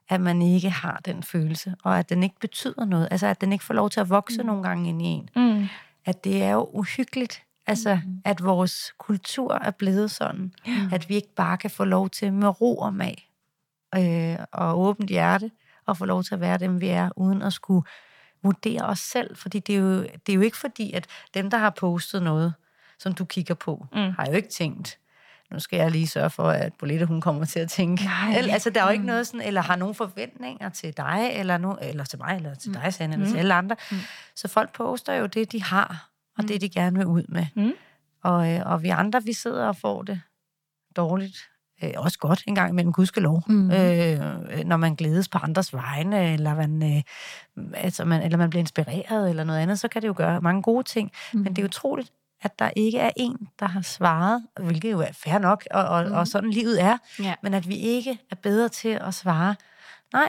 at 0.08 0.20
man 0.20 0.42
ikke 0.42 0.70
har 0.70 1.00
den 1.04 1.22
følelse, 1.22 1.74
og 1.84 1.98
at 1.98 2.08
den 2.08 2.22
ikke 2.22 2.40
betyder 2.40 2.84
noget. 2.84 3.08
Altså, 3.10 3.26
at 3.26 3.40
den 3.40 3.52
ikke 3.52 3.64
får 3.64 3.74
lov 3.74 3.90
til 3.90 4.00
at 4.00 4.10
vokse 4.10 4.40
mm. 4.40 4.46
nogle 4.46 4.62
gange 4.62 4.88
ind 4.88 5.02
i 5.02 5.04
en. 5.04 5.28
Mm. 5.36 5.66
At 6.04 6.24
det 6.24 6.42
er 6.42 6.50
jo 6.50 6.70
uhyggeligt, 6.72 7.44
Altså, 7.66 8.00
mm. 8.06 8.20
at 8.24 8.44
vores 8.44 8.94
kultur 8.98 9.54
er 9.54 9.70
blevet 9.70 10.10
sådan, 10.10 10.52
mm. 10.66 10.92
at 10.92 11.08
vi 11.08 11.14
ikke 11.14 11.34
bare 11.36 11.56
kan 11.56 11.70
få 11.70 11.84
lov 11.84 12.10
til 12.10 12.32
med 12.32 12.60
ro 12.60 12.76
og 12.76 12.94
mag 12.94 13.30
øh, 13.96 14.36
og 14.52 14.80
åbent 14.80 15.10
hjerte 15.10 15.50
og 15.86 15.96
få 15.96 16.04
lov 16.04 16.22
til 16.22 16.34
at 16.34 16.40
være 16.40 16.58
dem, 16.58 16.80
vi 16.80 16.88
er, 16.88 17.10
uden 17.16 17.42
at 17.42 17.52
skulle 17.52 17.86
vurdere 18.42 18.82
os 18.82 18.98
selv. 18.98 19.36
Fordi 19.36 19.58
det 19.58 19.74
er 19.74 19.78
jo, 19.78 20.02
det 20.02 20.28
er 20.28 20.34
jo 20.34 20.40
ikke 20.40 20.56
fordi, 20.56 20.92
at 20.92 21.06
dem, 21.34 21.50
der 21.50 21.58
har 21.58 21.70
postet 21.70 22.22
noget, 22.22 22.54
som 22.98 23.12
du 23.12 23.24
kigger 23.24 23.54
på, 23.54 23.86
mm. 23.92 23.98
har 23.98 24.26
jo 24.26 24.32
ikke 24.32 24.48
tænkt, 24.48 24.98
nu 25.50 25.60
skal 25.60 25.76
jeg 25.76 25.90
lige 25.90 26.06
sørge 26.06 26.30
for, 26.30 26.48
at 26.48 26.72
Bolette, 26.78 27.06
hun 27.06 27.20
kommer 27.20 27.44
til 27.44 27.60
at 27.60 27.70
tænke. 27.70 28.04
Nej. 28.04 28.38
Eller, 28.38 28.52
altså, 28.52 28.70
der 28.70 28.80
er 28.80 28.84
jo 28.84 28.90
ikke 28.90 29.02
mm. 29.02 29.06
noget 29.06 29.26
sådan, 29.26 29.40
eller 29.40 29.60
har 29.60 29.76
nogen 29.76 29.94
forventninger 29.94 30.68
til 30.68 30.96
dig, 30.96 31.30
eller, 31.32 31.58
no, 31.58 31.74
eller 31.82 32.04
til 32.04 32.18
mig, 32.18 32.36
eller 32.36 32.54
til 32.54 32.70
mm. 32.70 32.76
dig, 32.76 32.94
Sande, 32.94 33.14
eller 33.14 33.26
mm. 33.26 33.32
til 33.32 33.38
alle 33.38 33.54
andre. 33.54 33.76
Mm. 33.90 33.96
Så 34.34 34.48
folk 34.48 34.72
poster 34.72 35.14
jo 35.14 35.26
det, 35.26 35.52
de 35.52 35.62
har, 35.62 36.10
og 36.38 36.44
mm. 36.44 36.48
det, 36.48 36.60
de 36.60 36.68
gerne 36.68 36.98
vil 36.98 37.06
ud 37.06 37.22
med. 37.28 37.46
Mm. 37.54 37.72
Og, 38.22 38.52
øh, 38.52 38.60
og 38.66 38.82
vi 38.82 38.88
andre, 38.88 39.22
vi 39.24 39.32
sidder 39.32 39.66
og 39.66 39.76
får 39.76 40.02
det 40.02 40.20
dårligt. 40.96 41.36
Øh, 41.84 41.90
også 41.96 42.18
godt 42.18 42.42
en 42.46 42.54
gang 42.54 42.70
imellem, 42.70 42.92
gudskelov. 42.92 43.42
Mm. 43.46 43.70
Øh, 43.70 44.18
når 44.64 44.76
man 44.76 44.94
glædes 44.94 45.28
på 45.28 45.38
andres 45.38 45.74
vegne, 45.74 46.32
eller 46.32 46.54
man, 46.54 46.96
øh, 46.96 47.02
altså 47.74 48.04
man, 48.04 48.22
eller 48.22 48.38
man 48.38 48.50
bliver 48.50 48.60
inspireret, 48.60 49.30
eller 49.30 49.44
noget 49.44 49.60
andet, 49.60 49.80
så 49.80 49.88
kan 49.88 50.02
det 50.02 50.08
jo 50.08 50.14
gøre 50.16 50.40
mange 50.40 50.62
gode 50.62 50.82
ting. 50.82 51.12
Mm. 51.32 51.40
Men 51.40 51.56
det 51.56 51.62
er 51.62 51.66
utroligt, 51.66 52.12
at 52.44 52.58
der 52.58 52.70
ikke 52.76 52.98
er 52.98 53.10
en, 53.16 53.48
der 53.60 53.66
har 53.66 53.82
svaret, 53.82 54.46
hvilket 54.60 54.92
jo 54.92 55.00
er 55.00 55.12
fair 55.12 55.38
nok, 55.38 55.64
og, 55.70 55.84
og, 55.84 56.06
mm. 56.06 56.12
og 56.12 56.28
sådan 56.28 56.50
livet 56.50 56.82
er, 56.82 56.98
ja. 57.18 57.34
men 57.42 57.54
at 57.54 57.68
vi 57.68 57.76
ikke 57.76 58.18
er 58.30 58.36
bedre 58.36 58.68
til 58.68 58.88
at 58.88 59.14
svare, 59.14 59.54
nej, 60.12 60.28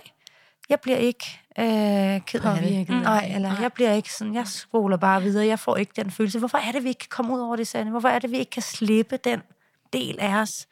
jeg 0.70 0.80
bliver 0.80 0.98
ikke 0.98 1.40
øh, 1.60 2.22
ked 2.26 2.46
af 2.46 2.62
det. 2.62 2.90
Mm. 2.90 2.96
Nej, 2.96 3.32
eller 3.36 3.50
Nej. 3.50 3.62
jeg 3.62 3.74
bliver 3.74 3.94
ikke 3.94 4.14
sådan, 4.14 4.34
jeg 4.34 4.48
spoler 4.48 4.98
bare 4.98 5.22
videre, 5.22 5.46
jeg 5.46 5.60
får 5.60 5.78
ikke 5.78 5.92
den 5.96 6.12
følelse. 6.12 6.40
Hvorfor 6.40 6.58
er 6.58 6.72
det, 6.72 6.84
vi 6.84 6.90
ikke 6.90 7.00
kan 7.00 7.10
komme 7.10 7.34
ud 7.34 7.40
over 7.40 7.56
det 7.56 7.68
sande? 7.68 7.92
Hvorfor 7.92 8.08
er 8.08 8.20
det, 8.20 8.32
vi 8.32 8.38
ikke 8.38 8.52
kan 8.52 8.62
slippe 8.62 9.18
den 9.18 9.42
del 9.94 10.20
af 10.20 10.42
os, 10.42 10.68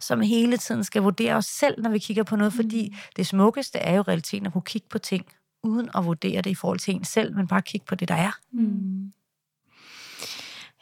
som 0.00 0.20
hele 0.20 0.56
tiden 0.56 0.84
skal 0.84 1.02
vurdere 1.02 1.34
os 1.34 1.46
selv, 1.46 1.82
når 1.82 1.90
vi 1.90 1.98
kigger 1.98 2.22
på 2.22 2.36
noget? 2.36 2.52
Fordi 2.52 2.88
mm. 2.88 2.96
det 3.16 3.26
smukkeste 3.26 3.78
er 3.78 3.96
jo 3.96 4.02
realiteten 4.02 4.46
at 4.46 4.52
kunne 4.52 4.62
kigge 4.62 4.88
på 4.90 4.98
ting, 4.98 5.26
uden 5.62 5.90
at 5.94 6.04
vurdere 6.04 6.42
det 6.42 6.50
i 6.50 6.54
forhold 6.54 6.78
til 6.78 6.94
en 6.94 7.04
selv, 7.04 7.36
men 7.36 7.48
bare 7.48 7.62
kigge 7.62 7.86
på 7.86 7.94
det, 7.94 8.08
der 8.08 8.14
er. 8.14 8.38
Mm. 8.52 9.12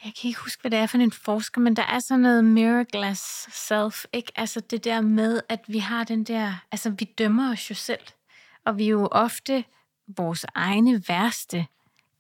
Jeg 0.07 0.15
kan 0.21 0.29
ikke 0.29 0.41
huske, 0.41 0.61
hvad 0.61 0.71
det 0.71 0.79
er 0.79 0.87
for 0.87 0.99
en 0.99 1.13
forsker, 1.13 1.61
men 1.61 1.77
der 1.77 1.83
er 1.83 1.99
sådan 1.99 2.21
noget 2.21 2.45
mirror 2.45 2.85
glass 2.85 3.49
self, 3.67 4.05
ikke? 4.13 4.33
Altså 4.37 4.61
det 4.61 4.85
der 4.85 5.01
med, 5.01 5.41
at 5.49 5.61
vi 5.69 5.79
har 5.79 6.05
den 6.05 6.25
der, 6.25 6.53
altså 6.73 6.91
vi 6.91 7.05
dømmer 7.05 7.53
os 7.53 7.71
jo 7.71 7.75
selv 7.75 8.01
og 8.67 8.79
vi 8.79 8.85
er 8.85 8.91
jo 8.91 9.09
ofte 9.11 9.65
vores 10.17 10.47
egne 10.55 11.03
værste 11.09 11.67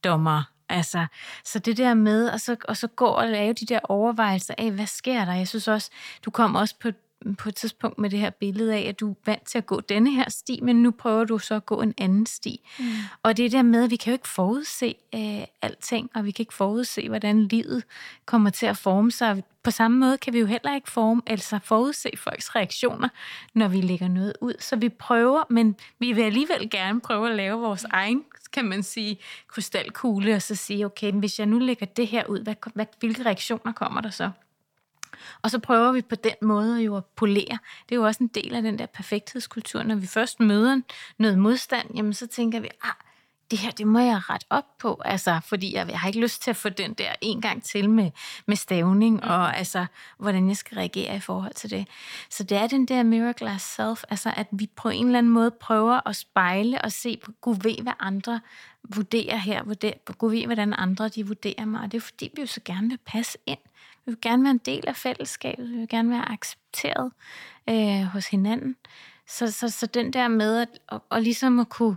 dommer. 0.05 0.43
Altså, 0.69 1.07
så 1.45 1.59
det 1.59 1.77
der 1.77 1.95
med, 1.95 2.29
og 2.29 2.41
så, 2.41 2.57
og 2.69 2.77
så 2.77 2.87
gå 2.87 3.07
og 3.07 3.29
lave 3.29 3.53
de 3.53 3.67
der 3.67 3.81
overvejelser 3.83 4.55
af, 4.59 4.73
hvad 4.73 4.87
sker 4.87 5.25
der? 5.25 5.33
Jeg 5.33 5.49
synes 5.49 5.69
også, 5.69 5.91
du 6.25 6.31
kom 6.31 6.55
også 6.55 6.75
på 6.81 6.91
på 7.35 7.49
et 7.49 7.55
tidspunkt 7.55 7.99
med 7.99 8.11
det 8.11 8.19
her 8.19 8.31
billede 8.31 8.75
af, 8.75 8.81
at 8.89 9.01
du 9.01 9.11
er 9.11 9.15
vant 9.27 9.47
til 9.47 9.59
at 9.59 9.67
gå 9.67 9.81
denne 9.81 10.15
her 10.15 10.31
sti, 10.31 10.61
men 10.63 10.83
nu 10.83 10.91
prøver 10.91 11.25
du 11.25 11.39
så 11.39 11.55
at 11.55 11.67
gå 11.67 11.81
en 11.81 11.95
anden 11.99 12.27
sti. 12.27 12.61
Mm. 12.79 12.85
Og 13.23 13.37
det 13.37 13.53
der 13.53 13.63
med, 13.63 13.85
at 13.85 13.91
vi 13.91 13.97
kan 13.97 14.11
jo 14.11 14.15
ikke 14.15 14.29
forudse 14.29 14.95
øh, 15.15 15.45
alting, 15.63 16.11
og 16.15 16.25
vi 16.25 16.31
kan 16.31 16.43
ikke 16.43 16.55
forudse, 16.55 17.09
hvordan 17.09 17.43
livet 17.43 17.85
kommer 18.27 18.51
til 18.51 18.67
at 18.67 18.77
forme 18.77 19.13
sig. 19.13 19.43
På 19.63 19.71
samme 19.71 19.99
måde 19.99 20.19
kan 20.19 20.33
vi 20.33 20.39
jo 20.39 20.47
heller 20.47 20.75
ikke 20.75 20.91
forme, 20.91 21.23
altså 21.27 21.59
forudse 21.65 22.11
folks 22.17 22.57
reaktioner, 22.57 23.09
når 23.55 23.69
vi 23.69 23.81
lægger 23.81 24.09
noget 24.09 24.33
ud. 24.41 24.55
Så 24.61 24.77
vi 24.77 24.89
prøver, 24.89 25.43
men 25.51 25.77
vi 25.99 26.13
vil 26.13 26.23
alligevel 26.23 26.71
gerne 26.71 27.01
prøve 27.01 27.31
at 27.31 27.37
lave 27.37 27.61
vores 27.61 27.85
egen 27.85 28.25
kan 28.53 28.65
man 28.65 28.83
sige, 28.83 29.19
krystalkugle, 29.49 30.35
og 30.35 30.43
så 30.43 30.55
sige, 30.55 30.87
okay, 30.87 31.13
hvis 31.13 31.39
jeg 31.39 31.47
nu 31.47 31.59
lægger 31.59 31.87
det 31.87 32.07
her 32.07 32.27
ud, 32.27 32.41
hvad, 32.41 32.55
hvad, 32.75 32.87
hvilke 33.01 33.25
reaktioner 33.25 33.73
kommer 33.73 34.01
der 34.01 34.11
så? 34.11 34.31
Og 35.43 35.51
så 35.51 35.59
prøver 35.59 35.93
vi 35.93 36.03
på 36.03 36.15
den 36.15 36.35
måde 36.43 36.83
jo 36.83 36.97
at 36.97 37.05
polere. 37.05 37.59
Det 37.89 37.95
er 37.95 37.97
jo 37.97 38.05
også 38.05 38.23
en 38.23 38.31
del 38.35 38.55
af 38.55 38.63
den 38.63 38.79
der 38.79 38.87
perfekthedskultur. 38.87 39.83
Når 39.83 39.95
vi 39.95 40.07
først 40.07 40.41
møder 40.41 40.81
noget 41.19 41.39
modstand, 41.39 41.91
jamen 41.95 42.15
så 42.15 42.27
tænker 42.27 42.61
vi, 42.61 42.69
ah, 42.83 43.07
det 43.51 43.59
her, 43.59 43.71
det 43.71 43.87
må 43.87 43.99
jeg 43.99 44.31
ret 44.31 44.45
op 44.51 44.79
på, 44.79 45.01
altså, 45.05 45.41
fordi 45.45 45.75
jeg, 45.75 45.89
jeg 45.89 46.01
har 46.01 46.09
ikke 46.09 46.21
lyst 46.21 46.43
til 46.43 46.51
at 46.51 46.57
få 46.57 46.69
den 46.69 46.95
der 46.95 47.13
en 47.21 47.41
gang 47.41 47.63
til 47.65 47.91
med, 47.91 48.11
med 48.47 48.57
stavning, 48.57 49.15
mm. 49.15 49.29
og 49.29 49.57
altså, 49.57 49.87
hvordan 50.19 50.49
jeg 50.49 50.57
skal 50.57 50.75
reagere 50.75 51.17
i 51.17 51.21
forhold 51.21 51.55
til 51.55 51.71
det. 51.71 51.89
Så 52.31 52.45
det 52.45 52.59
er 52.59 52.67
den 52.67 52.87
der 52.87 53.03
mirror 53.03 53.33
glass 53.33 53.75
self, 53.75 54.03
altså 54.09 54.33
at 54.37 54.47
vi 54.53 54.71
på 54.77 54.89
en 54.89 55.07
eller 55.07 55.19
anden 55.19 55.33
måde 55.33 55.51
prøver 55.51 56.09
at 56.09 56.17
spejle 56.17 56.83
og 56.83 56.93
se, 56.93 57.21
gud 57.41 57.57
ved, 57.63 57.83
hvad 57.83 57.93
andre 58.01 58.41
vurderer 58.95 59.37
her, 59.37 59.63
vurderer, 59.63 60.13
gud 60.19 60.31
ved, 60.31 60.47
hvordan 60.47 60.75
andre 60.79 61.09
de 61.09 61.27
vurderer 61.27 61.65
mig, 61.65 61.81
og 61.81 61.93
det 61.93 61.97
er 61.97 62.03
fordi, 62.03 62.31
vi 62.37 62.41
jo 62.41 62.47
så 62.47 62.61
gerne 62.65 62.89
vil 62.89 62.99
passe 63.07 63.39
ind. 63.47 63.59
Vi 64.07 64.11
vil 64.11 64.21
gerne 64.23 64.43
være 64.43 64.51
en 64.51 64.61
del 64.65 64.85
af 64.89 64.97
fællesskabet. 64.97 65.71
Vi 65.71 65.77
vil 65.77 65.89
gerne 65.89 66.11
være 66.11 66.33
accepteret 66.33 67.13
øh, 67.71 68.03
hos 68.03 68.27
hinanden. 68.27 68.77
Så, 69.29 69.53
så, 69.53 69.69
så 69.69 69.87
den 69.87 70.13
der 70.13 70.29
med 70.29 70.59
at 70.59 70.69
og, 70.87 71.03
og 71.11 71.23
ligesom 71.23 71.59
at 71.61 71.69
kunne, 71.69 71.97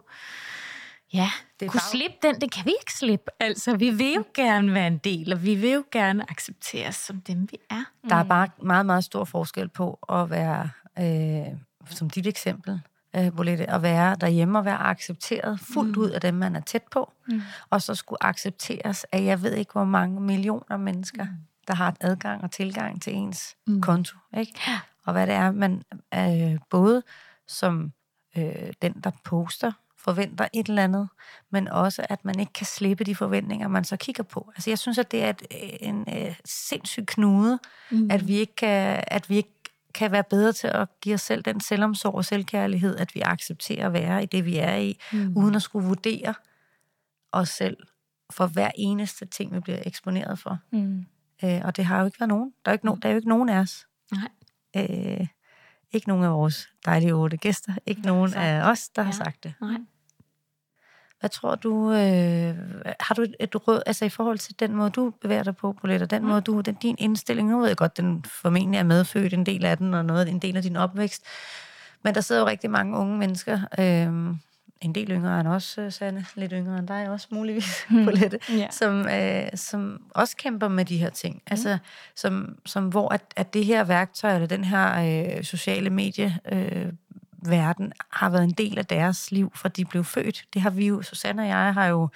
ja, 1.13 1.29
det 1.59 1.69
kunne 1.69 1.79
bare... 1.79 1.91
slippe 1.91 2.17
den, 2.21 2.41
det 2.41 2.51
kan 2.51 2.65
vi 2.65 2.71
ikke 2.81 2.93
slippe. 2.93 3.31
Altså, 3.39 3.75
vi 3.77 3.89
vil 3.89 4.13
jo 4.13 4.23
gerne 4.33 4.73
være 4.73 4.87
en 4.87 4.97
del, 4.97 5.33
og 5.33 5.43
vi 5.43 5.55
vil 5.55 5.71
jo 5.71 5.83
gerne 5.91 6.31
accepteres 6.31 6.95
som 6.95 7.21
dem, 7.21 7.47
vi 7.51 7.57
er. 7.69 7.83
Der 8.09 8.15
er 8.15 8.23
bare 8.23 8.47
meget, 8.63 8.85
meget 8.85 9.03
stor 9.03 9.23
forskel 9.23 9.69
på 9.69 9.99
at 10.09 10.29
være, 10.29 10.69
øh, 10.99 11.57
som 11.89 12.09
dit 12.09 12.27
eksempel, 12.27 12.81
øh, 13.15 13.35
Bolette, 13.35 13.69
at 13.69 13.81
være 13.81 14.15
derhjemme 14.21 14.57
og 14.57 14.65
være 14.65 14.77
accepteret 14.77 15.59
fuldt 15.59 15.97
mm. 15.97 16.03
ud 16.03 16.09
af 16.09 16.21
dem, 16.21 16.33
man 16.33 16.55
er 16.55 16.61
tæt 16.61 16.83
på, 16.91 17.13
mm. 17.27 17.41
og 17.69 17.81
så 17.81 17.95
skulle 17.95 18.23
accepteres 18.23 19.03
af, 19.11 19.23
jeg 19.23 19.41
ved 19.41 19.53
ikke, 19.53 19.71
hvor 19.71 19.85
mange 19.85 20.21
millioner 20.21 20.77
mennesker, 20.77 21.23
mm 21.23 21.45
der 21.69 21.75
har 21.75 21.95
adgang 22.01 22.43
og 22.43 22.51
tilgang 22.51 23.01
til 23.01 23.15
ens 23.15 23.55
mm. 23.67 23.81
konto. 23.81 24.17
Ikke? 24.37 24.59
Og 25.05 25.13
hvad 25.13 25.27
det 25.27 25.35
er, 25.35 25.51
man 25.51 25.83
øh, 26.13 26.59
både 26.69 27.03
som 27.47 27.93
øh, 28.37 28.73
den, 28.81 28.93
der 29.03 29.11
poster, 29.23 29.71
forventer 29.97 30.47
et 30.53 30.67
eller 30.67 30.83
andet, 30.83 31.09
men 31.51 31.67
også, 31.67 32.05
at 32.09 32.25
man 32.25 32.39
ikke 32.39 32.53
kan 32.53 32.65
slippe 32.65 33.03
de 33.03 33.15
forventninger, 33.15 33.67
man 33.67 33.83
så 33.83 33.97
kigger 33.97 34.23
på. 34.23 34.51
Altså, 34.55 34.69
jeg 34.69 34.79
synes, 34.79 34.97
at 34.97 35.11
det 35.11 35.23
er 35.23 35.29
et, 35.29 35.43
en 35.79 36.05
øh, 36.17 36.35
sindssyg 36.45 37.05
knude, 37.05 37.59
mm. 37.91 38.11
at 38.11 38.27
vi 38.27 38.33
ikke 38.33 38.55
kan, 38.55 39.03
at 39.07 39.29
vi 39.29 39.35
ikke 39.37 39.53
kan 39.93 40.11
være 40.11 40.23
bedre 40.23 40.53
til 40.53 40.67
at 40.67 40.87
give 41.01 41.15
os 41.15 41.21
selv 41.21 41.41
den 41.41 41.61
selvomsorg 41.61 42.15
og 42.15 42.25
selvkærlighed, 42.25 42.97
at 42.97 43.15
vi 43.15 43.21
accepterer 43.21 43.85
at 43.85 43.93
være 43.93 44.23
i 44.23 44.25
det, 44.25 44.45
vi 44.45 44.57
er 44.57 44.75
i, 44.75 44.99
mm. 45.13 45.37
uden 45.37 45.55
at 45.55 45.61
skulle 45.61 45.87
vurdere 45.87 46.33
os 47.31 47.49
selv 47.49 47.77
for 48.31 48.47
hver 48.47 48.71
eneste 48.75 49.25
ting, 49.25 49.55
vi 49.55 49.59
bliver 49.59 49.79
eksponeret 49.85 50.39
for. 50.39 50.57
Mm. 50.71 51.05
Øh, 51.43 51.61
og 51.63 51.75
det 51.75 51.85
har 51.85 51.99
jo 51.99 52.05
ikke 52.05 52.19
været 52.19 52.29
nogen. 52.29 52.53
Der 52.65 52.71
er, 52.71 52.73
ikke 52.73 52.85
no, 52.85 52.95
der 53.01 53.09
er 53.09 53.13
jo 53.13 53.15
ikke 53.15 53.29
nogen 53.29 53.49
af 53.49 53.59
os. 53.59 53.87
Nej. 54.11 54.29
Øh, 54.75 55.27
ikke 55.91 56.07
nogen 56.07 56.23
af 56.23 56.31
vores 56.31 56.69
dejlige 56.85 57.13
otte 57.13 57.37
gæster. 57.37 57.73
Ikke 57.85 58.01
nogen 58.01 58.33
af 58.33 58.69
os, 58.71 58.89
der 58.89 59.01
ja. 59.01 59.05
har 59.05 59.11
sagt 59.11 59.43
det. 59.43 59.53
Nej. 59.61 59.77
Hvad 61.19 61.29
tror 61.29 61.55
du, 61.55 61.91
øh, 61.91 62.55
har 62.99 63.15
du 63.15 63.21
et, 63.21 63.35
et 63.39 63.67
råd, 63.67 63.81
altså 63.85 64.05
i 64.05 64.09
forhold 64.09 64.37
til 64.37 64.59
den 64.59 64.75
måde, 64.75 64.89
du 64.89 65.09
bevæger 65.21 65.43
dig 65.43 65.55
på, 65.55 65.73
Bolette, 65.73 66.05
den 66.05 66.21
mm. 66.21 66.27
måde, 66.27 66.41
du, 66.41 66.61
den, 66.61 66.75
din 66.75 66.95
indstilling, 66.99 67.49
nu 67.49 67.59
ved 67.59 67.67
jeg 67.67 67.77
godt, 67.77 67.97
den 67.97 68.23
formentlig 68.23 68.77
er 68.77 68.83
medfødt, 68.83 69.33
en 69.33 69.45
del 69.45 69.65
af 69.65 69.77
den, 69.77 69.93
og 69.93 70.05
noget, 70.05 70.29
en 70.29 70.39
del 70.39 70.57
af 70.57 70.63
din 70.63 70.75
opvækst, 70.75 71.23
men 72.03 72.15
der 72.15 72.21
sidder 72.21 72.41
jo 72.41 72.47
rigtig 72.47 72.71
mange 72.71 72.97
unge 72.97 73.17
mennesker, 73.17 73.59
øh, 73.79 74.35
en 74.81 74.95
del 74.95 75.11
yngre 75.11 75.39
end 75.39 75.47
os, 75.47 75.77
øh, 75.77 75.91
Sanne, 75.91 76.25
lidt 76.35 76.51
yngre 76.55 76.79
end 76.79 76.87
dig 76.87 77.09
også 77.09 77.27
muligvis, 77.31 77.85
på 78.05 78.11
lidt, 78.11 78.35
ja. 78.49 78.67
som, 78.71 79.07
øh, 79.07 79.47
som 79.55 80.01
også 80.09 80.37
kæmper 80.37 80.67
med 80.67 80.85
de 80.85 80.97
her 80.97 81.09
ting. 81.09 81.35
Mm. 81.35 81.41
Altså, 81.51 81.77
som, 82.15 82.57
som 82.65 82.87
hvor 82.87 83.13
at, 83.13 83.21
at 83.35 83.53
det 83.53 83.65
her 83.65 83.83
værktøj, 83.83 84.33
eller 84.33 84.47
den 84.47 84.63
her 84.63 85.35
øh, 85.37 85.43
sociale 85.43 85.89
medie, 85.89 86.39
øh, 86.51 86.85
verden, 87.45 87.93
har 88.09 88.29
været 88.29 88.43
en 88.43 88.51
del 88.51 88.77
af 88.77 88.85
deres 88.85 89.31
liv, 89.31 89.51
fra 89.55 89.69
de 89.69 89.85
blev 89.85 90.03
født. 90.03 90.45
Det 90.53 90.61
har 90.61 90.69
vi 90.69 90.87
jo, 90.87 91.01
Susanne 91.01 91.41
og 91.41 91.47
jeg 91.47 91.73
har 91.73 91.87
jo 91.87 92.09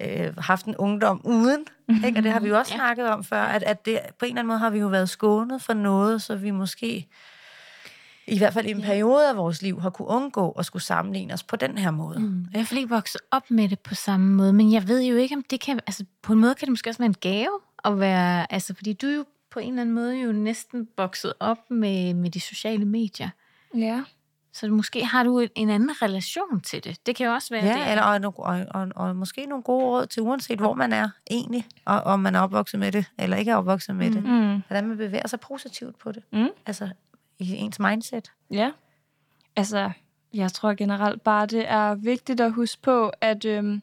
øh, 0.00 0.36
haft 0.38 0.66
en 0.66 0.76
ungdom 0.76 1.20
uden, 1.24 1.64
ikke? 2.04 2.18
og 2.18 2.22
det 2.22 2.32
har 2.32 2.40
vi 2.40 2.48
jo 2.48 2.58
også 2.58 2.72
ja. 2.72 2.78
snakket 2.78 3.08
om 3.08 3.24
før, 3.24 3.42
at, 3.42 3.62
at 3.62 3.86
det, 3.86 4.00
på 4.18 4.24
en 4.24 4.28
eller 4.28 4.40
anden 4.40 4.46
måde 4.46 4.58
har 4.58 4.70
vi 4.70 4.78
jo 4.78 4.86
været 4.86 5.08
skånet 5.08 5.62
for 5.62 5.74
noget, 5.74 6.22
så 6.22 6.36
vi 6.36 6.50
måske 6.50 7.06
i 8.26 8.38
hvert 8.38 8.52
fald 8.52 8.66
i 8.66 8.70
en 8.70 8.78
ja. 8.78 8.86
periode 8.86 9.28
af 9.28 9.36
vores 9.36 9.62
liv 9.62 9.80
har 9.80 9.90
kunne 9.90 10.08
undgå 10.08 10.50
at 10.50 10.66
skulle 10.66 10.82
sammenligne 10.82 11.34
os 11.34 11.42
på 11.42 11.56
den 11.56 11.78
her 11.78 11.90
måde. 11.90 12.20
Mm. 12.20 12.46
Jeg 12.52 12.66
har 12.66 12.76
ikke 12.76 12.88
vokset 12.88 13.20
op 13.30 13.50
med 13.50 13.68
det 13.68 13.80
på 13.80 13.94
samme 13.94 14.34
måde, 14.34 14.52
men 14.52 14.72
jeg 14.72 14.88
ved 14.88 15.02
jo 15.02 15.16
ikke, 15.16 15.34
om 15.34 15.44
det 15.50 15.60
kan... 15.60 15.80
Altså, 15.86 16.04
på 16.22 16.32
en 16.32 16.38
måde 16.38 16.54
kan 16.54 16.66
det 16.66 16.72
måske 16.72 16.90
også 16.90 16.98
være 16.98 17.06
en 17.06 17.16
gave 17.20 17.60
at 17.84 18.00
være... 18.00 18.52
Altså, 18.52 18.74
fordi 18.74 18.92
du 18.92 19.06
er 19.06 19.14
jo 19.14 19.24
på 19.50 19.58
en 19.58 19.68
eller 19.68 19.80
anden 19.80 19.94
måde 19.94 20.20
jo 20.20 20.32
næsten 20.32 20.88
vokset 20.96 21.32
op 21.40 21.70
med, 21.70 22.14
med 22.14 22.30
de 22.30 22.40
sociale 22.40 22.84
medier. 22.84 23.28
Ja. 23.76 24.02
Så 24.52 24.68
måske 24.68 25.04
har 25.04 25.22
du 25.22 25.46
en 25.54 25.70
anden 25.70 26.02
relation 26.02 26.60
til 26.60 26.84
det. 26.84 27.06
Det 27.06 27.16
kan 27.16 27.26
jo 27.26 27.32
også 27.32 27.54
være 27.54 27.66
ja, 27.66 27.72
det. 27.72 27.90
Eller, 27.90 28.02
og, 28.02 28.34
og, 28.38 28.66
og, 28.70 28.88
og 28.96 29.16
måske 29.16 29.46
nogle 29.46 29.62
gode 29.62 29.84
råd 29.84 30.06
til, 30.06 30.22
uanset 30.22 30.58
hvor 30.58 30.74
man 30.74 30.92
er 30.92 31.08
egentlig, 31.30 31.66
og 31.84 32.00
om 32.00 32.20
man 32.20 32.34
er 32.34 32.40
opvokset 32.40 32.80
med 32.80 32.92
det, 32.92 33.06
eller 33.18 33.36
ikke 33.36 33.50
er 33.50 33.56
opvokset 33.56 33.96
med 33.96 34.10
mm. 34.10 34.14
det. 34.14 34.62
Hvordan 34.68 34.88
man 34.88 34.96
bevæger 34.96 35.28
sig 35.28 35.40
positivt 35.40 35.98
på 35.98 36.12
det. 36.12 36.22
Mm. 36.32 36.48
Altså 36.66 36.90
i 37.42 37.56
ens 37.56 37.78
mindset. 37.78 38.32
Ja. 38.50 38.70
Altså, 39.56 39.90
jeg 40.34 40.52
tror 40.52 40.74
generelt 40.74 41.22
bare, 41.22 41.46
det 41.46 41.68
er 41.68 41.94
vigtigt 41.94 42.40
at 42.40 42.52
huske 42.52 42.82
på, 42.82 43.12
at 43.20 43.44
øhm, 43.44 43.82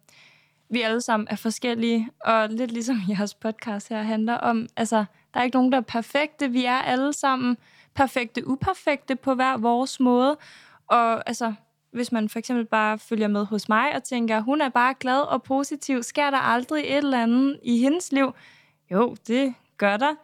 vi 0.70 0.82
alle 0.82 1.02
sammen 1.02 1.28
er 1.32 1.36
forskellige, 1.36 2.10
og 2.20 2.50
lidt 2.50 2.72
ligesom 2.72 2.98
jeres 3.10 3.34
podcast 3.34 3.90
her 3.90 4.02
handler 4.02 4.34
om, 4.34 4.68
altså, 4.76 5.06
der 5.34 5.40
er 5.40 5.44
ikke 5.44 5.58
nogen, 5.58 5.72
der 5.72 5.78
er 5.78 5.82
perfekte. 5.82 6.52
Vi 6.52 6.66
er 6.66 6.78
alle 6.78 7.14
sammen 7.14 7.58
perfekte, 7.94 8.48
uperfekte 8.48 9.16
på 9.16 9.34
hver 9.34 9.58
vores 9.58 10.00
måde. 10.00 10.38
Og 10.88 11.28
altså, 11.30 11.54
hvis 11.92 12.12
man 12.12 12.30
for 12.30 12.40
eksempel 12.40 12.66
bare 12.66 13.00
følger 13.00 13.28
med 13.28 13.46
hos 13.46 13.70
mig 13.70 13.96
og 13.96 14.04
tænker, 14.04 14.40
hun 14.40 14.62
er 14.62 14.70
bare 14.70 14.94
glad 15.00 15.22
og 15.22 15.44
positiv, 15.44 16.04
sker 16.04 16.30
der 16.30 16.38
aldrig 16.38 16.84
et 16.84 16.98
eller 16.98 17.24
andet 17.24 17.60
i 17.64 17.78
hendes 17.80 18.12
liv? 18.12 18.34
Jo, 18.92 19.16
det 19.28 19.54
gør 19.78 19.98
der. 19.98 20.16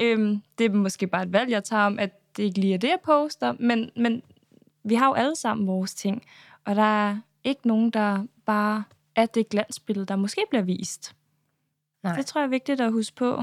Øhm, 0.00 0.42
det 0.58 0.66
er 0.66 0.70
måske 0.70 1.06
bare 1.06 1.22
et 1.22 1.32
valg, 1.32 1.50
jeg 1.50 1.64
tager 1.64 1.82
om, 1.82 1.98
at 1.98 2.19
det 2.36 2.42
ikke 2.42 2.60
lige 2.60 2.74
er 2.74 2.78
det, 2.78 2.88
jeg 2.88 2.98
poster, 3.04 3.54
men, 3.58 3.90
men 3.96 4.22
vi 4.84 4.94
har 4.94 5.06
jo 5.06 5.12
alle 5.12 5.36
sammen 5.36 5.66
vores 5.66 5.94
ting, 5.94 6.22
og 6.64 6.76
der 6.76 7.08
er 7.08 7.18
ikke 7.44 7.68
nogen, 7.68 7.90
der 7.90 8.26
bare 8.46 8.84
er 9.16 9.26
det 9.26 9.48
glansbillede, 9.48 10.06
der 10.06 10.16
måske 10.16 10.44
bliver 10.50 10.62
vist. 10.62 11.14
Nej. 12.02 12.16
Det 12.16 12.26
tror 12.26 12.40
jeg 12.40 12.46
er 12.46 12.50
vigtigt 12.50 12.80
at 12.80 12.92
huske 12.92 13.16
på. 13.16 13.42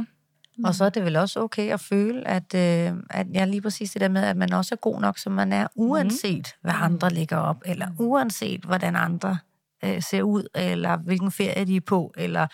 Og 0.66 0.76
så 0.76 0.86
er 0.86 0.90
det 0.90 1.04
vel 1.04 1.16
også 1.16 1.40
okay 1.40 1.74
at 1.74 1.80
føle, 1.80 2.28
at, 2.28 2.54
øh, 2.56 2.94
at 3.10 3.28
jeg 3.34 3.48
lige 3.48 3.62
præcis 3.62 3.92
det 3.92 4.02
der 4.02 4.08
med, 4.08 4.24
at 4.24 4.38
man 4.38 4.54
også 4.54 4.76
er 4.76 4.78
god 4.78 5.02
nok, 5.02 5.18
som 5.18 5.32
man 5.32 5.54
er, 5.54 5.68
uanset 5.76 6.54
mm. 6.56 6.60
hvad 6.62 6.74
andre 6.76 7.10
ligger 7.10 7.38
op, 7.38 7.62
eller 7.66 7.88
uanset 8.00 8.62
hvordan 8.62 8.96
andre 8.96 9.38
øh, 9.84 10.02
ser 10.02 10.22
ud, 10.22 10.48
eller 10.56 10.98
hvilken 10.98 11.32
ferie 11.32 11.66
de 11.66 11.76
er 11.76 11.82
på, 11.82 12.14
eller 12.18 12.48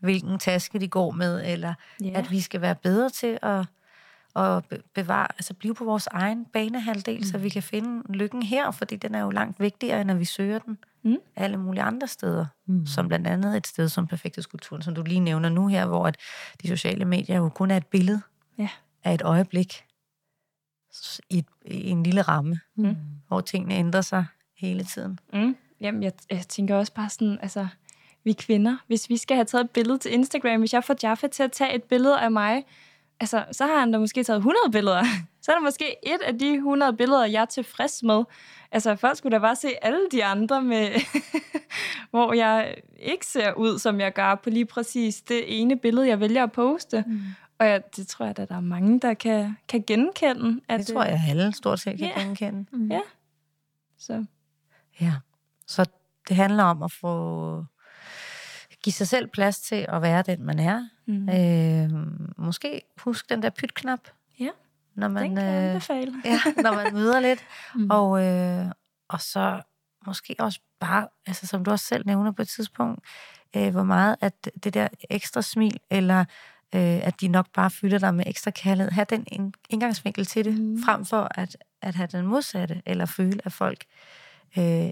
hvilken 0.00 0.38
taske 0.38 0.80
de 0.80 0.88
går 0.88 1.10
med, 1.10 1.42
eller 1.46 1.74
yeah. 2.02 2.18
at 2.18 2.30
vi 2.30 2.40
skal 2.40 2.60
være 2.60 2.74
bedre 2.74 3.10
til 3.10 3.38
at, 3.42 3.64
at 4.36 4.64
bevare, 4.94 5.26
altså 5.32 5.54
blive 5.54 5.74
på 5.74 5.84
vores 5.84 6.06
egen 6.06 6.44
banehalvdel, 6.44 7.16
mm. 7.16 7.22
så 7.22 7.38
vi 7.38 7.48
kan 7.48 7.62
finde 7.62 8.12
lykken 8.12 8.42
her, 8.42 8.70
fordi 8.70 8.96
den 8.96 9.14
er 9.14 9.20
jo 9.20 9.30
langt 9.30 9.60
vigtigere, 9.60 10.00
end 10.00 10.10
at 10.10 10.18
vi 10.18 10.24
søger 10.24 10.58
den 10.58 10.78
mm. 11.02 11.16
alle 11.36 11.56
mulige 11.56 11.82
andre 11.82 12.08
steder, 12.08 12.46
mm. 12.66 12.86
som 12.86 13.08
blandt 13.08 13.26
andet 13.26 13.56
et 13.56 13.66
sted 13.66 13.88
som 13.88 14.06
Perfekthedskulturen, 14.06 14.82
som 14.82 14.94
du 14.94 15.02
lige 15.02 15.20
nævner 15.20 15.48
nu 15.48 15.66
her, 15.66 15.86
hvor 15.86 16.06
at 16.06 16.16
de 16.62 16.68
sociale 16.68 17.04
medier 17.04 17.36
jo 17.36 17.48
kun 17.48 17.70
er 17.70 17.76
et 17.76 17.86
billede 17.86 18.20
ja. 18.58 18.68
af 19.04 19.14
et 19.14 19.22
øjeblik 19.22 19.84
i, 21.30 21.38
et, 21.38 21.46
i 21.64 21.90
en 21.90 22.02
lille 22.02 22.22
ramme, 22.22 22.60
mm. 22.76 22.96
hvor 23.28 23.40
tingene 23.40 23.74
ændrer 23.74 24.00
sig 24.00 24.26
hele 24.58 24.84
tiden. 24.84 25.18
Mm. 25.32 25.56
Jamen, 25.80 26.02
jeg, 26.02 26.12
jeg 26.30 26.48
tænker 26.48 26.76
også 26.76 26.94
bare 26.94 27.08
sådan, 27.08 27.38
altså, 27.42 27.66
vi 28.24 28.32
kvinder, 28.32 28.76
hvis 28.86 29.08
vi 29.08 29.16
skal 29.16 29.36
have 29.36 29.44
taget 29.44 29.64
et 29.64 29.70
billede 29.70 29.98
til 29.98 30.12
Instagram, 30.12 30.60
hvis 30.60 30.72
jeg 30.72 30.84
får 30.84 30.96
Jaffa 31.02 31.26
til 31.26 31.42
at 31.42 31.52
tage 31.52 31.74
et 31.74 31.82
billede 31.84 32.20
af 32.20 32.30
mig, 32.30 32.64
altså, 33.20 33.44
så 33.52 33.66
har 33.66 33.80
han 33.80 33.92
da 33.92 33.98
måske 33.98 34.24
taget 34.24 34.38
100 34.38 34.58
billeder. 34.72 35.04
Så 35.42 35.52
er 35.52 35.56
der 35.56 35.62
måske 35.62 35.96
et 36.14 36.22
af 36.26 36.38
de 36.38 36.54
100 36.54 36.96
billeder, 36.96 37.24
jeg 37.24 37.40
er 37.40 37.44
tilfreds 37.44 38.02
med. 38.02 38.24
Altså, 38.72 38.96
folk 38.96 39.18
skulle 39.18 39.34
da 39.34 39.40
bare 39.40 39.56
se 39.56 39.68
alle 39.82 40.00
de 40.12 40.24
andre, 40.24 40.62
med 40.62 40.88
hvor 42.10 42.32
jeg 42.32 42.74
ikke 42.98 43.26
ser 43.26 43.52
ud, 43.52 43.78
som 43.78 44.00
jeg 44.00 44.12
gør 44.12 44.34
på 44.34 44.50
lige 44.50 44.66
præcis 44.66 45.20
det 45.20 45.60
ene 45.60 45.76
billede, 45.76 46.08
jeg 46.08 46.20
vælger 46.20 46.42
at 46.42 46.52
poste. 46.52 47.04
Mm. 47.06 47.20
Og 47.58 47.66
jeg, 47.66 47.82
det 47.96 48.06
tror 48.06 48.24
jeg, 48.24 48.38
at 48.38 48.48
der 48.48 48.56
er 48.56 48.60
mange, 48.60 49.00
der 49.00 49.14
kan, 49.14 49.56
kan 49.68 49.84
genkende. 49.86 50.60
At 50.68 50.80
det 50.80 50.86
tror 50.86 51.04
jeg, 51.04 51.20
alle 51.28 51.54
stort 51.54 51.80
set 51.80 51.98
kan 51.98 52.08
yeah. 52.08 52.26
genkende. 52.26 52.66
Mm. 52.72 52.90
Ja. 52.90 53.00
Så. 53.98 54.24
Ja. 55.00 55.12
Så 55.66 55.86
det 56.28 56.36
handler 56.36 56.64
om 56.64 56.82
at 56.82 56.92
få 56.92 57.64
give 58.84 58.92
sig 58.92 59.08
selv 59.08 59.28
plads 59.28 59.60
til 59.60 59.86
at 59.88 60.02
være 60.02 60.22
den, 60.22 60.42
man 60.42 60.58
er. 60.58 60.88
Mm. 61.06 61.28
Øh, 61.28 62.06
måske 62.38 62.82
husk 62.98 63.28
den 63.28 63.42
der 63.42 63.50
pytknap. 63.50 64.00
Ja, 64.40 64.50
når 64.94 65.08
man, 65.08 65.22
den 65.22 65.36
kan 65.36 65.44
jeg 65.44 65.62
øh, 65.62 65.70
anbefale. 65.70 66.14
ja, 66.24 66.40
når 66.62 66.74
man 66.74 66.92
møder 66.92 67.20
lidt. 67.20 67.44
mm. 67.74 67.90
og, 67.90 68.24
øh, 68.24 68.66
og 69.08 69.20
så 69.20 69.62
måske 70.06 70.36
også 70.38 70.60
bare, 70.80 71.08
altså 71.26 71.46
som 71.46 71.64
du 71.64 71.70
også 71.70 71.86
selv 71.86 72.06
nævner 72.06 72.32
på 72.32 72.42
et 72.42 72.48
tidspunkt, 72.48 73.04
øh, 73.56 73.70
hvor 73.70 73.82
meget 73.82 74.16
at 74.20 74.50
det 74.64 74.74
der 74.74 74.88
ekstra 75.10 75.42
smil, 75.42 75.80
eller 75.90 76.20
øh, 76.74 77.06
at 77.06 77.20
de 77.20 77.28
nok 77.28 77.46
bare 77.52 77.70
fylder 77.70 77.98
dig 77.98 78.14
med 78.14 78.24
ekstra 78.26 78.50
kærlighed, 78.50 78.90
have 78.90 79.06
den 79.10 79.26
indgangsvinkel 79.70 80.26
til 80.26 80.44
det, 80.44 80.60
mm. 80.60 80.82
frem 80.82 81.04
for 81.04 81.28
at, 81.30 81.56
at 81.82 81.94
have 81.94 82.08
den 82.12 82.26
modsatte, 82.26 82.82
eller 82.86 83.06
føle, 83.06 83.40
at 83.44 83.52
folk 83.52 83.84
øh, 84.58 84.90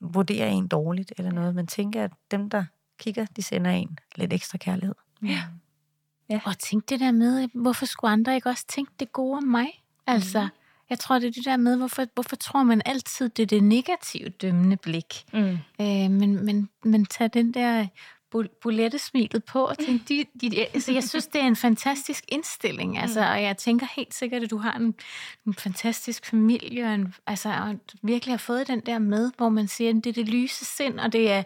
vurderer 0.00 0.48
en 0.48 0.68
dårligt, 0.68 1.12
eller 1.18 1.32
noget. 1.32 1.54
Men 1.54 1.66
tænker, 1.66 2.04
at 2.04 2.12
dem, 2.30 2.50
der 2.50 2.64
kigger, 2.98 3.26
de 3.36 3.42
sender 3.42 3.70
en 3.70 3.98
lidt 4.16 4.32
ekstra 4.32 4.58
kærlighed. 4.58 4.94
Ja. 5.22 5.42
ja. 6.28 6.40
Og 6.44 6.58
tænk 6.58 6.88
det 6.88 7.00
der 7.00 7.12
med, 7.12 7.48
hvorfor 7.54 7.86
skulle 7.86 8.10
andre 8.10 8.34
ikke 8.34 8.48
også 8.48 8.66
tænke 8.68 8.92
det 9.00 9.12
gode 9.12 9.36
om 9.36 9.42
mig? 9.42 9.82
Altså, 10.06 10.42
mm. 10.42 10.48
jeg 10.90 10.98
tror, 10.98 11.18
det 11.18 11.28
er 11.28 11.32
det 11.32 11.44
der 11.44 11.56
med, 11.56 11.76
hvorfor, 11.76 12.06
hvorfor 12.14 12.36
tror 12.36 12.62
man 12.62 12.82
altid, 12.84 13.28
det 13.28 13.42
er 13.42 13.46
det 13.46 13.62
negative 13.62 14.28
dømmende 14.28 14.76
blik? 14.76 15.24
Mm. 15.32 15.58
Øh, 15.80 16.10
men, 16.10 16.44
men, 16.44 16.68
men 16.84 17.06
tag 17.06 17.30
den 17.34 17.54
der 17.54 17.86
bulettesmilet 18.62 19.44
på 19.44 19.64
og 19.64 19.78
tænke, 19.78 20.04
de, 20.08 20.24
de, 20.40 20.60
altså, 20.60 20.92
jeg 20.92 21.04
synes, 21.04 21.26
det 21.26 21.40
er 21.40 21.46
en 21.46 21.56
fantastisk 21.56 22.24
indstilling, 22.28 22.98
altså, 22.98 23.20
mm. 23.20 23.26
og 23.26 23.42
jeg 23.42 23.56
tænker 23.56 23.86
helt 23.96 24.14
sikkert, 24.14 24.42
at 24.42 24.50
du 24.50 24.56
har 24.56 24.72
en, 24.72 24.94
en 25.46 25.54
fantastisk 25.54 26.26
familie, 26.26 26.84
og, 26.84 26.94
en, 26.94 27.14
altså, 27.26 27.48
og 27.48 27.74
virkelig 28.02 28.32
har 28.32 28.38
fået 28.38 28.68
den 28.68 28.80
der 28.80 28.98
med, 28.98 29.30
hvor 29.36 29.48
man 29.48 29.68
siger, 29.68 29.90
at 29.90 30.04
det 30.04 30.06
er 30.06 30.12
det 30.24 30.28
lyse 30.28 30.64
sind, 30.64 31.00
og 31.00 31.12
det 31.12 31.32
er 31.32 31.42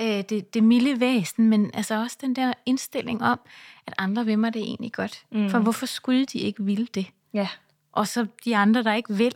øh, 0.00 0.24
det, 0.28 0.54
det 0.54 0.64
milde 0.64 1.00
væsen, 1.00 1.48
men 1.48 1.70
altså 1.74 2.02
også 2.02 2.16
den 2.20 2.36
der 2.36 2.52
indstilling 2.66 3.22
om, 3.22 3.40
at 3.86 3.94
andre 3.98 4.24
vil 4.24 4.38
mig 4.38 4.54
det 4.54 4.62
egentlig 4.62 4.92
godt. 4.92 5.24
Mm. 5.32 5.50
For 5.50 5.58
hvorfor 5.58 5.86
skulle 5.86 6.26
de 6.26 6.38
ikke 6.38 6.64
ville 6.64 6.86
det? 6.94 7.06
Ja. 7.34 7.48
Og 7.92 8.08
så 8.08 8.26
de 8.44 8.56
andre, 8.56 8.82
der 8.82 8.94
ikke 8.94 9.14
vil, 9.14 9.34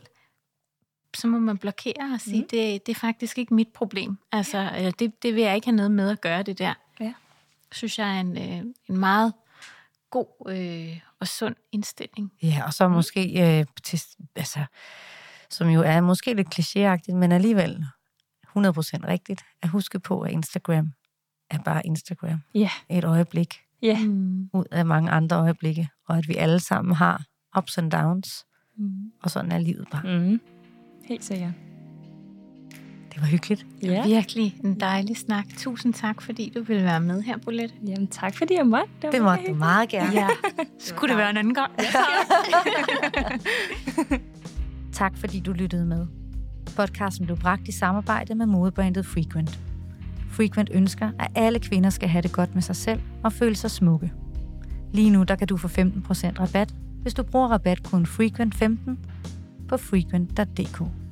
så 1.15 1.27
må 1.27 1.39
man 1.39 1.57
blokere 1.57 2.13
og 2.13 2.21
sige, 2.21 2.41
mm. 2.41 2.47
det, 2.47 2.85
det 2.85 2.95
er 2.95 2.99
faktisk 2.99 3.37
ikke 3.37 3.53
mit 3.53 3.67
problem. 3.67 4.17
Altså, 4.31 4.57
ja. 4.57 4.91
det, 4.99 5.23
det 5.23 5.35
vil 5.35 5.43
jeg 5.43 5.55
ikke 5.55 5.67
have 5.67 5.75
noget 5.75 5.91
med 5.91 6.09
at 6.09 6.21
gøre, 6.21 6.43
det 6.43 6.59
der 6.59 6.73
synes 7.73 7.99
jeg 7.99 8.15
er 8.15 8.19
en, 8.19 8.37
øh, 8.37 8.73
en 8.89 8.97
meget 8.97 9.33
god 10.09 10.49
øh, 10.49 10.99
og 11.19 11.27
sund 11.27 11.55
indstilling. 11.71 12.31
Ja, 12.43 12.63
og 12.65 12.73
så 12.73 12.87
måske, 12.87 13.59
øh, 13.59 13.65
til, 13.83 14.01
altså, 14.35 14.65
som 15.49 15.69
jo 15.69 15.81
er 15.81 16.01
måske 16.01 16.33
lidt 16.33 16.59
klichéagtigt, 16.59 17.15
men 17.15 17.31
alligevel 17.31 17.85
100% 18.57 19.07
rigtigt, 19.07 19.41
at 19.61 19.69
huske 19.69 19.99
på, 19.99 20.21
at 20.21 20.31
Instagram 20.31 20.93
er 21.49 21.57
bare 21.57 21.85
Instagram. 21.85 22.39
Ja. 22.53 22.69
Et 22.89 23.03
øjeblik. 23.03 23.61
Ja. 23.81 23.99
Mm. 23.99 24.49
Ud 24.53 24.65
af 24.71 24.85
mange 24.85 25.11
andre 25.11 25.37
øjeblikke. 25.37 25.89
Og 26.07 26.17
at 26.17 26.27
vi 26.27 26.35
alle 26.35 26.59
sammen 26.59 26.95
har 26.95 27.25
ups 27.57 27.77
and 27.77 27.91
downs. 27.91 28.45
Mm. 28.77 29.11
Og 29.23 29.31
sådan 29.31 29.51
er 29.51 29.59
livet 29.59 29.87
bare. 29.91 30.19
Mm. 30.19 30.41
Helt 31.05 31.23
sikkert. 31.23 31.72
Det 33.13 33.21
var 33.21 33.27
hyggeligt. 33.27 33.65
Ja. 33.83 34.07
Virkelig 34.07 34.55
en 34.63 34.79
dejlig 34.79 35.17
snak. 35.17 35.45
Tusind 35.57 35.93
tak, 35.93 36.21
fordi 36.21 36.51
du 36.55 36.63
ville 36.63 36.83
være 36.83 37.01
med 37.01 37.21
her, 37.21 37.37
Bolette. 37.37 37.75
Jamen 37.87 38.07
tak, 38.07 38.37
fordi 38.37 38.53
jeg 38.55 38.67
måtte. 38.67 38.87
Det, 39.01 39.11
det 39.11 39.21
måtte 39.21 39.43
du 39.47 39.53
meget 39.53 39.89
gerne. 39.89 40.13
Ja. 40.13 40.27
Skulle 40.79 41.11
det 41.11 41.17
være 41.17 41.29
en 41.29 41.37
anden 41.37 41.53
gang? 41.53 41.71
Ja. 41.79 41.85
tak, 44.99 45.17
fordi 45.17 45.39
du 45.39 45.51
lyttede 45.53 45.85
med. 45.85 46.07
Podcasten 46.75 47.25
blev 47.25 47.37
bragt 47.37 47.67
i 47.67 47.71
samarbejde 47.71 48.35
med 48.35 48.45
modebrandet 48.45 49.05
Frequent. 49.05 49.59
Frequent 50.29 50.69
ønsker, 50.73 51.11
at 51.19 51.27
alle 51.35 51.59
kvinder 51.59 51.89
skal 51.89 52.09
have 52.09 52.21
det 52.21 52.31
godt 52.31 52.53
med 52.53 52.61
sig 52.61 52.75
selv 52.75 53.01
og 53.23 53.33
føle 53.33 53.55
sig 53.55 53.71
smukke. 53.71 54.11
Lige 54.93 55.09
nu 55.09 55.23
der 55.23 55.35
kan 55.35 55.47
du 55.47 55.57
få 55.57 55.67
15% 55.67 55.71
rabat, 56.39 56.73
hvis 57.01 57.13
du 57.13 57.23
bruger 57.23 57.47
rabatkoden 57.47 58.05
FREQUENT15 58.05 58.91
på 59.67 59.77
frequent.dk. 59.77 61.02